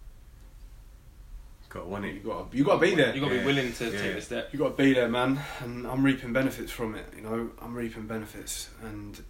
Got 1.76 1.90
you 2.04 2.08
it. 2.08 2.24
got 2.24 2.54
you 2.54 2.64
got 2.64 2.76
to 2.76 2.80
be 2.82 2.96
there 2.96 3.14
You 3.14 3.22
got 3.22 3.30
to 3.30 3.36
Yeah. 3.36 3.42
be 3.42 3.46
willing 3.46 3.74
to 3.74 3.86
Yeah. 3.92 4.02
take 4.02 4.16
the 4.16 4.22
step. 4.22 4.50
you 4.54 4.60
got 4.60 4.78
to 4.78 4.84
be 4.84 4.94
there, 4.94 5.10
man. 5.10 5.40
And 5.60 5.86
I'm 5.86 6.04
reaping 6.04 6.32
benefits 6.34 6.72
from 6.72 6.96
it. 6.96 7.06
You 7.16 7.22
know, 7.22 7.52
I'm 7.62 7.74
reaping 7.76 8.08
benefits, 8.08 8.70
and 8.82 9.22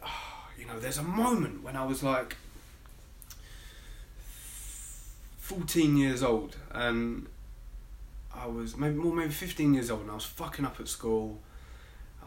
you 0.58 0.66
know, 0.66 0.78
there's 0.78 0.98
a 0.98 1.02
moment 1.02 1.62
when 1.62 1.76
I 1.76 1.84
was 1.84 2.02
like 2.02 2.36
14 5.38 5.96
years 5.96 6.22
old, 6.22 6.56
and 6.70 7.26
I 8.34 8.46
was 8.46 8.76
maybe 8.76 8.94
more, 8.94 9.14
maybe 9.14 9.32
15 9.32 9.74
years 9.74 9.90
old, 9.90 10.02
and 10.02 10.10
I 10.10 10.14
was 10.14 10.24
fucking 10.24 10.64
up 10.64 10.80
at 10.80 10.88
school. 10.88 11.40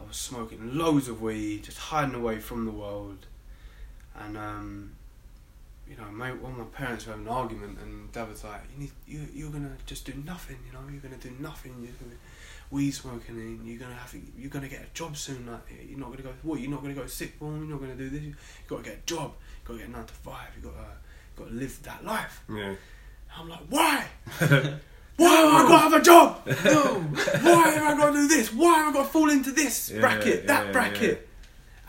I 0.00 0.06
was 0.06 0.16
smoking 0.16 0.76
loads 0.76 1.08
of 1.08 1.20
weed, 1.20 1.64
just 1.64 1.78
hiding 1.78 2.14
away 2.14 2.38
from 2.38 2.64
the 2.66 2.70
world, 2.70 3.26
and 4.14 4.36
um, 4.38 4.92
you 5.88 5.96
know, 5.96 6.04
my, 6.12 6.32
one 6.32 6.52
of 6.52 6.58
my 6.58 6.64
parents 6.64 7.06
were 7.06 7.12
having 7.12 7.26
an 7.26 7.32
argument, 7.32 7.78
and 7.80 8.12
Dad 8.12 8.28
was 8.28 8.44
like, 8.44 8.62
"You 8.72 8.80
need, 8.80 8.90
you, 9.06 9.26
you're 9.32 9.50
gonna 9.50 9.76
just 9.86 10.04
do 10.04 10.12
nothing, 10.24 10.58
you 10.66 10.72
know, 10.72 10.80
you're 10.90 11.00
gonna 11.00 11.16
do 11.16 11.32
nothing. 11.40 11.74
You're 11.80 11.92
gonna 12.00 12.16
weed 12.70 12.90
smoking, 12.90 13.36
and 13.36 13.66
you're 13.66 13.78
gonna 13.78 13.94
have, 13.94 14.14
you're 14.36 14.50
gonna 14.50 14.68
get 14.68 14.82
a 14.82 14.94
job 14.94 15.16
soon. 15.16 15.46
Like, 15.46 15.60
you're 15.88 15.98
not 15.98 16.10
gonna 16.10 16.22
go, 16.22 16.32
what? 16.42 16.60
You're 16.60 16.70
not 16.70 16.82
gonna 16.82 16.94
go 16.94 17.06
sick 17.06 17.34
form. 17.38 17.60
You're 17.60 17.78
not 17.78 17.80
gonna 17.80 17.96
do 17.96 18.10
this. 18.10 18.22
You 18.22 18.34
got 18.66 18.84
to 18.84 18.90
get 18.90 18.98
a 19.02 19.06
job. 19.06 19.32
You 19.62 19.66
got 19.68 19.72
to 19.74 19.78
get 19.80 19.88
a 19.88 19.92
nine 19.92 20.04
to 20.06 20.14
five. 20.14 20.48
You 20.56 20.62
got 20.68 20.74
to, 20.76 21.42
got 21.42 21.48
to 21.48 21.54
live 21.54 21.82
that 21.82 22.04
life." 22.04 22.44
Yeah. 22.52 22.74
I'm 23.36 23.48
like, 23.48 23.60
why? 23.68 24.06
Why 25.18 25.28
have 25.34 25.48
I 25.52 25.68
got 25.68 25.68
to 25.68 25.78
have 25.78 25.92
a 25.94 26.02
job? 26.02 26.46
No. 26.64 27.00
Why 27.42 27.68
have 27.70 27.82
I 27.82 27.96
got 27.96 28.12
to 28.12 28.12
do 28.12 28.28
this? 28.28 28.52
Why 28.52 28.78
have 28.78 28.94
I 28.94 28.98
got 28.98 29.02
to 29.02 29.08
fall 29.08 29.30
into 29.30 29.50
this 29.50 29.90
Yeah, 29.90 30.00
bracket, 30.00 30.46
that 30.46 30.66
yeah, 30.66 30.72
bracket? 30.72 31.28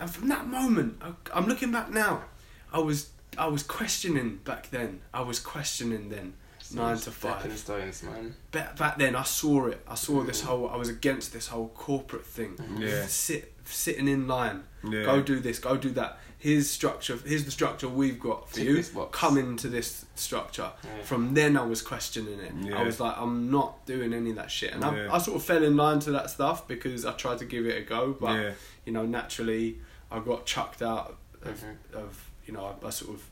And 0.00 0.10
from 0.10 0.28
that 0.28 0.46
moment, 0.48 1.00
I, 1.00 1.12
I'm 1.32 1.46
looking 1.46 1.70
back 1.70 1.90
now. 1.90 2.24
I 2.72 2.80
was, 2.80 3.10
I 3.38 3.46
was 3.48 3.62
questioning 3.62 4.40
back 4.44 4.70
then. 4.70 5.00
I 5.14 5.20
was 5.22 5.38
questioning 5.40 6.08
then. 6.08 6.34
Nine 6.72 6.96
to 6.98 7.10
Stepping 7.10 7.50
five. 7.50 7.58
stones, 7.58 8.02
man. 8.04 8.34
Back, 8.52 8.76
back 8.76 8.96
then, 8.98 9.16
I 9.16 9.24
saw 9.24 9.66
it. 9.66 9.80
I 9.88 9.96
saw 9.96 10.22
this 10.22 10.42
whole. 10.42 10.68
I 10.68 10.76
was 10.76 10.88
against 10.88 11.32
this 11.32 11.48
whole 11.48 11.68
corporate 11.70 12.24
thing. 12.24 12.56
Yeah. 12.78 13.06
Sit, 13.06 13.52
sitting 13.64 14.06
in 14.06 14.28
line. 14.28 14.62
Yeah. 14.84 15.02
Go 15.04 15.20
do 15.20 15.40
this. 15.40 15.58
Go 15.58 15.76
do 15.76 15.90
that. 15.92 16.18
Here's 16.38 16.70
structure. 16.70 17.18
Here's 17.26 17.44
the 17.44 17.50
structure 17.50 17.88
we've 17.88 18.20
got 18.20 18.48
for 18.48 18.56
Tick 18.56 18.66
you. 18.68 19.08
Come 19.10 19.36
into 19.36 19.68
this 19.68 20.06
structure. 20.14 20.70
Yeah. 20.84 21.02
From 21.02 21.34
then, 21.34 21.56
I 21.56 21.64
was 21.64 21.82
questioning 21.82 22.38
it. 22.38 22.52
Yeah. 22.60 22.78
I 22.78 22.84
was 22.84 23.00
like, 23.00 23.16
I'm 23.18 23.50
not 23.50 23.84
doing 23.84 24.12
any 24.14 24.30
of 24.30 24.36
that 24.36 24.50
shit, 24.50 24.72
and 24.72 24.82
Yeah. 24.82 25.08
I, 25.10 25.16
I 25.16 25.18
sort 25.18 25.36
of 25.38 25.42
fell 25.42 25.64
in 25.64 25.76
line 25.76 25.98
to 26.00 26.12
that 26.12 26.30
stuff 26.30 26.68
because 26.68 27.04
I 27.04 27.12
tried 27.14 27.38
to 27.38 27.46
give 27.46 27.66
it 27.66 27.76
a 27.78 27.82
go, 27.84 28.16
but 28.18 28.32
Yeah. 28.34 28.50
you 28.84 28.92
know, 28.92 29.04
naturally, 29.04 29.80
I 30.10 30.20
got 30.20 30.46
chucked 30.46 30.82
out 30.82 31.16
of, 31.42 31.60
Mhm. 31.60 31.94
of 31.94 32.29
you 32.46 32.52
know, 32.54 32.76
I, 32.82 32.86
I 32.86 32.90
sort 32.90 33.14
of 33.14 33.28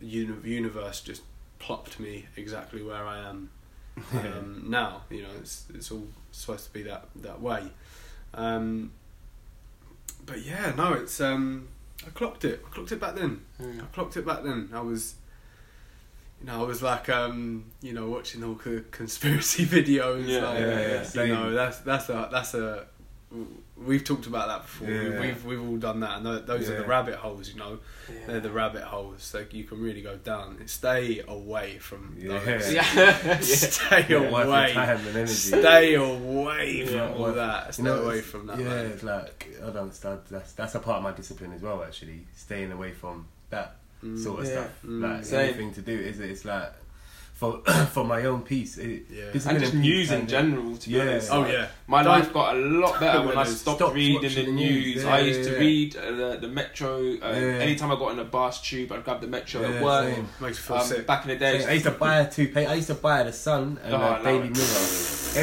uni- 0.00 0.48
universe 0.48 1.00
just 1.00 1.22
plopped 1.58 2.00
me 2.00 2.26
exactly 2.36 2.82
where 2.82 3.04
I 3.04 3.18
am 3.28 3.50
um, 4.14 4.64
now. 4.68 5.02
You 5.10 5.22
know, 5.22 5.30
it's 5.40 5.66
it's 5.74 5.90
all 5.90 6.06
supposed 6.30 6.66
to 6.66 6.72
be 6.72 6.82
that 6.82 7.06
that 7.16 7.40
way. 7.40 7.64
Um, 8.34 8.92
but 10.24 10.44
yeah, 10.44 10.72
no, 10.76 10.94
it's 10.94 11.20
um, 11.20 11.68
I 12.06 12.10
clocked 12.10 12.44
it. 12.44 12.62
I 12.66 12.74
clocked 12.74 12.92
it 12.92 13.00
back 13.00 13.14
then. 13.14 13.42
Mm. 13.60 13.82
I 13.82 13.86
clocked 13.86 14.16
it 14.16 14.26
back 14.26 14.42
then. 14.42 14.70
I 14.72 14.80
was, 14.80 15.14
you 16.40 16.46
know, 16.46 16.60
I 16.60 16.66
was 16.66 16.82
like, 16.82 17.08
um, 17.08 17.66
you 17.80 17.92
know, 17.92 18.08
watching 18.08 18.42
all 18.42 18.54
the 18.54 18.84
conspiracy 18.90 19.66
videos. 19.66 20.26
Yeah, 20.26 20.48
like, 20.48 20.58
yeah, 20.58 21.04
yeah, 21.14 21.22
You 21.22 21.34
know, 21.34 21.52
that's 21.52 21.78
that's 21.78 22.08
a 22.08 22.28
that's 22.30 22.54
a. 22.54 22.86
We've 23.76 24.04
talked 24.04 24.26
about 24.26 24.46
that 24.48 24.62
before. 24.62 24.88
Yeah. 24.90 25.20
We've 25.20 25.44
we've 25.44 25.60
all 25.62 25.76
done 25.76 26.00
that, 26.00 26.18
and 26.18 26.26
tho- 26.26 26.40
those 26.40 26.68
are 26.68 26.76
the 26.76 26.86
rabbit 26.86 27.14
holes. 27.16 27.48
You 27.48 27.56
know, 27.58 27.78
Yeah. 28.08 28.26
they're 28.26 28.40
the 28.40 28.52
rabbit 28.52 28.82
holes. 28.82 29.22
So 29.22 29.44
you 29.50 29.64
can 29.64 29.80
really 29.80 30.02
go 30.02 30.16
down. 30.16 30.62
Stay 30.66 31.22
away 31.26 31.78
from 31.78 32.14
Yeah. 32.18 32.38
those. 32.38 32.72
Yeah. 32.72 32.86
yeah. 32.94 33.40
Stay 33.40 34.06
Yeah, 34.08 34.16
away. 34.18 34.72
time 34.74 34.98
and 34.98 35.16
energy. 35.16 35.32
Stay 35.32 35.94
away 35.94 36.86
from 36.86 36.94
Yeah, 36.94 37.12
all 37.14 37.32
that. 37.32 37.74
Stay 37.74 37.82
You 37.82 37.88
know, 37.88 38.02
away 38.04 38.20
from 38.20 38.46
that. 38.48 38.58
Yeah, 38.58 38.64
man. 38.66 38.86
it's 38.86 39.02
like 39.02 39.48
I 39.62 39.66
don't 39.66 39.76
understand. 39.78 40.20
That's 40.30 40.52
that's 40.52 40.74
a 40.74 40.78
part 40.80 40.98
of 40.98 41.02
my 41.02 41.12
discipline 41.12 41.52
as 41.52 41.62
well. 41.62 41.82
Actually, 41.82 42.26
staying 42.36 42.70
away 42.70 42.92
from 42.92 43.26
that 43.50 43.76
Mm. 44.04 44.22
sort 44.22 44.40
of 44.40 44.46
Yeah. 44.46 44.52
stuff. 44.52 44.70
Mm. 44.84 45.00
Like 45.14 45.24
Same. 45.24 45.40
anything 45.40 45.74
to 45.74 45.80
do 45.82 45.92
is 45.98 46.20
it? 46.20 46.30
It's 46.30 46.44
like 46.44 46.72
for 47.42 47.60
for 47.94 48.04
my 48.04 48.20
own 48.30 48.42
peace. 48.42 48.78
It, 48.78 49.06
Yeah. 49.10 49.32
discipline 49.32 49.56
And 49.56 49.64
just 49.64 49.74
news 49.74 50.08
in 50.12 50.26
general, 50.28 50.76
to 50.76 50.88
be 50.88 50.94
Yeah. 50.94 51.02
honest. 51.02 51.32
Oh 51.32 51.40
Like, 51.40 51.52
yeah. 51.52 51.66
My 51.88 52.02
Don't- 52.04 52.12
life 52.18 52.32
got 52.32 52.54
a 52.54 52.58
lot 52.58 53.00
better 53.00 53.20
when 53.26 53.36
I 53.36 53.44
stopped 53.44 53.78
Stop 53.80 53.94
reading 53.94 54.20
the 54.22 54.52
news. 54.52 54.94
news. 54.96 55.04
I 55.04 55.18
Yeah, 55.18 55.24
used 55.30 55.44
to 55.48 55.52
yeah, 55.54 55.58
read 55.66 55.96
uh, 55.96 56.10
the, 56.20 56.28
the 56.42 56.48
Metro. 56.48 56.90
Uh, 56.98 57.32
Yeah. 57.34 57.66
Anytime 57.66 57.90
I 57.90 57.96
got 57.96 58.10
on 58.12 58.18
a 58.20 58.24
bus 58.24 58.62
tube, 58.62 58.92
I'd 58.92 59.04
grab 59.04 59.20
the 59.20 59.26
Metro 59.26 59.60
Yeah, 59.62 59.68
at 59.76 59.82
work. 59.82 60.14
same. 60.14 60.28
Makes 60.40 60.58
you 60.58 60.62
feel 60.68 60.76
Um, 60.76 60.86
sick. 60.86 61.06
back 61.06 61.22
in 61.24 61.28
the 61.30 61.36
day, 61.36 61.64
I 61.66 61.72
used 61.72 61.84
to 61.86 61.90
buy 61.90 62.14
a 62.20 62.30
toothpaste. 62.30 62.70
I 62.70 62.74
used 62.74 62.88
to 62.94 62.94
buy 63.08 63.22
the 63.24 63.32
Sun 63.32 63.78
and 63.84 63.94
Oh, 63.94 63.98
the. 64.18 64.24
Daily 64.28 64.48
Mirror 64.50 64.88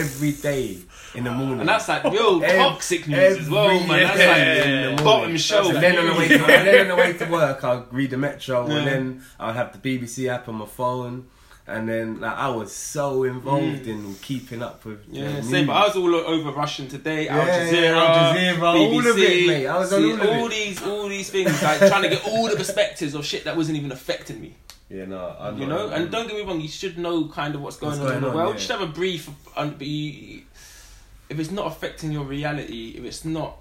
every 0.03 0.31
day 0.49 0.77
in 1.15 1.23
the 1.25 1.31
morning. 1.31 1.59
and 1.61 1.69
that's 1.69 1.87
like 1.89 2.03
real 2.05 2.41
Ev- 2.43 2.57
toxic 2.57 3.07
news 3.07 3.37
as 3.39 3.49
well, 3.49 3.69
every 3.69 3.87
man. 3.87 4.03
That's 4.07 4.19
like 4.19 4.67
in 4.67 4.81
the 4.81 4.87
morning. 4.89 5.03
bottom 5.03 5.37
shelf. 5.37 5.67
And 5.73 5.83
then 5.83 5.97
on 5.97 6.05
the 6.07 6.13
way 6.13 6.27
to, 6.29 6.37
then 6.37 6.81
on 6.81 6.87
the 6.97 7.03
way 7.03 7.13
to 7.13 7.25
work, 7.25 7.63
I'll 7.63 7.85
read 7.91 8.11
the 8.11 8.17
Metro, 8.17 8.67
Yeah. 8.67 8.75
and 8.77 8.87
then 8.87 9.23
I'll 9.39 9.53
have 9.53 9.69
the 9.73 9.79
BBC 9.97 10.27
app 10.29 10.47
on 10.47 10.55
my 10.55 10.65
phone, 10.67 11.25
and 11.69 11.87
then 11.87 12.19
like 12.19 12.35
I 12.35 12.49
was 12.49 12.71
so 12.73 13.23
involved 13.23 13.83
Mm. 13.85 13.87
in 13.87 14.15
keeping 14.21 14.61
up 14.61 14.83
with 14.85 14.99
Yeah, 15.11 15.31
the 15.37 15.43
same. 15.43 15.67
But 15.67 15.73
I 15.73 15.87
was 15.87 15.95
all 15.95 16.13
over 16.15 16.51
Russian 16.51 16.87
Today, 16.87 17.27
Al 17.27 17.37
Yeah, 17.45 17.59
Jazeera, 17.71 17.95
Al 17.95 18.35
Jazeera, 18.35 18.61
all 18.63 18.91
BBC, 19.01 19.09
of 19.11 19.17
it, 19.17 19.47
mate. 19.47 19.67
I 19.67 19.77
was 19.79 19.93
on 19.93 20.01
see, 20.01 20.11
all 20.11 20.45
of 20.45 20.51
it. 20.51 20.55
these, 20.55 20.81
all 20.83 21.07
these 21.07 21.29
things, 21.29 21.61
like 21.63 21.79
trying 21.79 22.03
to 22.03 22.09
get 22.09 22.25
all 22.27 22.47
the 22.49 22.55
perspectives 22.55 23.13
of 23.13 23.25
shit 23.25 23.43
that 23.45 23.55
wasn't 23.55 23.77
even 23.77 23.91
affecting 23.91 24.41
me. 24.41 24.55
Yeah, 24.89 25.05
no, 25.05 25.35
I'm 25.39 25.57
you 25.59 25.67
not- 25.67 25.89
know, 25.89 25.89
and 25.95 26.11
don't 26.11 26.27
get 26.27 26.35
me 26.37 26.43
wrong, 26.43 26.59
you 26.59 26.67
should 26.67 26.97
know 26.97 27.27
kind 27.27 27.53
of 27.53 27.61
what's 27.61 27.77
going 27.77 27.99
What's 27.99 28.09
on 28.11 28.17
in 28.17 28.21
the 28.23 28.29
on, 28.29 28.35
world. 28.35 28.47
yeah. 28.49 28.53
You 28.55 28.59
should 28.59 28.71
have 28.71 28.81
a 28.81 28.91
brief, 28.91 29.29
un- 29.55 29.75
but 29.77 29.85
if 29.87 31.39
it's 31.39 31.51
not 31.51 31.67
affecting 31.67 32.11
your 32.11 32.23
reality, 32.25 32.95
if 32.97 33.03
it's 33.03 33.23
not 33.23 33.57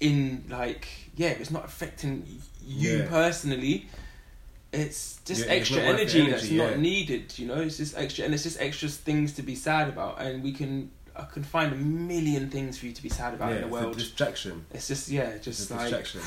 in 0.00 0.44
like, 0.48 0.86
yeah, 1.16 1.28
if 1.30 1.40
it's 1.40 1.50
not 1.50 1.64
affecting 1.64 2.24
you 2.66 2.98
Yeah. 2.98 3.08
personally, 3.08 3.88
it's 4.74 5.20
just 5.24 5.46
Yeah, 5.46 5.52
extra 5.52 5.76
not 5.78 5.86
worth 5.86 5.96
the 5.96 6.02
energy, 6.02 6.30
that's 6.30 6.42
energy, 6.44 6.56
not 6.58 6.78
needed. 6.78 7.38
You 7.38 7.46
know, 7.48 7.60
it's 7.60 7.76
just 7.78 7.96
extra, 7.96 8.24
and 8.24 8.34
it's 8.34 8.42
just 8.42 8.60
extra 8.60 8.88
things 8.88 9.32
to 9.34 9.42
be 9.42 9.54
sad 9.54 9.88
about, 9.88 10.20
and 10.20 10.42
we 10.42 10.52
can. 10.52 10.90
I 11.16 11.26
can 11.26 11.44
find 11.44 11.72
a 11.72 11.76
million 11.76 12.50
things 12.50 12.76
for 12.78 12.86
you 12.86 12.92
to 12.92 13.02
be 13.02 13.08
sad 13.08 13.34
about 13.34 13.50
yeah, 13.50 13.54
in 13.56 13.60
the 13.60 13.66
it's 13.68 13.72
world. 13.72 13.94
a 13.94 13.98
distraction. 13.98 14.66
it's 14.72 14.88
just 14.88 15.08
yeah, 15.08 15.28
It's 15.28 15.44
just 15.44 15.70
a 15.70 15.74
like 15.74 15.82
distraction. 15.82 16.20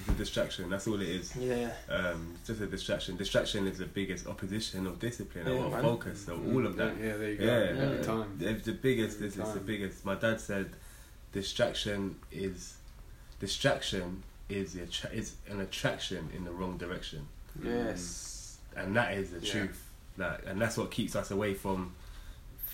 It's 0.00 0.08
a 0.08 0.12
distraction. 0.14 0.68
That's 0.68 0.88
all 0.88 1.00
it 1.00 1.08
is. 1.08 1.36
yeah, 1.36 1.70
Um, 1.88 2.34
just 2.44 2.60
a 2.60 2.66
distraction. 2.66 3.16
Distraction 3.16 3.68
is 3.68 3.78
the 3.78 3.84
biggest 3.86 4.26
opposition 4.26 4.88
of 4.88 4.98
discipline 4.98 5.46
Yeah, 5.46 5.52
or 5.62 5.70
man. 5.70 5.82
focus. 5.82 6.24
So 6.26 6.32
all 6.52 6.66
of 6.66 6.74
that. 6.74 6.96
Yeah, 7.00 7.16
there 7.18 7.30
you 7.30 7.36
go. 7.36 7.44
Yeah, 7.44 7.82
Every 7.82 7.96
yeah. 7.98 8.02
time. 8.02 8.38
It's 8.40 8.64
the 8.66 8.72
biggest. 8.72 9.20
This 9.20 9.36
is 9.36 9.52
the 9.52 9.60
biggest. 9.60 10.04
My 10.04 10.16
dad 10.16 10.40
said, 10.40 10.70
distraction 11.32 12.16
is 12.32 12.74
distraction 13.38 14.22
is 14.48 14.72
the 14.72 14.82
attra- 14.82 15.10
is 15.12 15.36
an 15.48 15.60
attraction 15.60 16.28
in 16.36 16.44
the 16.44 16.50
wrong 16.50 16.76
direction, 16.78 17.28
yes, 17.62 18.58
and 18.76 18.94
that 18.96 19.14
is 19.16 19.30
the 19.30 19.40
Yeah. 19.40 19.52
truth. 19.52 19.86
Like, 20.16 20.40
and 20.46 20.60
that's 20.60 20.76
what 20.76 20.90
keeps 20.90 21.16
us 21.16 21.30
away 21.30 21.54
from 21.54 21.92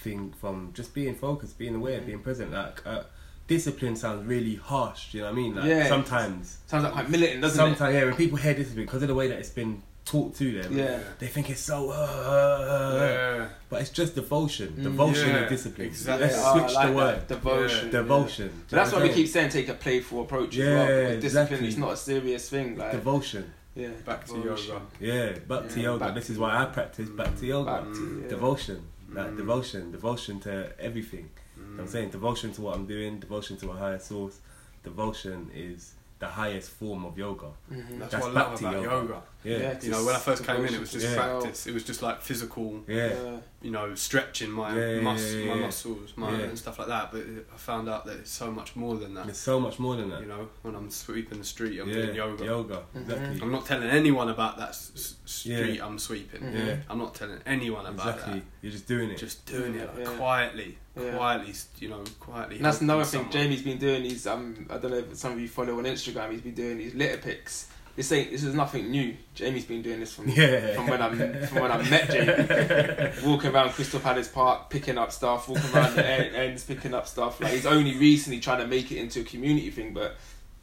thing 0.03 0.33
from 0.41 0.73
just 0.75 0.95
being 0.95 1.15
focused, 1.15 1.59
being 1.59 1.75
aware, 1.75 2.01
being 2.01 2.21
present. 2.21 2.53
Like, 2.53 2.85
uh, 2.87 3.03
discipline 3.47 3.97
sounds 3.97 4.27
really 4.27 4.57
harsh. 4.57 5.13
Do 5.13 5.19
you 5.19 5.25
know 5.25 5.31
what 5.31 5.39
I 5.39 5.41
mean? 5.43 5.55
Like, 5.55 5.65
Yeah. 5.67 5.89
sometimes, 5.89 6.59
sounds 6.67 6.85
like 6.85 6.93
quite 6.93 7.11
militant, 7.11 7.43
doesn't 7.43 7.59
it? 7.61 7.63
sometimes, 7.77 7.95
yeah. 7.95 8.05
When 8.05 8.15
people 8.17 8.39
hear 8.39 8.55
discipline 8.55 8.87
because 8.87 9.03
of 9.03 9.09
the 9.09 9.15
way 9.15 9.29
that 9.29 9.39
it's 9.39 9.49
been 9.51 9.83
taught 10.05 10.35
to 10.37 10.63
them, 10.63 10.77
Yeah. 10.79 11.01
they 11.19 11.27
think 11.27 11.51
it's 11.51 11.61
so. 11.61 11.91
Uh, 11.91 12.97
Yeah. 13.01 13.49
But 13.69 13.81
it's 13.83 13.91
just 13.91 14.15
devotion. 14.15 14.75
Mm. 14.79 14.83
Devotion 14.85 15.29
Yeah, 15.29 15.37
and 15.39 15.49
discipline. 15.49 15.89
exactly. 15.89 16.27
Let's 16.27 16.39
oh, 16.39 16.59
switch 16.59 16.75
like 16.75 16.87
the 16.89 16.93
word. 16.95 17.27
Devotion. 17.29 17.91
Devotion. 17.91 18.51
But 18.71 18.77
that's 18.77 18.93
why 18.93 18.99
we 18.99 19.03
Do 19.03 19.07
you 19.07 19.11
know 19.13 19.17
keep 19.17 19.29
saying 19.33 19.49
take 19.51 19.69
a 19.69 19.75
playful 19.75 20.23
approach 20.23 20.57
as 20.59 20.69
well. 20.69 20.87
Because 20.87 21.23
discipline 21.23 21.45
exactly. 21.47 21.69
is 21.69 21.79
not 21.79 21.93
a 21.93 21.97
serious 21.97 22.49
thing. 22.49 22.77
Like, 22.79 22.93
Devotion. 22.93 23.53
Yeah, 23.77 23.89
Back 24.05 24.27
to 24.27 24.35
yoga. 24.39 24.81
Yeah, 25.01 25.33
back 25.47 25.69
to 25.69 25.81
yoga. 25.81 26.05
back 26.07 26.15
this 26.15 26.27
to 26.27 26.33
is 26.33 26.39
why 26.39 26.63
I 26.63 26.65
practice 26.67 27.09
back 27.11 27.37
to 27.39 27.47
yoga. 27.47 27.71
Back 27.83 27.93
to, 27.95 28.21
yeah. 28.23 28.29
Devotion. 28.29 28.83
Like 29.13 29.27
Mm. 29.33 29.37
devotion. 29.37 29.93
Devotion 29.93 30.41
to 30.41 30.73
everything. 30.81 31.29
You 31.57 31.63
know 31.63 31.73
what 31.77 31.81
I'm 31.83 31.89
saying 31.89 32.11
devotion 32.11 32.53
to 32.55 32.61
what 32.63 32.75
I'm 32.77 32.87
doing, 32.87 33.21
devotion 33.21 33.57
to 33.59 33.71
a 33.71 33.75
higher 33.75 33.99
source. 34.01 34.41
Devotion 34.83 35.51
is 35.55 35.95
the 36.19 36.27
highest 36.27 36.71
form 36.71 37.05
of 37.05 37.19
yoga. 37.19 37.47
Mhm. 37.71 37.99
That's, 37.99 38.13
That's 38.13 38.25
what 38.25 38.37
I 38.37 38.41
love 38.41 38.59
about 38.61 38.73
yoga. 38.75 38.89
yoga. 38.91 39.23
Yeah. 39.45 39.59
Yeah. 39.59 39.79
You 39.83 39.91
know, 39.91 40.05
when 40.07 40.15
I 40.17 40.19
first 40.19 40.45
came 40.45 40.65
in, 40.65 40.73
it 40.75 40.81
was 40.81 40.91
just 40.91 41.07
Yeah. 41.07 41.15
practice. 41.15 41.67
It 41.67 41.75
was 41.75 41.85
just 41.85 42.01
like 42.03 42.23
physical, 42.23 42.83
Yeah. 42.89 43.09
Yeah. 43.09 43.37
you 43.61 43.71
know, 43.71 43.95
stretching 43.95 44.51
my 44.51 44.75
Yeah, 44.75 44.91
yeah, 44.93 45.01
mus- 45.03 45.35
yeah, 45.35 45.55
my 45.55 45.61
muscles, 45.61 46.15
my 46.17 46.31
Yeah. 46.33 46.39
and 46.47 46.59
stuff 46.59 46.79
like 46.79 46.89
that. 46.89 47.13
But 47.13 47.23
I 47.53 47.57
found 47.59 47.89
out 47.91 48.07
that 48.07 48.17
it's 48.21 48.31
so 48.31 48.51
much 48.51 48.75
more 48.77 48.97
than 48.97 49.13
that. 49.15 49.29
It's 49.29 49.39
so 49.39 49.61
much 49.61 49.79
more 49.79 49.95
than 49.97 50.09
that. 50.09 50.21
You 50.23 50.27
know, 50.29 50.49
when 50.63 50.75
I'm 50.75 50.91
sweeping 50.91 51.39
the 51.39 51.45
street, 51.45 51.79
I'm 51.81 51.89
yeah. 51.89 51.95
doing 52.07 52.15
yoga. 52.17 52.45
Yoga. 52.45 52.83
Mhm. 52.97 53.01
Exactly. 53.03 53.41
I'm 53.43 53.53
not 53.53 53.67
telling 53.67 53.89
anyone 53.91 54.31
about 54.31 54.57
that 54.57 54.71
s- 54.71 54.93
s- 54.97 55.15
street 55.27 55.77
Yeah. 55.77 55.87
I'm 55.87 55.99
sweeping. 55.99 56.41
Mhm. 56.41 56.67
Yeah. 56.67 56.77
I'm 56.89 56.99
not 56.99 57.15
telling 57.15 57.39
anyone 57.45 57.85
about 57.85 58.15
Exactly. 58.15 58.43
You're 58.63 58.73
just 58.73 58.87
doing 58.89 59.11
it. 59.11 59.19
Just 59.19 59.45
doing 59.45 59.75
it 59.75 59.87
like, 59.95 60.07
Yeah. 60.07 60.17
quietly, 60.17 60.79
Yeah. 60.99 61.17
quietly, 61.17 61.53
you 61.79 61.89
know, 61.89 62.03
quietly. 62.21 62.57
And 62.57 62.65
that's 62.65 62.79
helping 62.79 62.89
another 62.91 63.05
thing 63.05 63.21
someone. 63.21 63.33
Jamie's 63.33 63.63
been 63.63 63.79
doing. 63.79 64.03
He's 64.03 64.27
um 64.27 64.67
I 64.71 64.79
don't 64.79 64.91
know 64.91 64.99
if 64.99 65.17
some 65.17 65.33
of 65.33 65.41
you 65.41 65.49
follow 65.49 65.79
on 65.79 65.85
Instagram. 65.85 66.31
He's 66.33 66.41
been 66.41 66.55
doing 66.55 66.79
these 66.79 66.95
litter 66.95 67.19
picks. 67.19 67.69
This 67.97 68.13
ain't 68.13 68.31
this 68.31 68.45
is 68.45 68.55
nothing 68.55 68.91
new. 68.91 69.15
Jamie's 69.35 69.65
been 69.65 69.81
doing 69.83 70.01
this 70.01 70.13
from 70.15 70.29
Yeah. 70.29 70.75
from 70.75 70.87
when 70.89 71.01
I 71.03 71.47
from 71.47 71.63
when 71.63 71.73
I 71.73 71.89
met 71.89 72.11
Jamie. 72.11 73.13
walking 73.25 73.51
around 73.55 73.71
Crystal 73.71 74.01
Palace 74.01 74.29
Park, 74.29 74.71
picking 74.71 74.99
up 74.99 75.13
stuff. 75.13 75.49
Walking 75.49 75.71
around 75.75 75.97
the 75.97 76.07
en- 76.07 76.35
ends, 76.35 76.65
picking 76.65 76.95
up 76.95 77.07
stuff. 77.07 77.41
Like 77.41 77.53
he's 77.53 77.67
only 77.67 77.97
recently 77.97 78.41
trying 78.41 78.59
to 78.61 78.67
make 78.67 78.91
it 78.93 78.99
into 78.99 79.21
a 79.21 79.25
community 79.25 79.71
thing, 79.71 79.95
but 79.95 80.17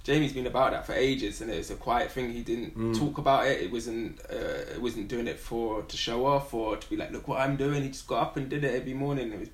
Jamie's 0.04 0.34
been 0.34 0.48
about 0.48 0.72
that 0.74 0.86
for 0.86 0.94
ages, 0.94 1.40
and 1.42 1.50
it 1.50 1.58
was 1.58 1.72
a 1.72 1.76
quiet 1.76 2.12
thing. 2.12 2.34
He 2.34 2.42
didn't 2.42 2.78
Mm. 2.78 2.98
talk 3.00 3.18
about 3.20 3.48
it. 3.48 3.62
It 3.62 3.72
wasn't. 3.72 4.20
Uh, 4.32 4.74
it 4.76 4.82
wasn't 4.82 5.08
doing 5.08 5.28
it 5.28 5.40
for 5.40 5.82
to 5.84 5.98
show 5.98 6.26
off 6.26 6.54
or 6.54 6.76
to 6.78 6.90
be 6.90 6.98
like, 6.98 7.12
look 7.12 7.28
what 7.28 7.40
I'm 7.40 7.56
doing. 7.56 7.84
He 7.84 7.90
just 7.90 8.06
got 8.08 8.22
up 8.22 8.38
and 8.38 8.50
did 8.50 8.64
it 8.64 8.76
every 8.76 8.94
morning. 8.94 9.32
It 9.32 9.40
was 9.40 9.50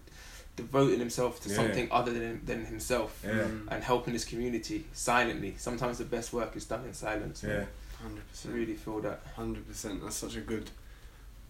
devoting 0.55 0.99
himself 0.99 1.41
to 1.43 1.49
Yeah. 1.49 1.55
something 1.55 1.87
other 1.91 2.11
than 2.13 2.41
than 2.45 2.65
himself 2.65 3.21
Yeah. 3.23 3.31
Mm. 3.31 3.67
and 3.71 3.83
helping 3.83 4.13
his 4.13 4.25
community 4.25 4.85
silently. 4.93 5.55
Sometimes 5.57 5.97
the 5.97 6.05
best 6.05 6.33
work 6.33 6.55
is 6.55 6.65
done 6.65 6.85
in 6.85 6.93
silence. 6.93 7.43
Yeah. 7.43 7.65
Hundred 8.01 8.27
percent. 8.29 8.53
really 8.55 8.75
feel 8.75 9.01
that. 9.01 9.19
Hundred 9.35 9.67
percent. 9.67 10.01
That's 10.03 10.15
such 10.15 10.35
a 10.35 10.41
good 10.41 10.69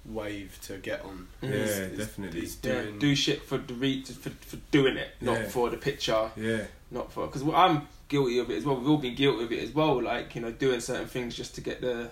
wave 0.05 0.57
to 0.63 0.77
get 0.77 1.01
on. 1.03 1.27
Yeah, 1.41 1.49
He's- 1.49 1.97
definitely. 1.97 2.41
He's 2.41 2.57
Yeah, 2.63 2.81
doing. 2.83 2.99
do 2.99 3.15
shit 3.15 3.43
for 3.43 3.57
the 3.57 3.73
re- 3.73 4.03
for 4.03 4.29
for 4.29 4.57
doing 4.71 4.97
it, 4.97 5.09
not 5.21 5.41
Yeah. 5.41 5.49
for 5.49 5.69
the 5.69 5.77
picture, 5.77 6.31
Yeah. 6.37 6.65
not 6.89 7.11
for 7.11 7.27
because 7.27 7.43
I'm 7.53 7.87
guilty 8.07 8.39
of 8.39 8.49
it 8.49 8.57
as 8.57 8.65
well. 8.65 8.77
We've 8.77 8.89
all 8.89 8.97
been 8.97 9.15
guilty 9.15 9.43
of 9.43 9.51
it 9.51 9.63
as 9.63 9.71
well. 9.75 10.01
Like 10.01 10.33
you 10.35 10.41
know, 10.41 10.51
doing 10.51 10.79
certain 10.81 11.07
things 11.07 11.35
just 11.35 11.53
to 11.55 11.61
get 11.61 11.81
the 11.81 12.09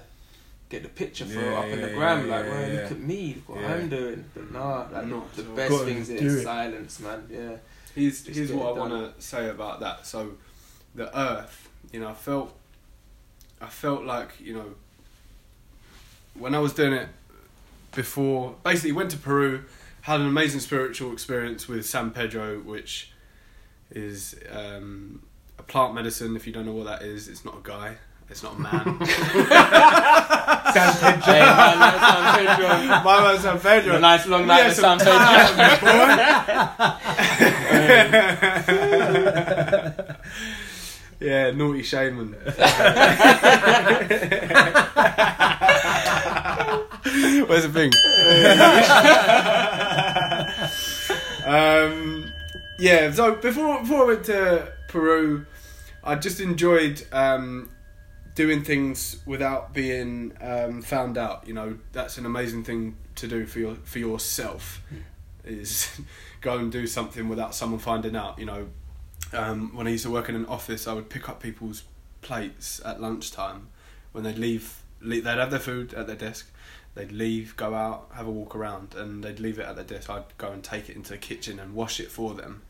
get 0.69 0.83
the 0.83 0.89
picture 0.89 1.25
for 1.25 1.39
Yeah, 1.39 1.59
up 1.59 1.65
in 1.65 1.81
the 1.81 1.87
yeah, 1.89 1.93
gram. 1.95 2.27
yeah, 2.27 2.35
like, 2.35 2.45
yeah, 2.45 2.51
well, 2.51 2.69
yeah. 2.69 2.81
look 2.81 2.91
at 2.91 2.99
me, 2.99 3.35
look 3.35 3.49
what 3.57 3.61
Yeah. 3.61 3.73
I'm 3.73 3.89
doing. 3.89 4.25
But 4.33 4.51
nah, 4.51 4.85
like 4.91 5.07
Not 5.07 5.33
the 5.35 5.43
best 5.43 5.69
Gotta 5.71 5.85
things 5.85 6.07
do 6.09 6.15
is 6.15 6.35
it. 6.35 6.43
silence, 6.43 6.99
man. 6.99 7.27
Yeah. 7.29 7.55
Here's 7.95 8.23
Just 8.23 8.37
here's 8.37 8.51
what 8.51 8.67
I 8.75 8.79
want 8.79 8.91
to 9.17 9.21
say 9.21 9.49
about 9.49 9.79
that. 9.79 10.05
So, 10.05 10.33
the 10.93 11.17
Earth, 11.17 11.69
you 11.91 11.99
know, 11.99 12.09
I 12.09 12.13
felt, 12.13 12.53
I 13.61 13.67
felt 13.67 14.03
like 14.03 14.39
you 14.39 14.53
know, 14.53 14.75
when 16.35 16.53
I 16.53 16.59
was 16.59 16.73
doing 16.73 16.93
it 16.93 17.07
before, 17.93 18.55
basically 18.63 18.91
went 18.91 19.09
to 19.11 19.17
Peru, 19.17 19.63
had 20.01 20.19
an 20.19 20.27
amazing 20.27 20.59
spiritual 20.59 21.11
experience 21.13 21.67
with 21.67 21.85
San 21.85 22.11
Pedro, 22.11 22.59
which 22.59 23.11
is 23.89 24.35
um, 24.51 25.23
a 25.57 25.63
plant 25.63 25.95
medicine. 25.95 26.35
If 26.35 26.45
you 26.45 26.53
don't 26.53 26.65
know 26.65 26.73
what 26.73 26.85
that 26.85 27.01
is, 27.01 27.27
it's 27.27 27.43
not 27.45 27.57
a 27.57 27.61
guy. 27.63 27.95
It's 28.29 28.43
not 28.43 28.55
a 28.55 28.59
man. 28.59 28.99
Hey, 30.77 30.83
man, 30.83 31.79
that's 31.79 32.05
San 32.05 32.45
Pedro. 32.45 32.67
My 33.03 33.21
man's 33.23 33.41
San 33.41 33.59
Pedro. 33.59 33.95
A 33.95 33.99
nice 33.99 34.27
long 34.27 34.45
night 34.45 34.59
Yeah, 34.59 34.67
at 34.67 34.75
San 34.75 34.99
Pedro. 39.97 40.15
Yeah, 41.19 41.49
naughty 41.49 41.81
shaman. 41.81 42.33
Where's 47.47 47.63
the 47.63 47.71
thing? 47.73 47.91
um, 51.47 52.25
yeah, 52.79 53.11
so 53.11 53.35
before 53.35 53.79
before 53.81 54.03
I 54.03 54.05
went 54.05 54.25
to 54.25 54.71
Peru, 54.89 55.45
I 56.03 56.15
just 56.15 56.39
enjoyed 56.39 57.03
um, 57.11 57.71
doing 58.37 58.63
things 58.63 59.19
without 59.25 59.73
being 59.73 60.31
um, 60.41 60.83
found 60.83 61.17
out. 61.17 61.47
You 61.47 61.55
know, 61.55 61.79
that's 61.91 62.19
an 62.19 62.25
amazing 62.27 62.63
thing 62.63 62.95
to 63.15 63.27
do 63.27 63.47
for 63.47 63.57
your 63.57 63.75
for 63.83 63.97
yourself. 63.97 64.79
Is 65.43 65.99
go 66.41 66.59
and 66.59 66.71
do 66.71 66.85
something 66.85 67.27
without 67.27 67.55
someone 67.55 67.79
finding 67.79 68.15
out. 68.15 68.37
You 68.37 68.45
know, 68.45 68.67
um, 69.33 69.75
when 69.75 69.87
I 69.87 69.89
used 69.89 70.03
to 70.03 70.11
work 70.11 70.29
in 70.29 70.35
an 70.35 70.45
office, 70.45 70.87
I 70.87 70.93
would 70.93 71.09
pick 71.09 71.27
up 71.27 71.41
people's 71.41 71.83
plates 72.21 72.79
at 72.85 73.01
lunchtime 73.01 73.69
when 74.11 74.23
they'd 74.23 74.37
leave. 74.37 74.83
leave 75.01 75.23
they'd 75.23 75.39
have 75.39 75.49
their 75.49 75.59
food 75.59 75.95
at 75.95 76.05
their 76.05 76.15
desk. 76.15 76.51
They'd 76.93 77.11
leave, 77.11 77.55
go 77.57 77.73
out, 77.73 78.09
have 78.13 78.27
a 78.27 78.31
walk 78.31 78.55
around, 78.55 78.93
and 78.95 79.23
they'd 79.23 79.39
leave 79.39 79.57
it 79.57 79.65
at 79.65 79.75
their 79.75 79.85
desk. 79.85 80.11
I'd 80.11 80.37
go 80.37 80.51
and 80.51 80.63
take 80.63 80.89
it 80.89 80.95
into 80.95 81.13
the 81.13 81.17
kitchen 81.17 81.59
and 81.59 81.73
wash 81.73 81.99
it 81.99 82.11
for 82.11 82.35
them, 82.35 82.61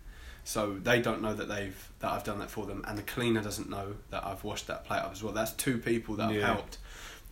so 0.47 0.77
they 0.81 1.01
don't 1.01 1.21
know 1.21 1.33
that 1.33 1.49
they've 1.49 1.89
that 1.99 2.11
I've 2.11 2.23
done 2.23 2.39
that 2.39 2.49
for 2.49 2.65
them, 2.65 2.83
and 2.87 2.97
the 2.97 3.03
cleaner 3.03 3.41
doesn't 3.41 3.69
know 3.69 3.95
that 4.11 4.25
I've 4.25 4.43
washed 4.43 4.67
that 4.67 4.85
plate 4.85 4.99
up 4.99 5.11
as 5.11 5.21
well. 5.21 5.33
That's 5.33 5.51
two 5.51 5.77
people 5.77 6.15
that 6.15 6.29
I've 6.29 6.41
helped 6.41 6.77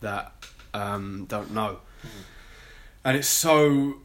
that 0.00 0.32
um, 0.74 1.24
don't 1.28 1.52
know, 1.54 1.78
and 3.04 3.16
it's 3.16 3.28
so 3.28 3.96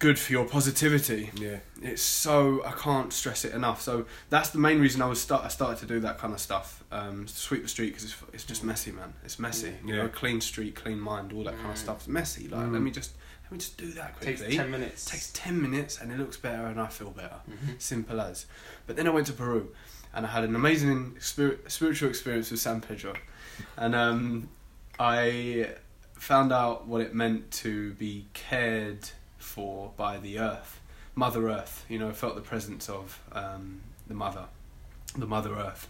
good 0.00 0.18
for 0.18 0.32
your 0.32 0.44
positivity 0.44 1.30
Yeah. 1.36 1.58
it's 1.80 2.02
so 2.02 2.62
I 2.66 2.72
can't 2.72 3.12
stress 3.12 3.44
it 3.44 3.54
enough. 3.54 3.80
So 3.80 4.06
that's 4.28 4.50
the 4.50 4.58
main 4.58 4.80
reason 4.80 5.00
I 5.00 5.06
was 5.06 5.20
start 5.20 5.44
I 5.44 5.48
started 5.48 5.78
to 5.78 5.86
do 5.86 6.00
that 6.00 6.18
kind 6.18 6.34
of 6.34 6.40
stuff. 6.40 6.82
Um, 6.90 7.26
sweep 7.28 7.62
the 7.62 7.68
street 7.68 7.90
because 7.90 8.04
it's 8.04 8.16
it's 8.32 8.44
just 8.44 8.64
messy, 8.64 8.92
man. 8.92 9.14
It's 9.24 9.38
messy. 9.38 9.72
You 9.86 9.94
Yeah. 9.94 10.02
know, 10.02 10.08
clean 10.08 10.40
street, 10.40 10.74
clean 10.74 10.98
mind, 11.00 11.32
all 11.32 11.44
that 11.44 11.56
kind 11.56 11.70
of 11.70 11.78
stuff. 11.78 12.02
stuff's 12.02 12.08
messy. 12.08 12.48
Like 12.48 12.66
Mm. 12.66 12.72
let 12.72 12.82
me 12.82 12.90
just 12.90 13.12
let 13.44 13.52
me 13.52 13.58
just 13.58 13.76
do 13.76 13.90
that 13.92 14.20
Takes 14.20 14.40
ten 14.42 14.70
minutes. 14.70 15.04
takes 15.04 15.30
ten 15.32 15.60
minutes 15.60 16.00
and 16.00 16.10
it 16.12 16.18
looks 16.18 16.36
better 16.36 16.66
and 16.66 16.80
I 16.80 16.86
feel 16.88 17.10
better. 17.10 17.36
Mhm. 17.48 17.80
Simple 17.80 18.20
as. 18.20 18.46
But 18.86 18.96
then 18.96 19.06
I 19.06 19.10
went 19.10 19.26
to 19.28 19.32
Peru 19.32 19.74
and 20.14 20.24
I 20.26 20.30
had 20.30 20.44
an 20.44 20.54
amazing 20.56 21.16
spirit, 21.20 21.70
spiritual 21.70 22.08
experience 22.08 22.50
with 22.50 22.60
San 22.60 22.80
Pedro, 22.80 23.14
and 23.76 23.94
um, 23.94 24.48
I 24.98 25.74
found 26.14 26.52
out 26.52 26.86
what 26.86 27.00
it 27.00 27.14
meant 27.14 27.50
to 27.50 27.92
be 27.94 28.26
cared 28.32 29.10
for 29.38 29.92
by 29.96 30.18
the 30.18 30.38
earth, 30.38 30.80
Mother 31.14 31.48
Earth. 31.50 31.84
You 31.88 31.98
know, 31.98 32.12
felt 32.12 32.34
the 32.36 32.40
presence 32.40 32.88
of 32.88 33.20
um, 33.32 33.80
the 34.06 34.14
mother, 34.14 34.46
the 35.16 35.26
Mother 35.26 35.54
Earth, 35.54 35.88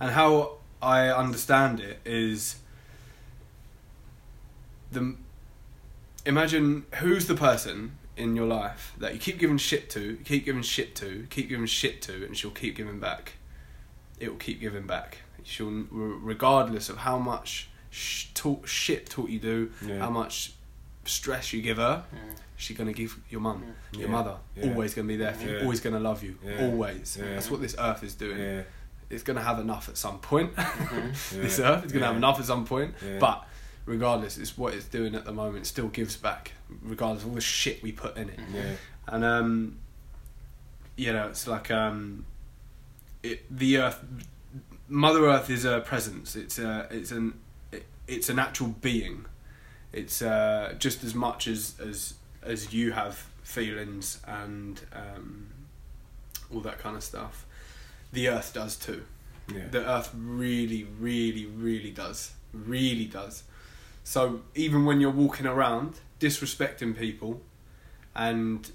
and 0.00 0.10
how 0.10 0.58
I 0.82 1.08
understand 1.08 1.78
it 1.80 2.00
is 2.04 2.56
the 4.90 5.14
imagine 6.26 6.84
who's 6.96 7.26
the 7.26 7.34
person 7.34 7.98
in 8.16 8.36
your 8.36 8.46
life 8.46 8.92
that 8.98 9.14
you 9.14 9.18
keep 9.20 9.38
giving 9.38 9.56
shit 9.58 9.90
to, 9.90 10.18
keep 10.24 10.44
giving 10.44 10.62
shit 10.62 10.94
to, 10.96 11.26
keep 11.30 11.48
giving 11.48 11.66
shit 11.66 12.02
to, 12.02 12.24
and 12.26 12.36
she'll 12.36 12.50
keep 12.50 12.76
giving 12.76 13.00
back. 13.00 13.32
It 14.20 14.28
will 14.28 14.36
keep 14.38 14.60
giving 14.60 14.86
back. 14.86 15.18
She'll, 15.42 15.86
regardless 15.90 16.88
of 16.88 16.98
how 16.98 17.18
much 17.18 17.68
sh- 17.90 18.26
talk, 18.34 18.66
shit 18.66 19.08
talk 19.08 19.28
you 19.28 19.38
do, 19.40 19.70
Yeah. 19.84 19.98
how 19.98 20.10
much 20.10 20.52
stress 21.04 21.52
you 21.52 21.60
give 21.62 21.78
her, 21.78 22.04
Mm. 22.14 22.18
she's 22.56 22.76
gonna 22.76 22.92
give 22.92 23.18
your 23.28 23.40
mum, 23.40 23.64
Yeah. 23.92 24.00
your 24.00 24.08
mother, 24.08 24.36
Yeah. 24.56 24.66
always 24.70 24.94
gonna 24.94 25.08
be 25.08 25.16
there 25.16 25.34
for 25.34 25.48
you, 25.48 25.56
Yeah. 25.56 25.62
always 25.62 25.80
gonna 25.80 25.98
love 25.98 26.22
you, 26.22 26.38
Yeah. 26.44 26.60
always. 26.66 27.16
Yeah. 27.18 27.30
That's 27.34 27.50
what 27.50 27.60
this 27.60 27.74
earth 27.78 28.04
is 28.04 28.14
doing. 28.14 28.38
Yeah. 28.38 28.62
It's 29.10 29.24
gonna 29.24 29.42
have 29.42 29.58
enough 29.58 29.88
at 29.88 29.96
some 29.96 30.20
point. 30.20 30.54
Mhm. 30.56 31.42
this 31.42 31.58
Yeah. 31.58 31.72
earth 31.72 31.86
is 31.86 31.92
gonna 31.92 32.06
have 32.06 32.16
enough 32.16 32.38
at 32.38 32.44
some 32.46 32.64
point, 32.64 32.94
Yeah. 33.04 33.18
but 33.18 33.44
regardless, 33.86 34.38
it's 34.38 34.56
what 34.56 34.74
it's 34.74 34.86
doing 34.86 35.14
at 35.14 35.24
the 35.24 35.32
moment. 35.32 35.66
Still 35.66 35.88
gives 35.88 36.16
back, 36.16 36.52
regardless 36.82 37.22
of 37.22 37.30
all 37.30 37.34
the 37.34 37.40
shit 37.40 37.82
we 37.82 37.92
put 37.92 38.16
in 38.16 38.28
it. 38.28 38.40
Yeah. 38.52 38.72
And 39.08 39.24
um, 39.24 39.78
you 40.96 41.12
know, 41.12 41.28
it's 41.28 41.46
like 41.46 41.70
um, 41.70 42.24
it, 43.22 43.44
the 43.50 43.78
earth, 43.78 44.04
Mother 44.88 45.26
Earth 45.26 45.50
is 45.50 45.64
a 45.64 45.80
presence. 45.80 46.36
It's 46.36 46.58
a, 46.58 46.86
it's 46.90 47.10
an, 47.10 47.38
it, 47.70 47.84
it's 48.06 48.28
an 48.28 48.38
actual 48.38 48.68
being. 48.68 49.26
It's 49.92 50.22
uh, 50.22 50.74
just 50.78 51.04
as 51.04 51.14
much 51.14 51.46
as 51.46 51.74
as 51.80 52.14
as 52.42 52.72
you 52.72 52.92
have 52.92 53.26
feelings 53.42 54.20
and 54.26 54.80
um, 54.92 55.48
all 56.52 56.60
that 56.60 56.78
kind 56.78 56.96
of 56.96 57.02
stuff. 57.02 57.46
The 58.12 58.28
earth 58.28 58.52
does 58.54 58.76
too. 58.76 59.04
Yeah. 59.52 59.68
The 59.70 59.88
earth 59.88 60.10
really, 60.16 60.84
really, 60.98 61.46
really 61.46 61.90
does. 61.90 62.32
Really 62.52 63.06
does. 63.06 63.44
So 64.04 64.42
even 64.54 64.84
when 64.84 65.00
you're 65.00 65.10
walking 65.10 65.46
around 65.46 66.00
disrespecting 66.20 66.96
people 66.96 67.40
and 68.14 68.70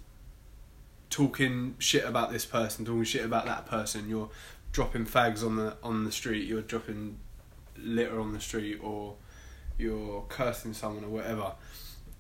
talking 1.09 1.75
shit 1.80 2.05
about 2.05 2.32
this 2.32 2.45
person, 2.45 2.86
talking 2.86 3.03
shit 3.03 3.25
about 3.25 3.45
that 3.45 3.65
person, 3.65 4.09
you're 4.09 4.30
dropping 4.71 5.05
fags 5.05 5.45
on 5.45 5.55
the 5.55 5.78
on 5.84 6.03
the 6.05 6.11
street, 6.11 6.47
you're 6.47 6.61
dropping 6.61 7.17
litter 7.78 8.19
on 8.19 8.34
the 8.34 8.39
street 8.39 8.80
or 8.82 9.15
you're 9.78 10.21
cursing 10.30 10.73
someone 10.73 11.03
or 11.03 11.09
whatever. 11.09 11.53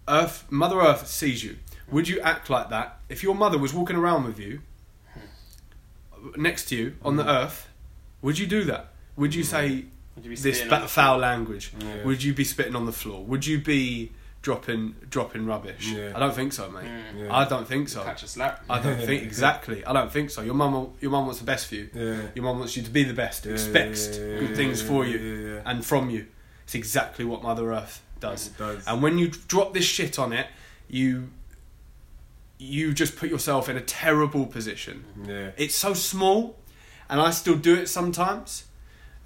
Earth 0.07 0.45
Mother 0.49 0.79
Earth 0.79 1.07
sees 1.07 1.43
you. 1.43 1.57
Would 1.89 2.07
you 2.07 2.19
act 2.21 2.49
like 2.49 2.69
that 2.69 2.99
if 3.09 3.23
your 3.23 3.35
mother 3.35 3.57
was 3.57 3.73
walking 3.73 3.95
around 3.95 4.25
with 4.25 4.39
you 4.39 4.61
next 6.35 6.65
to 6.69 6.75
you 6.75 6.95
on 7.01 7.15
the 7.15 7.23
Mm. 7.23 7.43
earth? 7.45 7.67
Would 8.21 8.39
you 8.39 8.47
do 8.47 8.63
that? 8.65 8.93
Would 9.15 9.33
you 9.35 9.43
say 9.43 9.67
you 9.67 9.81
be 9.83 9.91
this 10.23 10.61
ba- 10.63 10.87
foul 10.87 11.17
language? 11.17 11.71
Yeah. 11.79 12.03
Would 12.03 12.23
you 12.23 12.33
be 12.33 12.43
spitting 12.43 12.75
on 12.75 12.85
the 12.85 12.91
floor? 12.91 13.23
Would 13.25 13.45
you 13.45 13.59
be 13.59 14.11
dropping 14.41 14.95
dropping 15.09 15.45
rubbish? 15.45 15.89
Yeah. 15.91 16.13
I 16.15 16.19
don't 16.19 16.33
think 16.35 16.53
so, 16.53 16.69
mate. 16.71 16.85
Mm. 16.85 17.25
Yeah. 17.25 17.35
I 17.35 17.45
don't 17.45 17.67
think 17.67 17.89
so. 17.89 18.03
Catch 18.03 18.23
a 18.23 18.27
slap. 18.27 18.63
I 18.69 18.79
don't 18.79 18.97
think 19.09 19.23
exactly. 19.23 19.83
I 19.85 19.93
don't 19.93 20.11
think 20.11 20.29
so. 20.29 20.41
Your 20.41 20.53
mum, 20.53 20.93
your 21.01 21.11
mum 21.11 21.25
wants 21.25 21.39
the 21.39 21.45
best 21.45 21.67
for 21.67 21.75
you. 21.75 21.89
Your 22.35 22.43
mum 22.45 22.59
wants 22.59 22.77
you 22.77 22.83
to 22.83 22.89
be 22.89 23.03
the 23.03 23.13
best. 23.13 23.45
Expects 23.45 24.07
good 24.17 24.55
things 24.55 24.81
for 24.81 25.05
you 25.05 25.61
and 25.65 25.85
from 25.85 26.09
you. 26.09 26.27
It's 26.63 26.75
exactly 26.75 27.23
what 27.25 27.43
Mother 27.43 27.71
Earth 27.71 28.01
does. 28.19 28.47
It 28.47 28.57
does. 28.57 28.85
And 28.87 29.01
when 29.01 29.17
you 29.17 29.29
drop 29.29 29.73
this 29.73 29.85
shit 29.85 30.19
on 30.19 30.33
it, 30.33 30.47
you 30.89 31.29
you 32.59 32.93
just 32.93 33.15
put 33.15 33.29
yourself 33.29 33.69
in 33.69 33.77
a 33.77 33.81
terrible 33.81 34.45
position. 34.45 35.05
yeah. 35.27 35.51
It's 35.57 35.75
so 35.75 35.93
small, 35.93 36.57
and 37.09 37.21
I 37.21 37.29
still 37.31 37.55
do 37.55 37.75
it 37.75 37.87
sometimes. 37.87 38.65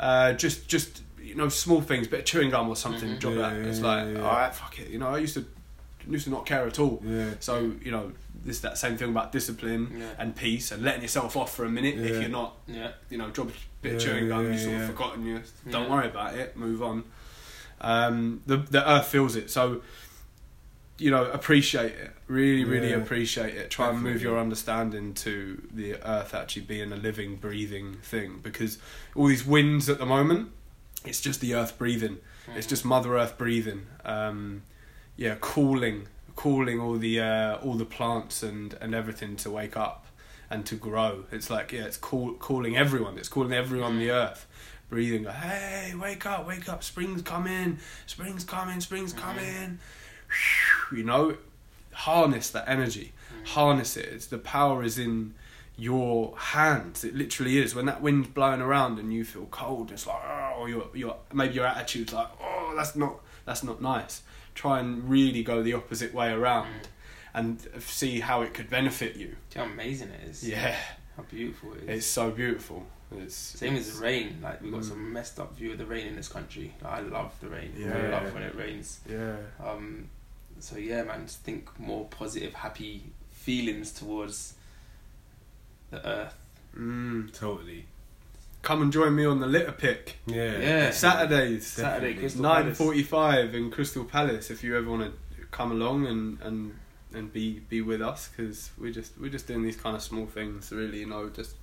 Uh, 0.02 0.34
just 0.34 0.68
just 0.68 1.04
you 1.22 1.36
know 1.36 1.47
small 1.47 1.80
things, 1.80 2.08
bit 2.08 2.20
of 2.22 2.26
chewing 2.26 2.49
gum 2.49 2.68
or 2.68 2.76
something. 2.76 3.10
Mhm. 3.10 3.20
Drop 3.20 3.34
Yeah, 3.36 3.41
that. 3.41 3.56
yeah, 3.62 3.68
it's 3.70 3.80
yeah, 3.80 3.86
like 3.88 4.06
yeah, 4.08 4.12
yeah. 4.14 4.22
all 4.28 4.34
right, 4.36 4.54
fuck 4.56 4.80
it. 4.80 4.89
You 4.89 4.97
know, 4.99 5.10
I 5.10 5.20
used 5.20 5.36
to 5.36 5.45
used 6.10 6.24
to 6.26 6.32
not 6.32 6.45
care 6.47 6.66
at 6.66 6.80
all. 6.80 7.02
Yeah. 7.06 7.30
So 7.39 7.72
you 7.84 7.91
know, 7.91 8.12
this 8.43 8.60
that 8.62 8.78
same 8.80 8.97
thing 8.97 9.12
about 9.12 9.32
discipline 9.32 9.95
Yeah. 9.99 10.06
and 10.18 10.36
peace 10.36 10.72
and 10.72 10.82
letting 10.84 11.04
yourself 11.04 11.38
off 11.38 11.56
for 11.56 11.64
a 11.66 11.70
minute 11.70 11.99
if 11.99 12.20
you're 12.20 12.30
not 12.30 12.58
Yeah. 12.68 12.91
you 13.12 13.20
know 13.20 13.30
drop, 13.30 13.49
a 13.49 13.52
bit 13.84 13.95
of 13.95 14.02
chewing 14.02 14.28
gum, 14.28 14.45
yeah, 14.45 14.52
you 14.54 14.58
sort 14.58 14.72
yeah. 14.74 14.82
of 14.82 14.88
forgotten 14.89 15.26
you. 15.28 15.41
Don't 15.70 15.84
Yeah. 15.84 15.89
worry 15.91 16.08
about 16.08 16.34
it. 16.36 16.58
Move 16.58 16.82
on. 16.82 17.04
Um, 17.80 18.41
the 18.47 18.58
the 18.58 18.89
earth 18.89 19.08
feels 19.08 19.36
it, 19.36 19.49
so 19.52 19.82
you 21.02 21.10
know 21.12 21.26
appreciate 21.32 21.93
it. 21.93 22.12
Really, 22.28 22.64
really 22.64 22.91
Yeah. 22.91 22.97
appreciate 22.97 23.56
it. 23.56 23.70
Try 23.70 23.89
and 23.89 24.02
move 24.02 24.22
your 24.22 24.39
understanding 24.39 25.14
to 25.16 25.68
the 25.74 25.95
earth 26.08 26.34
actually 26.34 26.62
being 26.64 26.91
a 26.91 26.95
living, 26.95 27.36
breathing 27.36 27.97
thing. 28.04 28.39
Because 28.41 28.78
all 29.16 29.28
these 29.28 29.45
winds 29.45 29.89
at 29.89 29.97
the 29.97 30.06
moment, 30.06 30.52
it's 31.04 31.20
just 31.20 31.41
the 31.41 31.56
earth 31.56 31.78
breathing. 31.78 32.18
It's 32.56 32.68
just 32.68 32.84
Mother 32.86 33.18
Earth 33.18 33.38
breathing. 33.38 33.88
Um, 34.06 34.64
yeah, 35.16 35.36
calling, 35.39 36.08
calling 36.36 36.80
all 36.80 36.97
the 36.97 37.20
uh, 37.20 37.56
all 37.58 37.76
the 37.76 37.86
plants 37.86 38.43
and, 38.43 38.74
and 38.82 38.93
everything 38.95 39.36
to 39.38 39.49
wake 39.52 39.76
up 39.78 40.06
and 40.49 40.66
to 40.66 40.76
grow. 40.76 41.26
It's 41.32 41.49
like 41.49 41.72
yeah, 41.72 41.86
it's 41.86 41.97
cool, 41.97 42.34
calling 42.34 42.76
everyone. 42.78 43.18
It's 43.18 43.30
calling 43.30 43.54
everyone 43.54 43.93
on 43.93 43.99
the 43.99 44.12
earth, 44.12 44.47
breathing. 44.89 45.26
Hey, 45.26 45.93
wake 45.95 46.26
up, 46.26 46.47
wake 46.47 46.68
up! 46.70 46.84
Spring's 46.84 47.22
coming, 47.22 47.80
spring's 48.06 48.43
coming, 48.43 48.80
spring's 48.82 49.14
coming. 49.14 49.80
You 50.91 51.03
know, 51.03 51.38
harness 51.93 52.49
that 52.51 52.65
energy, 52.67 53.13
harness 53.45 53.95
it. 53.97 54.05
It's 54.05 54.27
the 54.27 54.38
power 54.38 54.84
is 54.84 54.97
in 54.97 55.34
your 55.77 56.38
hands. 56.38 57.03
It 57.03 57.15
literally 57.15 57.57
is. 57.57 57.73
When 57.73 57.86
that 57.86 58.01
wind's 58.01 58.27
blowing 58.27 58.61
around 58.61 58.99
and 58.99 59.13
you 59.13 59.23
feel 59.23 59.45
cold, 59.51 59.91
it's 59.91 60.05
like 60.05 60.21
oh, 60.25 60.55
or 60.59 60.69
your 60.69 60.88
your 60.93 61.15
maybe 61.34 61.53
your 61.55 61.65
attitude's 61.65 62.13
like 62.13 62.27
oh, 62.41 62.73
that's 62.75 62.95
not 62.95 63.19
that's 63.45 63.63
not 63.63 63.82
nice. 63.82 64.21
Try 64.53 64.79
and 64.79 65.09
really 65.09 65.43
go 65.43 65.63
the 65.63 65.73
opposite 65.73 66.13
way 66.13 66.29
around, 66.32 66.67
and 67.34 67.65
see 67.79 68.19
how 68.19 68.41
it 68.41 68.53
could 68.53 68.69
benefit 68.69 69.15
you. 69.15 69.27
Do 69.49 69.59
you 69.59 69.61
know 69.61 69.65
how 69.67 69.73
amazing 69.73 70.09
it 70.09 70.29
is? 70.29 70.47
Yeah, 70.47 70.75
How 71.15 71.23
beautiful 71.23 71.73
it 71.73 71.84
is. 71.84 71.89
it's 71.99 72.05
so 72.05 72.32
beautiful. 72.32 72.86
It's 73.17 73.36
Same 73.36 73.75
as 73.77 73.93
rain. 73.93 74.39
Like 74.43 74.61
we 74.61 74.69
got 74.71 74.82
Mm. 74.82 74.89
some 74.89 75.13
messed 75.13 75.39
up 75.39 75.55
view 75.57 75.71
of 75.71 75.77
the 75.77 75.86
rain 75.86 76.07
in 76.07 76.15
this 76.17 76.27
country. 76.27 76.73
I 76.84 76.99
love 76.99 77.34
the 77.39 77.47
rain. 77.47 77.71
I 77.77 77.79
Yeah. 77.79 78.09
love 78.09 78.34
when 78.34 78.43
it 78.43 78.55
rains. 78.55 78.99
yeah. 79.09 79.36
Um, 79.65 80.09
so 80.62 80.78
yeah, 80.78 81.03
man, 81.03 81.26
just 81.26 81.39
think 81.41 81.78
more 81.80 82.05
positive, 82.05 82.53
happy 82.53 83.03
feelings 83.32 83.91
towards 83.91 84.53
the 85.89 86.05
earth. 86.07 86.36
Mm. 86.78 87.34
Totally. 87.34 87.86
Come 88.62 88.84
and 88.84 88.93
join 88.93 89.16
me 89.16 89.26
on 89.26 89.39
the 89.39 89.47
litter 89.47 89.72
pick. 89.72 90.18
Yeah. 90.28 90.57
Yeah. 90.57 90.91
Saturdays. 90.91 91.66
Saturday, 91.68 92.14
Definitely. 92.14 92.20
Crystal 92.22 92.41
nine 92.43 92.62
Palace. 92.64 92.78
forty-five 92.78 93.55
in 93.55 93.72
Crystal 93.72 94.05
Palace. 94.05 94.51
If 94.51 94.64
you 94.64 94.78
ever 94.78 94.89
want 94.89 95.03
to 95.38 95.45
come 95.51 95.72
along 95.72 96.05
and 96.07 96.39
and 96.41 96.76
and 97.14 97.34
be 97.34 97.59
be 97.68 97.82
with 97.82 98.01
us, 98.01 98.30
because 98.30 98.70
we're 98.78 98.93
just 98.93 99.18
we're 99.20 99.32
just 99.32 99.47
doing 99.47 99.64
these 99.64 99.76
kind 99.76 99.95
of 99.95 100.01
small 100.03 100.28
things, 100.28 100.72
really. 100.72 100.99
You 100.99 101.07
know, 101.07 101.30
just 101.30 101.55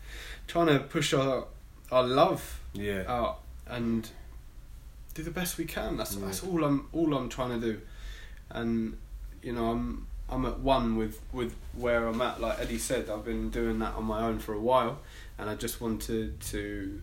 trying 0.48 0.66
to 0.66 0.80
push 0.80 1.14
our 1.14 1.46
our 1.92 2.02
love 2.02 2.60
Yeah. 2.74 3.04
out 3.08 3.40
and 3.66 4.08
do 5.14 5.22
the 5.22 5.30
best 5.30 5.56
we 5.56 5.64
can. 5.64 5.96
That's 5.96 6.16
Yeah. 6.16 6.24
that's 6.26 6.42
all 6.42 6.64
I'm 6.64 6.88
all 6.92 7.14
I'm 7.14 7.28
trying 7.28 7.60
to 7.60 7.64
do, 7.74 7.80
and 8.50 8.96
you 9.42 9.52
know 9.52 9.70
I'm 9.70 10.06
I'm 10.30 10.44
at 10.46 10.60
one 10.60 10.96
with 10.96 11.20
with 11.32 11.54
where 11.74 12.06
I'm 12.06 12.20
at. 12.20 12.40
Like 12.40 12.58
Eddie 12.60 12.78
said, 12.78 13.08
I've 13.10 13.24
been 13.24 13.50
doing 13.50 13.78
that 13.80 13.94
on 13.94 14.04
my 14.04 14.22
own 14.22 14.38
for 14.38 14.52
a 14.54 14.60
while, 14.60 14.98
and 15.38 15.48
I 15.48 15.54
just 15.54 15.80
wanted 15.80 16.40
to 16.40 17.00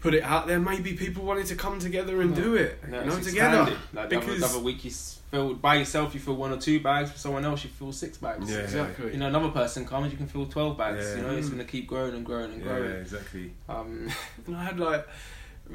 put 0.00 0.14
it 0.14 0.22
out 0.22 0.46
there. 0.46 0.60
Maybe 0.60 0.92
people 0.92 1.24
wanted 1.24 1.46
to 1.46 1.56
come 1.56 1.80
together 1.80 2.20
and 2.20 2.36
Yeah. 2.36 2.42
do 2.44 2.54
it, 2.54 2.78
Yeah, 2.88 3.00
you 3.02 3.10
know, 3.10 3.16
it's 3.16 3.26
together. 3.26 3.72
Like 3.92 4.08
the 4.10 4.16
other, 4.18 4.26
because 4.26 4.40
the 4.40 4.46
other 4.46 4.58
week 4.60 4.84
you 4.84 4.90
s- 4.90 5.18
fill 5.32 5.54
by 5.54 5.74
yourself, 5.74 6.14
you 6.14 6.20
fill 6.20 6.36
one 6.36 6.52
or 6.52 6.56
two 6.56 6.78
bags. 6.78 7.10
For 7.10 7.18
someone 7.18 7.44
else, 7.44 7.64
you 7.64 7.70
fill 7.70 7.90
six 7.92 8.16
bags. 8.16 8.48
Yeah. 8.48 8.58
exactly. 8.58 9.10
You 9.12 9.18
know, 9.18 9.26
another 9.26 9.48
person 9.48 9.84
comes, 9.84 10.12
you 10.12 10.16
can 10.16 10.28
fill 10.28 10.46
twelve 10.46 10.78
bags. 10.78 11.04
Yeah. 11.04 11.16
You 11.16 11.22
know, 11.22 11.30
it's 11.36 11.48
Mm. 11.48 11.52
gonna 11.52 11.64
keep 11.64 11.88
growing 11.88 12.14
and 12.14 12.24
growing 12.24 12.52
and 12.52 12.62
growing. 12.62 12.84
Yeah, 12.84 12.96
exactly. 12.98 13.52
Um, 13.68 14.08
And 14.46 14.56
I 14.56 14.64
had 14.64 14.78
like, 14.78 15.04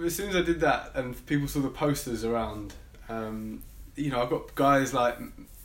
as 0.01 0.15
soon 0.15 0.29
as 0.29 0.37
I 0.37 0.41
did 0.41 0.61
that, 0.61 0.91
and 0.95 1.25
people 1.25 1.49
saw 1.49 1.59
the 1.59 1.67
posters 1.69 2.23
around, 2.23 2.73
um, 3.09 3.61
you 3.95 4.09
know, 4.11 4.21
I 4.21 4.29
got 4.29 4.53
guys 4.55 4.93
like 4.93 5.17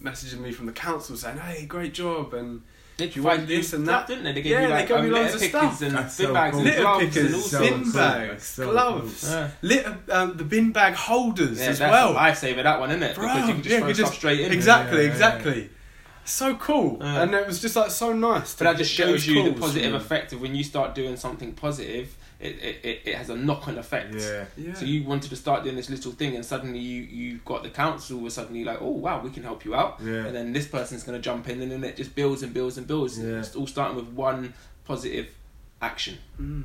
messaging 0.03 0.41
me 0.41 0.53
from 0.53 0.67
the 0.67 0.73
council 0.73 1.17
saying, 1.17 1.39
"Hey, 1.39 1.67
great 1.67 1.95
job!" 1.95 2.35
and 2.35 2.63
They 2.99 3.07
you 3.09 3.23
want 3.23 3.47
this 3.47 3.73
and 3.73 3.87
that? 3.89 4.07
didn't 4.09 4.25
they? 4.25 4.33
They 4.33 4.43
gave 4.43 4.53
Yeah, 4.53 4.61
you 4.63 4.67
they 4.69 4.73
like 4.75 4.89
gave 4.89 5.05
me 5.05 5.11
loads 5.11 5.35
of 5.35 5.41
stuff. 5.41 5.83
and 5.83 5.93
That's 5.97 6.17
bin 6.19 6.27
so 6.27 6.35
bags 6.35 6.51
cool. 6.53 6.61
and 6.61 6.69
Litter 6.69 6.83
gloves 6.83 7.05
pickers, 7.05 7.25
and 7.27 7.35
all 7.35 7.41
so 7.43 7.59
bin 7.61 7.83
cool. 7.85 7.93
bags, 7.93 8.43
so 8.45 8.71
gloves, 8.71 9.21
cool. 9.25 9.31
Yeah. 9.39 9.51
litter, 9.63 9.99
um, 10.11 10.37
the 10.37 10.45
bin 10.45 10.73
bag 10.73 10.95
holders 10.95 11.59
Yeah, 11.59 11.67
as 11.67 11.79
that's 11.79 11.91
well. 11.93 12.13
a 12.13 12.17
lifesaver 12.19 12.63
that 12.65 12.81
one, 12.81 12.91
isn't 12.91 13.03
it? 13.03 13.15
Bro, 13.15 13.27
because 13.29 13.49
you 13.49 13.55
can 13.55 13.63
just 13.63 13.73
yeah, 13.73 13.79
throw 13.81 13.93
stuff 13.93 14.07
just- 14.07 14.19
straight 14.19 14.41
in. 14.41 14.53
Exactly, 14.53 14.99
Yeah, 14.99 15.05
yeah, 15.05 15.11
exactly. 15.13 15.71
So 16.25 16.55
cool, 16.57 16.99
Yeah. 17.01 17.23
and 17.23 17.35
it 17.35 17.47
was 17.47 17.61
just 17.61 17.75
like 17.77 17.91
so 17.91 18.13
nice. 18.13 18.55
But 18.55 18.65
that 18.65 18.77
just 18.77 18.93
shows 18.93 19.27
you 19.27 19.45
the 19.45 19.53
positive 19.59 19.93
from- 19.93 20.01
effect 20.01 20.33
of 20.35 20.41
when 20.43 20.55
you 20.55 20.63
start 20.63 20.95
doing 20.95 21.17
something 21.17 21.53
positive, 21.55 22.17
it, 22.41 22.55
it, 22.63 22.85
it, 22.85 23.03
it 23.05 23.15
has 23.17 23.31
a 23.31 23.37
knock 23.37 23.67
on 23.69 23.79
effect. 23.79 24.15
Yeah. 24.15 24.45
Yeah. 24.57 24.75
So 24.75 24.85
you 24.85 25.05
wanted 25.05 25.31
to 25.31 25.37
start 25.37 25.65
doing 25.65 25.77
this 25.77 25.91
little 25.91 26.13
thing, 26.13 26.37
and 26.37 26.45
suddenly 26.45 26.79
you 26.79 27.03
you 27.03 27.39
got 27.45 27.63
the 27.65 27.71
council 27.71 28.19
was 28.21 28.35
suddenly 28.35 28.65
like, 28.65 28.79
oh 28.81 28.91
wow, 28.91 29.21
we 29.21 29.31
can 29.31 29.43
help 29.43 29.65
you 29.65 29.75
out, 29.75 29.99
Yeah. 30.01 30.27
and 30.27 30.35
then 30.37 30.53
this 30.53 30.69
person's 30.69 31.03
going 31.03 31.19
to 31.19 31.23
jump 31.23 31.49
in, 31.49 31.61
and 31.63 31.71
then 31.73 31.83
it 31.85 31.97
just 31.97 32.15
builds 32.15 32.43
and 32.43 32.55
builds 32.55 32.79
and 32.79 32.87
builds. 32.87 33.19
Yeah. 33.19 33.39
It's 33.41 33.57
all 33.57 33.67
starting 33.67 33.97
with 33.97 34.07
one 34.09 34.55
positive 34.85 35.29
action, 35.83 36.19
Mm. 36.41 36.65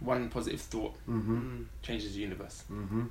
one 0.00 0.28
positive 0.28 0.60
thought 0.60 0.94
Mm-hmm. 1.08 1.36
Mm. 1.38 1.64
changes 1.82 2.14
the 2.14 2.20
universe. 2.20 2.64
Mm-hmm. 2.70 3.04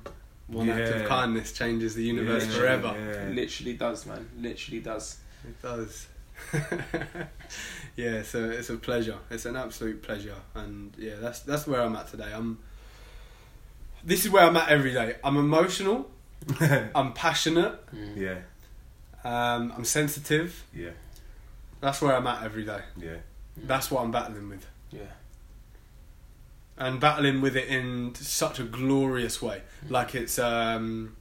One 0.48 0.70
act 0.70 0.94
of 0.94 1.08
kindness 1.08 1.52
changes 1.52 1.96
the 1.96 2.04
universe 2.04 2.46
Yeah, 2.46 2.52
forever. 2.52 2.94
Yeah. 2.96 3.26
It 3.28 3.34
literally 3.34 3.72
does, 3.74 4.06
man. 4.06 4.28
Literally 4.38 4.78
does. 4.80 5.18
It 5.44 5.60
does. 5.60 6.06
yeah, 7.96 8.22
so 8.22 8.50
it's 8.50 8.70
a 8.70 8.76
pleasure. 8.76 9.16
It's 9.30 9.46
an 9.46 9.56
absolute 9.56 10.02
pleasure, 10.02 10.34
and 10.54 10.92
yeah, 10.98 11.14
that's 11.20 11.40
that's 11.40 11.66
where 11.66 11.80
I'm 11.82 11.96
at 11.96 12.08
today. 12.08 12.30
I'm. 12.34 12.58
This 14.04 14.24
is 14.24 14.30
where 14.30 14.44
I'm 14.44 14.56
at 14.56 14.68
every 14.68 14.92
day. 14.92 15.16
I'm 15.24 15.36
emotional. 15.36 16.08
I'm 16.94 17.12
passionate. 17.12 17.74
Mm. 17.94 18.16
yeah. 18.16 18.38
Um, 19.24 19.72
I'm 19.76 19.84
sensitive. 19.84 20.62
Yeah. 20.72 20.90
That's 21.80 22.00
where 22.00 22.14
I'm 22.14 22.26
at 22.26 22.44
every 22.44 22.64
day. 22.64 22.80
Yeah. 22.96 23.16
That's 23.56 23.90
what 23.90 24.02
I'm 24.04 24.10
battling 24.12 24.48
with, 24.50 24.64
Yeah. 24.92 25.00
and 26.78 27.00
battling 27.00 27.40
with 27.40 27.56
it 27.56 27.68
in 27.68 28.14
such 28.14 28.60
a 28.60 28.64
glorious 28.64 29.40
way. 29.40 29.62
Like 29.88 30.14
it's 30.14 30.38
um, 30.38 31.16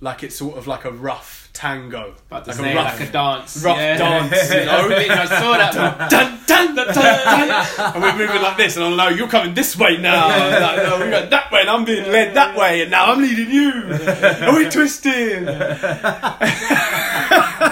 like 0.00 0.22
it's 0.22 0.36
sort 0.36 0.56
of 0.56 0.66
like 0.66 0.84
a 0.84 0.90
rough 0.92 1.48
tango, 1.52 2.14
But 2.28 2.44
to 2.44 2.50
like 2.50 2.58
say 2.58 2.72
a 2.72 2.76
rough, 2.76 3.00
like 3.00 3.08
a 3.08 3.12
dance. 3.12 3.62
rough 3.64 3.76
yeah. 3.78 3.96
dance. 3.96 4.50
You 4.52 4.64
know, 4.66 4.88
I 5.22 5.24
saw 5.26 5.52
that. 5.56 5.74
man. 5.74 6.08
dun, 6.10 6.38
dun, 6.46 6.74
dun, 6.76 6.86
dun, 6.94 6.94
dun. 6.94 7.94
and 7.94 8.02
we're 8.02 8.16
moving 8.16 8.42
like 8.42 8.56
this, 8.56 8.76
and 8.76 8.84
I'm 8.84 8.96
like, 8.96 9.16
you're 9.16 9.28
coming 9.28 9.54
this 9.54 9.76
way 9.76 9.96
now. 9.96 10.28
Like, 10.28 10.76
no, 10.86 10.98
we're 11.00 11.10
going 11.10 11.30
that 11.30 11.50
way, 11.50 11.60
and 11.62 11.70
I'm 11.70 11.84
being 11.84 12.04
led 12.12 12.34
that 12.34 12.56
way, 12.56 12.82
and 12.82 12.90
now 12.92 13.12
I'm 13.12 13.20
leading 13.20 13.50
you. 13.50 13.72
and 13.72 14.54
we're 14.56 14.70
twisting. 14.70 15.44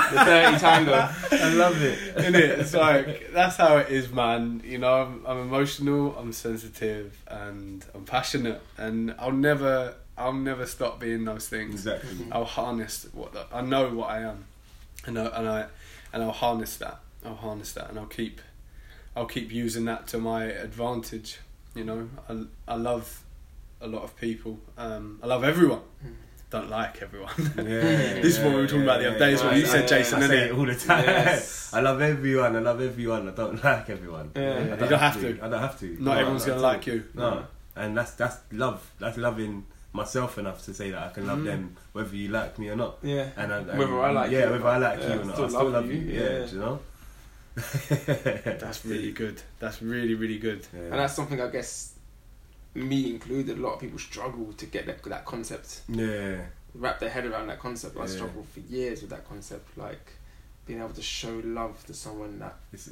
The 0.06 0.22
dirty 0.24 0.58
tango. 0.58 1.08
I 1.32 1.52
love 1.54 1.82
it. 1.82 2.16
In 2.24 2.34
it, 2.34 2.44
it's 2.60 2.74
like 2.74 3.32
that's 3.32 3.56
how 3.56 3.76
it 3.78 3.88
is, 3.90 4.10
man. 4.12 4.62
You 4.64 4.78
know, 4.78 5.02
I'm, 5.02 5.22
I'm 5.26 5.38
emotional, 5.38 6.16
I'm 6.18 6.32
sensitive, 6.32 7.16
and 7.28 7.84
I'm 7.94 8.04
passionate, 8.04 8.60
and 8.78 9.14
I'll 9.18 9.32
never, 9.32 9.94
I'll 10.18 10.32
never 10.32 10.66
stop 10.66 10.98
being 11.00 11.24
those 11.24 11.48
things. 11.48 11.86
Exactly. 11.86 12.26
I'll 12.32 12.44
harness 12.44 13.06
what 13.12 13.32
the, 13.32 13.46
I 13.52 13.60
know 13.60 13.88
what 13.94 14.10
I 14.10 14.22
am, 14.22 14.44
and 15.06 15.18
I, 15.18 15.26
and 15.26 15.48
I 15.48 15.66
and 16.12 16.22
I'll 16.22 16.32
harness 16.32 16.76
that. 16.78 17.00
I'll 17.24 17.34
harness 17.34 17.72
that, 17.72 17.90
and 17.90 17.98
I'll 17.98 18.06
keep 18.06 18.40
I'll 19.14 19.26
keep 19.26 19.52
using 19.52 19.84
that 19.86 20.06
to 20.08 20.18
my 20.18 20.44
advantage. 20.44 21.38
You 21.74 21.84
know, 21.84 22.08
I 22.28 22.44
I 22.66 22.76
love 22.76 23.22
a 23.80 23.86
lot 23.86 24.02
of 24.02 24.16
people. 24.16 24.58
Um, 24.78 25.18
I 25.22 25.26
love 25.26 25.44
everyone. 25.44 25.82
Don't 26.48 26.70
like 26.70 27.02
everyone. 27.02 27.32
Yeah. 27.56 27.64
This 28.22 28.38
is 28.38 28.40
what 28.40 28.54
we 28.54 28.60
were 28.60 28.66
talking 28.68 28.84
about 28.84 29.00
the 29.00 29.10
other 29.10 29.18
day, 29.18 29.32
is 29.32 29.42
what 29.42 29.56
you 29.56 29.66
said, 29.66 29.88
Jason, 29.88 30.22
I 30.22 30.26
say 30.28 30.48
it 30.48 30.52
all 30.52 30.64
the 30.64 30.76
time. 30.76 31.04
Yes. 31.04 31.70
I 31.74 31.80
love 31.80 32.00
everyone. 32.00 32.54
I 32.54 32.60
love 32.60 32.80
everyone. 32.80 33.28
I 33.28 33.32
don't 33.32 33.62
like 33.62 33.90
everyone. 33.90 34.30
Yeah. 34.36 34.58
I 34.58 34.60
You 34.60 34.76
don't 34.76 34.98
have 34.98 35.20
to. 35.20 35.38
I 35.42 35.48
don't 35.48 35.60
have 35.60 35.78
to. 35.80 35.86
Not 35.86 36.00
No, 36.00 36.12
everyone's 36.12 36.44
gonna 36.44 36.58
at 36.58 36.62
like 36.62 36.86
you. 36.86 37.04
No, 37.14 37.46
and 37.74 37.96
that's 37.96 38.12
that's 38.12 38.38
love. 38.52 38.88
That's 39.00 39.18
loving 39.18 39.66
myself 39.96 40.38
enough 40.38 40.64
to 40.66 40.74
say 40.74 40.90
that 40.90 41.02
I 41.02 41.08
can 41.12 41.26
love 41.26 41.38
Mm. 41.40 41.44
them 41.44 41.76
whether 41.92 42.14
you 42.14 42.28
like 42.28 42.58
me 42.58 42.68
or 42.68 42.76
not. 42.76 42.98
Yeah. 43.02 43.30
And, 43.36 43.52
I, 43.52 43.58
and 43.58 43.78
Whether 43.78 44.00
I 44.00 44.10
like 44.12 44.30
yeah, 44.30 44.38
you 44.40 44.44
or 44.46 44.50
whether 44.52 44.68
I 44.68 44.78
like 44.78 44.98
Yeah, 45.00 45.06
you 45.06 45.12
I 45.12 45.16
or 45.16 45.24
not, 45.24 45.34
still 45.34 45.44
I 45.44 45.48
still 45.48 45.64
love 45.64 45.72
love 45.72 45.86
you. 45.86 45.98
you, 46.00 46.12
Yeah, 46.20 46.38
yeah. 46.38 46.46
do 46.46 46.54
you 46.54 46.60
know. 46.60 46.78
That's 48.60 48.84
really 48.84 49.12
good. 49.12 49.42
That's 49.58 49.80
really 49.82 50.14
really 50.14 50.38
good. 50.38 50.66
Yeah. 50.74 50.80
And 50.82 50.92
that's 50.94 51.14
something 51.14 51.40
I 51.40 51.48
guess 51.48 51.94
me 52.74 53.10
included. 53.10 53.58
A 53.58 53.60
lot 53.60 53.74
of 53.74 53.80
people 53.80 53.98
struggle 53.98 54.52
to 54.52 54.66
get 54.66 54.86
that 54.86 55.02
that 55.04 55.24
concept, 55.24 55.80
yeah, 55.88 56.36
wrap 56.74 57.00
their 57.00 57.08
head 57.10 57.24
around 57.24 57.46
that 57.48 57.58
concept. 57.58 57.96
I 57.98 58.06
struggled 58.06 58.46
for 58.48 58.60
years 58.60 59.00
with 59.00 59.10
that 59.10 59.26
concept, 59.28 59.76
like 59.78 60.12
being 60.66 60.80
able 60.80 60.90
to 60.90 61.02
show 61.02 61.40
love 61.44 61.84
to 61.86 61.94
someone 61.94 62.38
that 62.40 62.56
it's, 62.72 62.90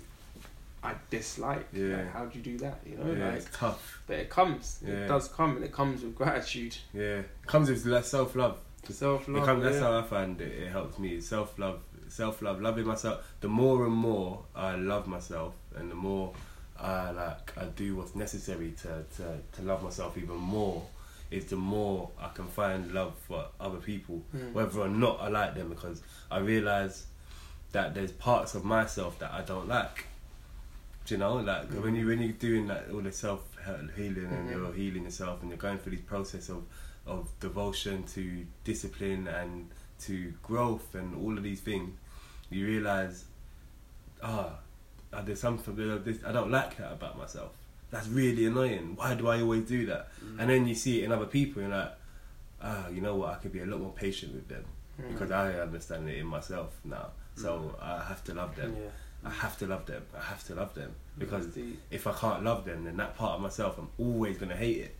I 0.85 0.95
dislike. 1.11 1.67
Yeah. 1.73 1.97
Like, 1.97 2.13
how 2.13 2.25
do 2.27 2.39
you 2.39 2.45
do 2.45 2.59
that? 2.59 2.81
You 2.85 2.97
know, 2.99 3.13
yeah, 3.13 3.27
like 3.29 3.37
it's 3.37 3.49
tough. 3.57 4.03
but 4.07 4.19
it 4.19 4.29
comes. 4.31 4.81
Yeah. 4.87 4.93
It 4.95 5.09
does 5.09 5.29
come, 5.29 5.57
and 5.57 5.65
it 5.65 5.73
comes 5.73 6.03
with 6.03 6.15
gratitude, 6.15 6.77
Yeah, 6.93 7.21
it 7.21 7.47
comes 7.47 7.71
with 7.71 7.85
less 7.87 8.09
self 8.09 8.37
love. 8.37 8.59
Self 8.89 9.27
love. 9.29 9.47
comes, 9.47 9.63
that's 9.65 9.79
how 9.79 9.99
I 9.99 10.03
find 10.03 10.39
it. 10.41 10.53
It 10.53 10.69
helps 10.71 10.99
me. 10.99 11.21
Self 11.21 11.59
love, 11.59 11.81
self 12.09 12.43
love, 12.43 12.61
loving 12.61 12.87
myself. 12.87 13.25
The 13.41 13.49
more 13.49 13.87
and 13.87 13.95
more 13.95 14.45
I 14.55 14.75
love 14.77 15.07
myself, 15.07 15.55
and 15.75 15.91
the 15.91 15.95
more 15.95 16.35
I 16.79 17.11
like 17.13 17.57
I 17.57 17.65
do 17.65 17.97
what's 17.97 18.15
necessary 18.15 18.75
to, 18.83 19.05
to, 19.17 19.39
to 19.53 19.63
love 19.63 19.83
myself 19.83 20.19
even 20.19 20.37
more 20.37 20.85
is 21.31 21.47
the 21.47 21.57
more 21.57 22.11
I 22.21 22.29
can 22.29 22.47
find 22.47 22.93
love 22.93 23.15
for 23.27 23.47
other 23.59 23.79
people, 23.79 24.23
Mm. 24.37 24.53
whether 24.53 24.81
or 24.81 24.89
not 24.89 25.19
I 25.21 25.29
like 25.29 25.55
them 25.55 25.71
because 25.71 26.03
I 26.31 26.39
realise 26.41 27.07
that 27.73 27.95
there's 27.95 28.13
parts 28.13 28.55
of 28.55 28.65
myself 28.65 29.19
that 29.21 29.33
I 29.33 29.41
don't 29.43 29.67
like. 29.67 30.07
Do 31.07 31.15
you 31.15 31.19
know, 31.19 31.35
like 31.37 31.71
when 31.73 31.95
you 31.95 32.07
when 32.07 32.21
you're 32.23 32.33
doing 32.33 32.67
that 32.69 32.87
all 32.93 33.01
the 33.01 33.13
self 33.13 33.43
healing 33.97 34.27
and 34.31 34.49
you're 34.51 34.73
healing 34.73 35.05
yourself 35.05 35.41
and 35.43 35.51
you're 35.51 35.59
going 35.59 35.79
through 35.79 35.93
this 35.97 36.05
process 36.05 36.49
of 36.49 36.65
of 37.07 37.29
devotion 37.41 38.05
to 38.05 38.47
discipline 38.65 39.29
and 39.29 39.69
to 40.01 40.33
growth 40.43 40.95
and 40.95 41.15
all 41.23 41.37
of 41.37 41.43
these 41.43 41.61
things, 41.61 41.95
you 42.51 42.67
realise, 42.67 43.25
ah, 44.23 44.59
ah, 45.13 45.21
there's 45.23 45.41
something 45.41 45.77
that 45.77 46.05
this, 46.05 46.19
I 46.27 46.33
don't 46.33 46.51
like 46.51 46.77
that 46.79 46.93
about 46.93 47.19
myself. 47.19 47.53
That's 47.91 48.09
really 48.09 48.47
annoying. 48.47 48.97
Why 48.97 49.15
do 49.15 49.29
I 49.29 49.41
always 49.43 49.65
do 49.69 49.87
that? 49.87 50.09
And 50.39 50.49
then 50.51 50.67
you 50.67 50.75
see 50.75 51.01
it 51.03 51.05
in 51.05 51.13
other 51.13 51.27
people, 51.27 51.63
and 51.63 51.71
you're 51.71 51.79
like, 51.81 51.93
ah, 52.63 52.89
you 52.89 53.01
know 53.03 53.15
what? 53.17 53.31
I 53.31 53.35
could 53.37 53.53
be 53.53 53.61
a 53.61 53.67
lot 53.67 53.81
more 53.81 53.93
patient 53.93 54.35
with 54.35 54.49
them 54.49 54.65
Mm. 55.03 55.11
because 55.13 55.33
I 55.33 55.55
understand 55.55 56.09
it 56.09 56.19
in 56.19 56.27
myself 56.27 56.71
now. 56.85 57.09
So 57.35 57.75
I 57.83 58.05
have 58.05 58.23
to 58.25 58.35
love 58.35 58.55
them. 58.55 58.77
Yeah. 58.77 58.91
I 59.25 59.31
have 59.31 59.59
to 59.59 59.67
love 59.67 59.87
them. 59.87 60.03
I 60.17 60.23
have 60.23 60.45
to 60.49 60.55
love 60.55 60.75
them 60.75 60.93
because 61.19 61.45
That's 61.47 61.57
deep. 61.57 61.81
if 61.91 62.07
I 62.07 62.13
can't 62.13 62.43
love 62.45 62.65
them, 62.65 62.85
then 62.85 62.97
that 62.99 63.17
part 63.17 63.33
of 63.37 63.41
myself, 63.41 63.79
I'm 63.79 63.89
always 63.99 64.37
gonna 64.39 64.57
hate 64.57 64.79
it. 64.79 64.97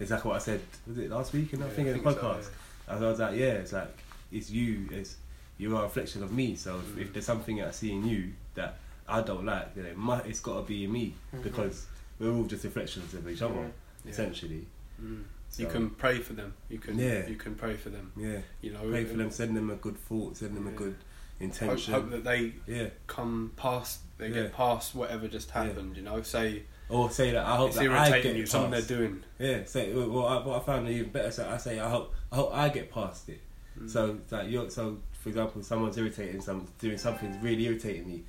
It's 0.00 0.10
like 0.10 0.24
what 0.24 0.36
I 0.36 0.38
said. 0.38 0.60
Was 0.86 0.98
it 0.98 1.10
last 1.10 1.32
week? 1.32 1.52
And 1.52 1.62
I 1.62 1.68
Yeah, 1.68 1.72
think 1.72 1.88
in 1.88 1.96
the 1.98 2.02
think 2.02 2.18
so, 2.18 2.22
podcast, 2.22 2.48
I 2.88 2.96
was 2.98 3.18
like, 3.18 3.36
yeah, 3.36 3.52
it's 3.52 3.72
like 3.72 3.96
it's 4.32 4.50
you. 4.50 4.88
It's 4.90 5.16
you 5.58 5.76
are 5.76 5.80
a 5.80 5.84
reflection 5.84 6.22
of 6.22 6.32
me. 6.32 6.56
So 6.56 6.78
if, 6.80 6.98
if 6.98 7.12
there's 7.12 7.24
something 7.26 7.56
that 7.58 7.68
I 7.68 7.70
see 7.70 7.92
in 7.92 8.04
you 8.06 8.32
that 8.54 8.78
I 9.08 9.20
don't 9.22 9.44
like, 9.46 9.74
then 9.74 9.86
it 9.86 9.96
might, 9.96 10.26
it's 10.26 10.40
got 10.40 10.56
to 10.60 10.62
be 10.66 10.84
in 10.84 10.92
me 10.92 11.14
Mhm. 11.34 11.42
because 11.44 11.86
we're 12.18 12.32
all 12.32 12.44
just 12.44 12.64
reflections 12.64 13.14
of 13.14 13.28
each 13.28 13.42
other, 13.42 13.54
Yeah. 13.54 13.66
Yeah. 14.04 14.10
essentially. 14.10 14.66
Mm. 15.02 15.22
You 15.58 15.66
can 15.66 15.90
pray 15.90 16.18
for 16.18 16.32
them. 16.32 16.54
You 16.70 16.78
can. 16.78 16.98
Yeah. 16.98 17.26
You 17.26 17.36
can 17.36 17.54
pray 17.54 17.74
for 17.76 17.90
them. 17.90 18.10
Yeah, 18.16 18.38
You 18.62 18.72
know. 18.72 18.80
pray 18.90 19.04
for 19.04 19.16
them, 19.18 19.30
send 19.30 19.54
them 19.56 19.70
a 19.70 19.76
good 19.76 19.98
thought, 19.98 20.36
send 20.38 20.56
them 20.56 20.66
a 20.66 20.70
good 20.72 20.96
intention. 21.40 21.94
hope 21.94 22.10
that 22.10 22.24
they 22.24 22.54
yeah, 22.66 22.88
come 23.06 23.52
past. 23.56 24.00
They 24.18 24.28
Yeah. 24.28 24.34
get 24.42 24.52
past 24.52 24.94
whatever 24.94 25.28
just 25.28 25.50
happened. 25.50 25.96
You 25.96 26.02
know. 26.02 26.22
Say 26.22 26.64
or 26.88 27.10
say 27.10 27.30
that 27.32 27.46
I 27.46 27.56
hope 27.56 27.68
it's 27.68 27.78
that 27.78 27.90
I 27.90 28.20
get 28.20 28.36
you. 28.36 28.46
Something 28.46 28.72
past. 28.72 28.88
they're 28.88 28.98
doing. 28.98 29.24
Yeah, 29.38 29.64
say 29.64 29.92
well, 29.92 30.26
I, 30.26 30.46
what 30.46 30.62
I 30.62 30.64
found 30.64 30.88
even 30.88 31.10
better. 31.10 31.30
So 31.30 31.48
I 31.48 31.56
say 31.56 31.80
I 31.80 31.88
hope 31.88 32.14
I 32.30 32.36
hope 32.36 32.50
I 32.54 32.68
get 32.68 32.92
past 32.92 33.28
it. 33.28 33.40
Mm. 33.80 33.90
So 33.90 34.18
like 34.30 34.50
you're 34.50 34.70
so 34.70 34.98
for 35.12 35.28
example, 35.28 35.62
someone's 35.62 35.96
irritating, 35.96 36.40
some 36.40 36.66
doing 36.78 36.98
something's 36.98 37.42
really 37.42 37.64
irritating 37.66 38.08
me. 38.08 38.24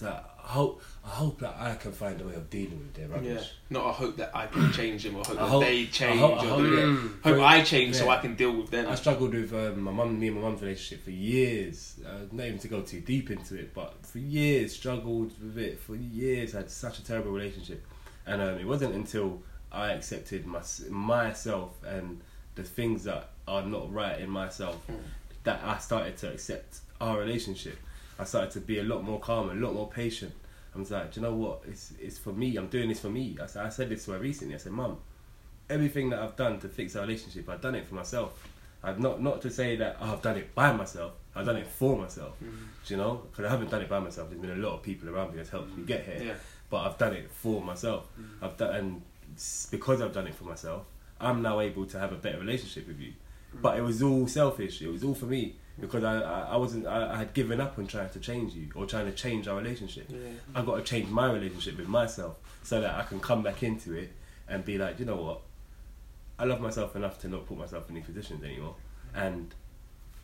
Like 0.00 0.24
I 0.44 0.48
hope 0.48 0.82
I 1.04 1.08
hope 1.10 1.40
that 1.40 1.54
I 1.58 1.74
can 1.74 1.92
find 1.92 2.20
a 2.20 2.24
way 2.24 2.34
of 2.34 2.48
dealing 2.50 2.78
with 2.78 2.94
their 2.94 3.22
Yeah. 3.22 3.40
Not 3.70 3.86
I 3.86 3.92
hope 3.92 4.16
that 4.16 4.30
I 4.34 4.46
can 4.46 4.72
change 4.72 5.02
them 5.04 5.16
or 5.16 5.24
hope 5.24 5.30
I 5.38 5.42
that 5.42 5.48
hope- 5.48 5.62
they 5.64 5.82
I 5.82 5.86
change 5.86 6.20
hope- 6.20 6.32
I 6.32 6.34
or 6.44 6.48
hope- 6.48 6.60
hope, 6.60 6.72
yeah. 6.72 6.84
Mm. 6.84 7.22
hope 7.22 7.40
I 7.42 7.62
change 7.62 7.94
so 7.96 8.08
I 8.08 8.18
can 8.20 8.34
deal 8.36 8.52
with 8.56 8.70
them. 8.70 8.86
I 8.88 8.94
struggled 8.94 9.34
with 9.34 9.52
um, 9.52 9.80
my 9.82 9.90
mum, 9.92 10.18
me 10.18 10.28
and 10.28 10.36
my 10.36 10.42
mum's 10.42 10.62
relationship 10.62 11.04
for 11.04 11.10
years. 11.10 12.00
Uh, 12.06 12.26
not 12.32 12.46
even 12.46 12.58
to 12.60 12.68
go 12.68 12.80
too 12.82 13.00
deep 13.00 13.30
into 13.30 13.54
it, 13.56 13.74
but 13.74 13.94
for 14.06 14.18
years 14.18 14.74
struggled 14.74 15.32
with 15.42 15.58
it. 15.58 15.78
For 15.80 15.94
years, 15.96 16.54
I 16.54 16.58
had 16.58 16.70
such 16.70 16.98
a 16.98 17.04
terrible 17.04 17.30
relationship, 17.32 17.84
and 18.26 18.40
um, 18.40 18.58
it 18.58 18.66
wasn't 18.66 18.94
until 18.94 19.42
I 19.70 19.92
accepted 19.92 20.46
my, 20.46 20.60
myself 20.90 21.72
and 21.84 22.20
the 22.54 22.62
things 22.64 23.04
that 23.04 23.30
are 23.48 23.62
not 23.64 23.92
right 23.92 24.20
in 24.20 24.30
myself 24.30 24.76
Mm. 24.90 24.96
that 25.44 25.60
I 25.64 25.78
started 25.78 26.16
to 26.18 26.32
accept 26.32 26.80
our 27.00 27.18
relationship. 27.18 27.76
I 28.18 28.24
started 28.24 28.50
to 28.52 28.60
be 28.60 28.78
a 28.78 28.82
lot 28.84 29.02
more 29.02 29.18
calm, 29.20 29.50
a 29.50 29.54
lot 29.54 29.74
more 29.74 29.88
patient. 29.88 30.32
I 30.74 30.78
was 30.78 30.90
like, 30.90 31.12
Do 31.12 31.20
you 31.20 31.26
know 31.26 31.34
what? 31.34 31.62
It's 31.66 31.92
it's 32.00 32.18
for 32.18 32.32
me. 32.32 32.56
I'm 32.56 32.68
doing 32.68 32.88
this 32.88 33.00
for 33.00 33.10
me. 33.10 33.36
I 33.42 33.46
said, 33.46 33.66
I 33.66 33.68
said 33.68 33.88
this 33.88 34.04
to 34.06 34.12
her 34.12 34.18
recently. 34.18 34.54
I 34.54 34.58
said, 34.58 34.72
Mum, 34.72 34.98
everything 35.68 36.10
that 36.10 36.20
I've 36.20 36.36
done 36.36 36.58
to 36.60 36.68
fix 36.68 36.96
our 36.96 37.02
relationship, 37.02 37.48
I've 37.48 37.60
done 37.60 37.74
it 37.74 37.86
for 37.86 37.94
myself. 37.94 38.48
I've 38.82 38.98
not 38.98 39.22
not 39.22 39.40
to 39.42 39.50
say 39.50 39.76
that 39.76 39.96
oh, 40.00 40.12
I've 40.12 40.22
done 40.22 40.36
it 40.36 40.54
by 40.54 40.72
myself. 40.72 41.12
I've 41.34 41.46
done 41.46 41.56
it 41.56 41.66
for 41.66 41.96
myself. 41.96 42.34
Mm. 42.42 42.50
Do 42.86 42.94
you 42.94 42.96
know? 42.96 43.22
Because 43.30 43.44
I 43.46 43.48
haven't 43.50 43.70
done 43.70 43.82
it 43.82 43.88
by 43.88 43.98
myself. 44.00 44.28
There's 44.30 44.40
been 44.40 44.50
a 44.50 44.56
lot 44.56 44.74
of 44.74 44.82
people 44.82 45.08
around 45.08 45.30
me 45.30 45.36
that's 45.36 45.50
helped 45.50 45.76
me 45.76 45.84
get 45.84 46.04
here 46.04 46.20
Yeah. 46.22 46.34
but 46.68 46.78
I've 46.86 46.98
done 46.98 47.14
it 47.14 47.30
for 47.30 47.62
myself. 47.62 48.08
I've 48.42 48.56
done, 48.56 48.74
and 48.74 49.02
because 49.70 50.02
I've 50.02 50.12
done 50.12 50.26
it 50.26 50.34
for 50.34 50.44
myself, 50.44 50.84
I'm 51.20 51.40
now 51.42 51.60
able 51.60 51.86
to 51.86 51.98
have 51.98 52.12
a 52.12 52.16
better 52.16 52.38
relationship 52.38 52.86
with 52.88 52.98
you. 53.00 53.12
But 53.54 53.78
it 53.78 53.82
was 53.82 54.02
all 54.02 54.26
selfish. 54.26 54.82
It 54.82 54.88
was 54.88 55.04
all 55.04 55.14
for 55.14 55.26
me 55.26 55.56
because 55.80 56.04
I, 56.04 56.20
I, 56.20 56.40
I 56.52 56.56
wasn't. 56.56 56.86
I, 56.86 57.12
I 57.14 57.16
had 57.18 57.34
given 57.34 57.60
up 57.60 57.78
on 57.78 57.86
trying 57.86 58.10
to 58.10 58.18
change 58.20 58.54
you 58.54 58.68
or 58.74 58.86
trying 58.86 59.06
to 59.06 59.12
change 59.12 59.48
our 59.48 59.56
relationship. 59.56 60.06
Yeah. 60.08 60.18
I've 60.54 60.66
got 60.66 60.76
to 60.76 60.82
change 60.82 61.08
my 61.10 61.30
relationship 61.32 61.78
with 61.78 61.88
myself 61.88 62.36
so 62.62 62.80
that 62.80 62.94
I 62.94 63.02
can 63.04 63.20
come 63.20 63.42
back 63.42 63.62
into 63.62 63.94
it 63.94 64.12
and 64.48 64.64
be 64.64 64.78
like, 64.78 64.98
you 65.00 65.04
know 65.06 65.16
what? 65.16 65.40
I 66.38 66.44
love 66.44 66.60
myself 66.60 66.94
enough 66.96 67.20
to 67.22 67.28
not 67.28 67.46
put 67.46 67.56
myself 67.58 67.88
in 67.88 67.94
these 67.94 68.04
positions 68.04 68.42
anymore. 68.44 68.74
And 69.14 69.54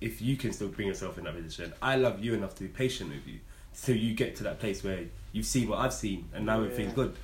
if 0.01 0.21
you 0.23 0.37
can 0.37 0.53
still 0.53 0.69
bring 0.69 0.89
yourself 0.89 1.19
in 1.19 1.25
that 1.25 1.35
position, 1.35 1.73
I 1.83 1.97
love 1.97 2.23
you 2.23 2.35
enough 2.35 2.55
to 2.57 2.63
be 2.63 2.69
patient 2.69 3.11
with 3.11 3.27
you. 3.27 3.39
So 3.73 3.93
you 3.93 4.15
get 4.15 4.37
to 4.37 4.45
that 4.45 4.59
place 4.61 4.83
where 4.83 5.05
you've 5.33 5.47
seen 5.47 5.69
what 5.69 5.79
I've 5.79 5.93
seen 5.95 6.29
and 6.35 6.47
now 6.47 6.59
Yeah. 6.61 6.65
everything's 6.67 6.95
good. 6.95 7.15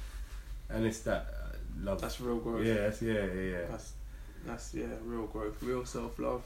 And 0.70 0.84
it's 0.86 1.00
that 1.00 1.26
uh, 1.42 1.56
love. 1.82 2.00
That's 2.00 2.20
real 2.20 2.36
growth. 2.38 2.64
yeah, 2.64 2.74
that's, 2.74 3.02
yeah, 3.02 3.12
yeah, 3.12 3.40
yeah. 3.42 3.58
That's 3.70 3.92
that's 4.46 4.74
yeah, 4.74 4.86
real 5.04 5.26
growth, 5.26 5.62
real 5.62 5.84
self 5.84 6.18
love, 6.18 6.42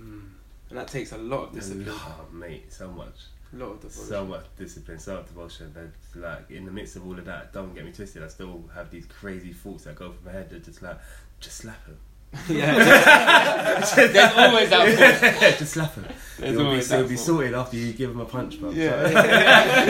Mm. 0.00 0.22
And 0.70 0.78
that 0.78 0.88
takes 0.88 1.12
a 1.12 1.18
lot 1.18 1.48
of 1.48 1.52
discipline, 1.54 1.86
lot, 1.86 2.32
mate, 2.32 2.72
so 2.72 2.88
much. 2.88 3.14
a 3.52 3.56
lot 3.56 3.72
of 3.72 3.80
devotion. 3.80 4.04
So 4.08 4.24
much 4.24 4.44
discipline, 4.58 4.98
self 4.98 5.26
devotion. 5.28 5.72
And 5.76 5.92
like 6.22 6.50
in 6.50 6.64
the 6.66 6.70
midst 6.72 6.96
of 6.96 7.06
all 7.06 7.18
of 7.18 7.24
that, 7.24 7.52
don't 7.52 7.74
get 7.74 7.84
me 7.84 7.92
twisted. 7.92 8.22
I 8.22 8.28
still 8.28 8.62
have 8.74 8.90
these 8.90 9.06
crazy 9.06 9.52
thoughts 9.52 9.84
that 9.84 9.96
go 9.96 10.12
through 10.12 10.26
my 10.26 10.32
head. 10.32 10.50
That 10.50 10.64
just 10.64 10.82
like, 10.82 10.98
just 11.40 11.56
slap 11.58 11.86
him. 11.86 11.96
yeah, 12.50 12.74
there's 13.96 14.36
always 14.36 14.68
that 14.68 15.38
thought. 15.40 15.58
just 15.58 15.72
slap 15.72 15.94
him. 15.94 16.04
There's 16.38 16.50
It'll 16.52 16.62
be, 16.64 16.66
always 16.68 16.92
it'll 16.92 17.08
be 17.08 17.16
sorted 17.16 17.54
after 17.54 17.78
you 17.78 17.94
give 17.94 18.10
him 18.10 18.20
a 18.20 18.26
punch, 18.26 18.60
bro. 18.60 18.68
Yeah. 18.70 19.08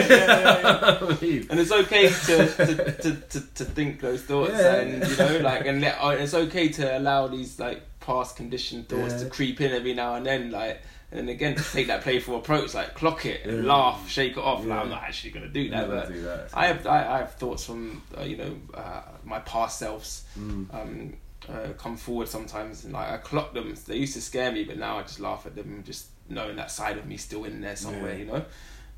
So- 0.07 1.17
And 1.49 1.59
it's 1.59 1.71
okay 1.71 2.07
to, 2.07 2.47
to, 2.47 2.75
to, 3.01 3.15
to, 3.15 3.41
to 3.55 3.65
think 3.65 3.99
those 3.99 4.21
thoughts 4.23 4.53
Yeah. 4.53 4.75
and 4.75 5.05
you 5.05 5.17
know 5.17 5.37
like 5.39 5.65
and 5.65 5.81
let, 5.81 5.97
uh, 6.01 6.09
it's 6.09 6.33
okay 6.33 6.69
to 6.69 6.97
allow 6.97 7.27
these 7.27 7.59
like 7.59 7.81
past 8.09 8.35
conditioned 8.35 8.89
thoughts 8.89 9.13
Yeah. 9.13 9.19
to 9.23 9.29
creep 9.29 9.61
in 9.61 9.71
every 9.71 9.93
now 9.93 10.15
and 10.15 10.25
then 10.25 10.49
like 10.51 10.81
and 11.11 11.19
then 11.19 11.29
again 11.29 11.55
take 11.73 11.87
that 11.87 12.01
playful 12.01 12.37
approach 12.37 12.73
like 12.73 12.95
clock 12.95 13.25
it 13.25 13.45
and 13.45 13.63
Yeah. 13.65 13.73
laugh 13.73 14.09
shake 14.09 14.33
it 14.33 14.43
off 14.49 14.65
like 14.65 14.79
I'm 14.81 14.89
not 14.89 15.03
actually 15.03 15.31
gonna 15.31 15.47
do 15.61 15.69
that 15.69 15.87
but 15.87 16.07
do 16.11 16.21
that. 16.23 16.49
I 16.53 16.65
have 16.67 16.87
I, 16.87 16.99
I 17.15 17.17
have 17.19 17.33
thoughts 17.35 17.65
from 17.65 18.01
uh, 18.17 18.23
you 18.23 18.37
know 18.37 18.53
uh, 18.73 19.01
my 19.23 19.39
past 19.39 19.77
selves 19.79 20.23
Mm. 20.39 20.73
um, 20.73 21.13
uh, 21.47 21.73
come 21.83 21.97
forward 21.97 22.27
sometimes 22.27 22.83
and 22.83 22.93
like 22.93 23.09
I 23.09 23.17
clock 23.17 23.53
them. 23.53 23.73
They 23.87 23.95
used 23.97 24.13
to 24.13 24.21
scare 24.21 24.51
me, 24.51 24.63
but 24.65 24.77
now 24.77 24.99
I 24.99 25.01
just 25.03 25.19
laugh 25.19 25.45
at 25.47 25.55
them, 25.55 25.83
just 25.85 26.07
knowing 26.29 26.55
that 26.57 26.69
side 26.69 26.97
of 26.97 27.05
me 27.07 27.17
still 27.17 27.43
in 27.45 27.61
there 27.61 27.75
somewhere, 27.75 28.13
Yeah. 28.13 28.19
you 28.19 28.25
know. 28.31 28.45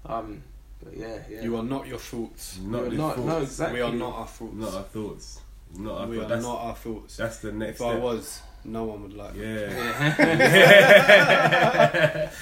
Um, 0.05 0.43
but 0.83 0.97
yeah, 0.97 1.17
yeah. 1.29 1.43
You 1.43 1.55
are 1.55 1.63
not 1.63 1.87
your 1.87 1.99
thoughts. 1.99 2.57
Not 2.59 2.81
You're 2.81 2.91
not- 3.03 3.15
thoughts. 3.15 3.27
no, 3.27 3.37
exactly. 3.41 3.79
We 3.79 3.85
are 3.87 3.93
not 3.93 4.13
our 4.21 4.27
thoughts. 4.27 4.53
Not 4.55 4.73
our 4.73 4.83
thoughts. 4.83 5.39
Not 5.77 6.01
our 6.01 6.07
we 6.07 6.17
thoughts. 6.17 6.25
are 6.25 6.29
That's, 6.35 6.43
not 6.45 6.59
our 6.67 6.75
thoughts. 6.75 7.17
that's 7.17 7.37
the 7.45 7.51
next 7.53 7.79
if 7.79 7.85
I 7.85 7.91
step. 7.91 8.01
was, 8.03 8.41
no 8.63 8.83
one 8.85 9.03
would 9.03 9.13
like 9.13 9.35
me. 9.35 9.43
Yeah. 9.43 11.11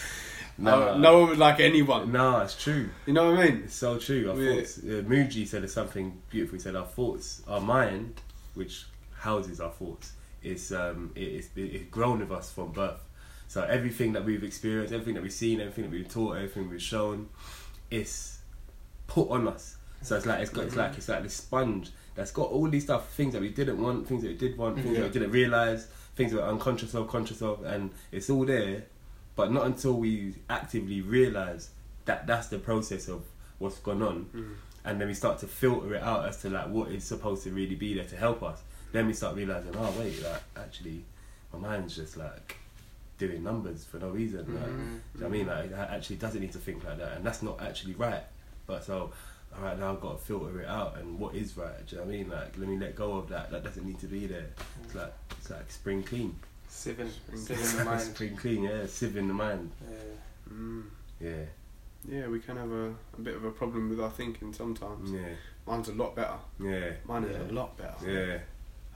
No, 0.61 0.97
no 0.97 1.19
one 1.19 1.29
would 1.29 1.37
like 1.37 1.61
anyone. 1.61 2.11
No, 2.11 2.39
it's 2.41 2.61
true. 2.61 2.89
You 3.05 3.13
know 3.13 3.31
what 3.31 3.39
I 3.39 3.45
mean? 3.49 3.61
It's 3.63 3.75
so 3.75 3.97
true. 3.97 4.29
Our 4.29 4.35
We- 4.35 4.55
thoughts. 4.57 4.77
Uh, 4.79 5.03
Muji 5.07 5.47
said 5.47 5.69
something 5.69 6.21
beautiful. 6.29 6.57
He 6.57 6.61
said 6.61 6.75
our 6.75 6.85
thoughts, 6.85 7.41
our 7.47 7.61
mind, 7.61 8.19
which 8.55 8.85
houses 9.15 9.61
our 9.61 9.71
thoughts, 9.71 10.11
is 10.43 10.73
um, 10.73 11.11
it, 11.15 11.21
it's, 11.21 11.49
it's 11.55 11.85
grown 11.89 12.19
with 12.19 12.31
us 12.31 12.51
from 12.51 12.73
birth. 12.73 12.99
So 13.47 13.63
everything 13.63 14.11
that 14.13 14.25
we've 14.25 14.43
experienced, 14.43 14.93
everything 14.93 15.13
that 15.15 15.23
we've 15.23 15.31
seen, 15.31 15.61
everything 15.61 15.85
that 15.85 15.91
we've 15.91 16.09
taught, 16.09 16.35
everything 16.35 16.69
we've 16.69 16.81
shown, 16.81 17.29
is 17.89 18.39
put 19.07 19.29
on 19.29 19.47
us. 19.47 19.77
So 20.01 20.17
it's 20.17 20.25
like 20.25 20.41
it's 20.41 20.51
got 20.51 20.65
it's 20.65 20.75
like 20.75 20.97
it's 20.97 21.09
like 21.09 21.23
this 21.23 21.33
sponge 21.35 21.91
that's 22.15 22.31
got 22.31 22.49
all 22.51 22.67
these 22.69 22.83
stuff, 22.83 23.09
things 23.13 23.33
that 23.33 23.41
we 23.41 23.49
didn't 23.49 23.81
want, 23.81 24.07
things 24.07 24.21
that 24.23 24.27
we 24.29 24.35
did 24.37 24.57
want, 24.57 24.77
things 24.77 24.97
that 24.97 25.03
we 25.03 25.09
didn't 25.09 25.31
realize, 25.31 25.87
things 26.19 26.33
we're 26.33 26.41
unconscious 26.41 26.93
of, 26.93 27.07
conscious 27.07 27.41
of, 27.41 27.63
and 27.63 27.89
it's 28.11 28.29
all 28.29 28.45
there. 28.45 28.83
But 29.37 29.53
not 29.53 29.65
until 29.65 29.93
we 29.93 30.35
actively 30.49 30.99
realize 31.01 31.69
that 32.03 32.27
that's 32.27 32.47
the 32.47 32.59
process 32.59 33.07
of 33.07 33.23
what's 33.57 33.77
gone 33.79 34.01
on, 34.03 34.25
Mm. 34.35 34.55
and 34.83 34.99
then 34.99 35.07
we 35.07 35.13
start 35.13 35.39
to 35.39 35.47
filter 35.47 35.95
it 35.95 36.03
out 36.03 36.27
as 36.27 36.41
to 36.41 36.49
like 36.49 36.67
what 36.67 36.91
is 36.91 37.05
supposed 37.05 37.43
to 37.45 37.51
really 37.51 37.75
be 37.75 37.93
there 37.93 38.03
to 38.03 38.17
help 38.17 38.43
us. 38.43 38.61
Then 38.91 39.07
we 39.07 39.13
start 39.13 39.37
realizing, 39.37 39.73
oh 39.77 39.93
wait, 39.97 40.21
like 40.21 40.41
actually, 40.57 41.05
my 41.53 41.59
mind's 41.59 41.95
just 41.95 42.17
like 42.17 42.57
doing 43.17 43.41
numbers 43.43 43.85
for 43.85 43.97
no 43.99 44.09
reason. 44.09 44.43
Like, 44.55 44.65
Mhm. 44.65 44.77
do 44.77 44.83
you 44.83 44.89
know 44.89 44.99
what 45.13 45.25
I 45.25 45.29
mean? 45.29 45.47
Like, 45.47 45.65
it 45.71 45.89
actually 45.95 46.15
doesn't 46.17 46.41
need 46.41 46.51
to 46.51 46.57
think 46.59 46.83
like 46.83 46.97
that, 46.97 47.13
and 47.15 47.25
that's 47.25 47.41
not 47.41 47.61
actually 47.61 47.93
right. 47.93 48.23
But 48.67 48.83
so, 48.83 49.11
all 49.57 49.63
right, 49.63 49.77
now 49.79 49.91
I've 49.93 50.01
got 50.01 50.19
to 50.19 50.23
filter 50.25 50.61
it 50.61 50.67
out, 50.67 50.97
and 50.97 51.19
what 51.19 51.35
is 51.35 51.57
right? 51.57 51.85
Do 51.87 51.95
you 51.95 52.01
know 52.01 52.07
what 52.07 52.13
I 52.13 52.17
mean? 52.17 52.29
Like, 52.29 52.57
let 52.57 52.67
me 52.69 52.77
let 52.77 52.95
go 52.95 53.13
of 53.13 53.29
that. 53.29 53.51
That 53.51 53.63
doesn't 53.63 53.85
need 53.85 53.99
to 53.99 54.07
be 54.07 54.27
there. 54.27 54.47
It's 54.83 54.95
like 54.95 55.13
it's 55.37 55.49
like 55.49 55.69
spring 55.71 56.03
clean. 56.03 56.35
Sieving, 56.69 57.09
sieving 57.33 57.77
the 57.77 57.83
mind. 57.85 58.01
spring 58.15 58.35
clean, 58.35 58.63
yeah. 58.63 58.85
Sieve 58.85 59.17
in 59.17 59.27
the 59.27 59.33
mind. 59.33 59.71
Yeah. 59.89 60.53
Mm. 60.53 60.83
Yeah. 61.19 61.31
yeah, 62.07 62.27
we 62.27 62.39
can 62.39 62.55
have 62.57 62.71
a, 62.71 62.87
a 63.17 63.21
bit 63.21 63.35
of 63.35 63.43
a 63.43 63.51
problem 63.51 63.89
with 63.89 63.99
our 63.99 64.09
thinking 64.11 64.53
sometimes. 64.53 65.11
Yeah, 65.11 65.19
Mine's 65.67 65.89
a 65.89 65.93
lot 65.93 66.15
better. 66.15 66.37
yeah, 66.59 66.91
Mine 67.05 67.23
is 67.25 67.35
Yeah. 67.35 67.51
a 67.51 67.51
lot 67.51 67.77
better. 67.77 67.95
yeah. 68.05 68.37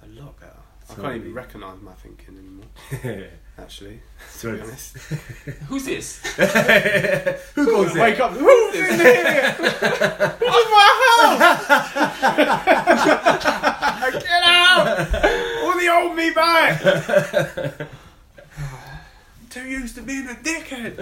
A 0.06 0.08
lot 0.22 0.39
better. 0.39 0.54
I 0.89 0.95
can't 0.95 1.15
even 1.15 1.34
recognise 1.34 1.81
my 1.81 1.93
thinking 1.93 2.38
anymore. 2.38 2.65
Actually, 3.57 4.01
to 4.39 4.53
be 4.53 4.61
honest. 4.61 4.97
Who's 5.67 5.86
this? 5.86 6.21
Who 7.55 7.65
goes 7.65 7.93
Wake 7.93 8.19
up! 8.19 8.31
Who's 8.31 8.75
in 8.75 8.99
here? 8.99 9.55
oh 10.41 10.65
my 10.73 10.89
house! 11.21 11.84
Get 14.11 14.43
out! 14.43 14.88
All 15.63 15.77
the 15.77 15.89
old 15.91 16.15
me 16.15 16.31
back! 16.31 16.81
Too 19.49 19.67
used 19.67 19.95
to 19.95 20.01
being 20.01 20.27
a 20.27 20.34
dickhead. 20.34 20.97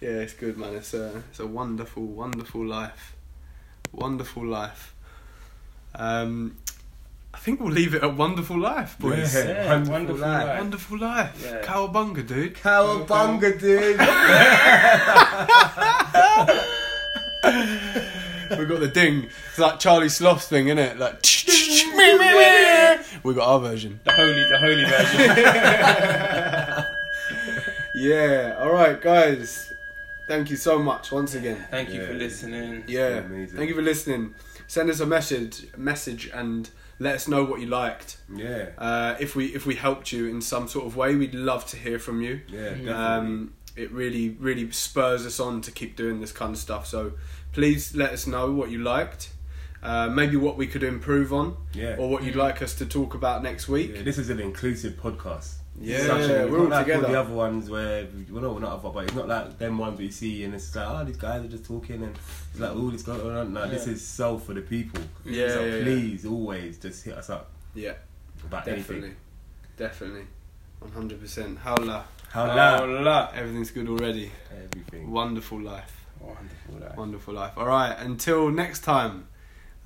yeah, 0.00 0.08
it's 0.08 0.34
good, 0.34 0.58
man. 0.58 0.74
It's 0.74 0.92
a 0.92 1.22
it's 1.30 1.40
a 1.40 1.46
wonderful, 1.46 2.04
wonderful 2.04 2.64
life. 2.66 3.16
Wonderful 3.90 4.44
life. 4.46 4.94
Um, 5.94 6.56
I 7.34 7.38
think 7.38 7.60
we'll 7.60 7.72
leave 7.72 7.94
it 7.94 8.02
at 8.02 8.14
wonderful 8.16 8.58
life, 8.58 8.96
boys. 8.98 9.34
Yeah. 9.34 9.44
Yeah, 9.46 9.68
Wonderful 9.70 9.92
wonderful 9.92 10.20
life. 10.28 10.46
life. 10.46 10.58
Wonderful 10.58 10.98
life. 10.98 11.42
Yeah. 11.44 11.62
Cowabunga, 11.62 12.26
dude. 12.26 12.54
Cowabunga, 12.56 13.58
dude. 13.58 13.98
we 18.58 18.64
got 18.66 18.80
the 18.80 18.88
ding. 18.92 19.28
It's 19.48 19.58
like 19.58 19.78
Charlie 19.80 20.08
Sloth's 20.08 20.48
thing, 20.48 20.66
isn't 20.68 20.78
it? 20.78 20.98
Like 20.98 21.22
we 23.24 23.34
got 23.34 23.48
our 23.48 23.60
version. 23.60 24.00
The 24.04 24.12
holy, 24.12 24.34
the 24.34 24.58
holy 24.58 24.84
version. 24.84 26.84
Yeah. 27.94 28.56
All 28.58 28.72
right, 28.72 28.98
guys. 29.00 29.70
Thank 30.26 30.48
you 30.50 30.56
so 30.56 30.78
much 30.78 31.12
once 31.12 31.34
again. 31.34 31.66
Thank 31.70 31.90
you 31.90 32.04
for 32.06 32.14
listening. 32.14 32.84
Yeah. 32.88 33.18
Amazing. 33.18 33.56
Thank 33.58 33.68
you 33.68 33.74
for 33.76 33.82
listening. 33.82 34.34
Send 34.72 34.88
us 34.88 35.00
a 35.00 35.06
message, 35.06 35.66
message, 35.76 36.30
and 36.32 36.70
let 36.98 37.14
us 37.14 37.28
know 37.28 37.44
what 37.44 37.60
you 37.60 37.66
liked. 37.66 38.16
Yeah, 38.34 38.70
Uh, 38.78 39.16
if 39.20 39.36
we 39.36 39.48
if 39.48 39.66
we 39.66 39.74
helped 39.74 40.12
you 40.12 40.28
in 40.28 40.40
some 40.40 40.66
sort 40.66 40.86
of 40.86 40.96
way, 40.96 41.14
we'd 41.14 41.34
love 41.34 41.66
to 41.72 41.76
hear 41.76 41.98
from 41.98 42.22
you. 42.22 42.40
yeah. 42.48 43.16
Um, 43.16 43.52
it 43.76 43.92
really 43.92 44.30
really 44.40 44.70
spurs 44.70 45.26
us 45.26 45.38
on 45.38 45.60
to 45.60 45.70
keep 45.70 45.94
doing 45.94 46.22
this 46.22 46.32
kind 46.32 46.54
of 46.54 46.58
stuff. 46.58 46.86
So 46.86 47.12
please 47.52 47.94
let 47.94 48.12
us 48.12 48.26
know 48.26 48.50
what 48.50 48.70
you 48.70 48.78
liked. 48.78 49.32
Uh, 49.82 50.08
maybe 50.08 50.36
what 50.36 50.56
we 50.56 50.66
could 50.66 50.84
improve 50.84 51.34
on, 51.34 51.58
yeah. 51.74 51.96
or 51.98 52.08
what 52.08 52.22
you'd 52.24 52.42
like 52.46 52.62
us 52.62 52.74
to 52.76 52.86
talk 52.86 53.12
about 53.12 53.42
next 53.42 53.68
week. 53.68 53.90
Yeah, 53.94 54.02
this 54.04 54.16
is 54.16 54.30
an 54.30 54.40
inclusive 54.40 54.94
podcast. 54.94 55.56
Yeah, 55.80 55.96
actually- 55.98 56.50
we're 56.50 56.60
all 56.60 56.66
like 56.68 56.84
together. 56.86 57.06
All 57.06 57.12
the 57.12 57.20
other 57.20 57.34
ones 57.34 57.70
where 57.70 58.06
well, 58.30 58.42
no, 58.42 58.52
we're 58.52 58.60
not 58.60 58.72
other, 58.78 58.90
but 58.90 59.04
it's 59.04 59.14
not 59.14 59.26
like 59.28 59.58
them 59.58 59.78
ones 59.78 59.98
we 59.98 60.10
see 60.10 60.44
and 60.44 60.54
it's 60.54 60.74
like, 60.76 60.86
oh, 60.88 61.04
these 61.04 61.16
guys 61.16 61.44
are 61.44 61.48
just 61.48 61.64
talking 61.64 62.02
and 62.02 62.16
it's 62.50 62.60
like 62.60 62.70
all 62.76 62.90
this 62.90 63.02
going 63.02 63.36
on. 63.36 63.52
No, 63.52 63.68
this 63.68 63.86
is 63.86 64.06
so 64.06 64.38
for 64.38 64.52
the 64.54 64.60
people. 64.60 65.00
Yeah, 65.24 65.48
so 65.48 65.64
yeah, 65.64 65.74
yeah. 65.76 65.82
please 65.82 66.26
always 66.26 66.78
just 66.78 67.04
hit 67.04 67.14
us 67.14 67.30
up 67.30 67.50
Yeah, 67.74 67.94
about 68.44 68.64
definitely, 68.66 68.96
anything. 68.96 69.16
definitely, 69.76 70.24
one 70.80 70.92
hundred 70.92 71.20
percent. 71.20 71.58
Howla, 71.64 72.04
How 72.30 72.44
Oh, 72.44 72.54
loud? 72.54 73.04
la. 73.04 73.30
everything's 73.34 73.70
good 73.70 73.88
already. 73.88 74.30
Everything. 74.52 75.10
Wonderful 75.10 75.60
life, 75.60 76.04
Wonderful 76.20 76.74
life. 76.80 76.96
wonderful 76.96 77.34
life. 77.34 77.52
All 77.56 77.66
right, 77.66 77.96
until 77.98 78.50
next 78.50 78.80
time. 78.84 79.26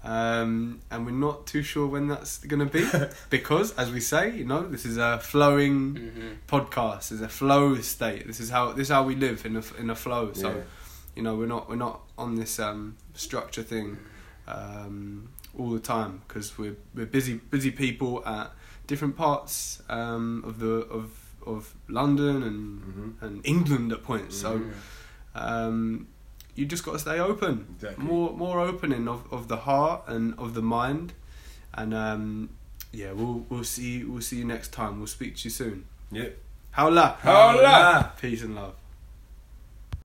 Um, 0.05 0.81
and 0.91 1.05
we're 1.05 1.11
not 1.13 1.47
too 1.49 1.63
sure 1.63 1.87
when 1.89 2.07
that's 2.07 2.39
going 2.39 2.61
to 2.69 2.73
be 2.73 2.87
because, 3.31 3.73
as 3.77 3.91
we 3.91 4.01
say, 4.01 4.31
you 4.37 4.45
know, 4.45 4.67
this 4.69 4.85
is 4.87 4.97
a 4.99 5.19
flowing 5.19 5.95
Mm-hmm. 5.95 6.29
podcast. 6.47 7.11
It's 7.13 7.21
a 7.23 7.29
flow 7.29 7.75
state. 7.81 8.27
This 8.27 8.39
is 8.41 8.51
how 8.51 8.73
this 8.73 8.89
is 8.89 8.93
how 8.93 9.03
we 9.03 9.17
live 9.17 9.45
in 9.45 9.57
a 9.57 9.63
in 9.81 9.91
a 9.91 9.97
flow. 9.97 10.33
So, 10.33 10.49
Yeah. 10.51 10.63
you 11.17 11.23
know, 11.23 11.35
we're 11.35 11.47
not 11.49 11.69
we're 11.69 11.77
not 11.77 12.03
on 12.17 12.37
this 12.37 12.59
um, 12.61 12.97
structure 13.15 13.63
thing 13.65 13.99
um, 14.47 15.29
all 15.59 15.71
the 15.71 15.81
time 15.81 16.23
because 16.29 16.57
we're 16.57 16.77
we're 16.95 17.07
busy 17.07 17.35
busy 17.51 17.71
people 17.73 18.25
at 18.27 18.53
different 18.87 19.17
parts 19.17 19.83
um, 19.89 20.45
of 20.47 20.61
the 20.61 20.87
of 20.99 21.11
of 21.45 21.75
London 21.89 22.43
and 22.45 22.81
Mhm. 22.83 23.23
and 23.23 23.47
England 23.47 23.93
at 23.93 24.03
points. 24.05 24.37
So 24.41 24.61
Mm-hmm. 24.61 26.05
You 26.57 26.67
just 26.67 26.85
got 26.85 26.93
to 26.93 26.99
stay 26.99 27.19
open, 27.21 27.67
Exactly. 27.77 28.05
more 28.05 28.33
more 28.33 28.61
opening 28.61 29.07
of, 29.09 29.31
of 29.33 29.49
the 29.49 29.59
heart 29.59 30.03
and 30.09 30.35
of 30.39 30.55
the 30.55 30.63
mind, 30.63 31.13
and 31.75 31.95
um, 31.95 32.51
yeah, 32.93 33.13
we'll 33.13 33.45
we'll 33.49 33.65
see 33.65 34.03
we'll 34.05 34.23
see 34.23 34.39
you 34.39 34.45
next 34.45 34.73
time. 34.73 34.99
We'll 34.99 35.07
speak 35.07 35.37
to 35.37 35.45
you 35.45 35.51
soon. 35.51 35.85
Yep. 36.11 36.39
Howla, 36.77 37.17
Howla. 37.19 38.19
peace 38.21 38.43
and 38.43 38.55
love. 38.55 38.75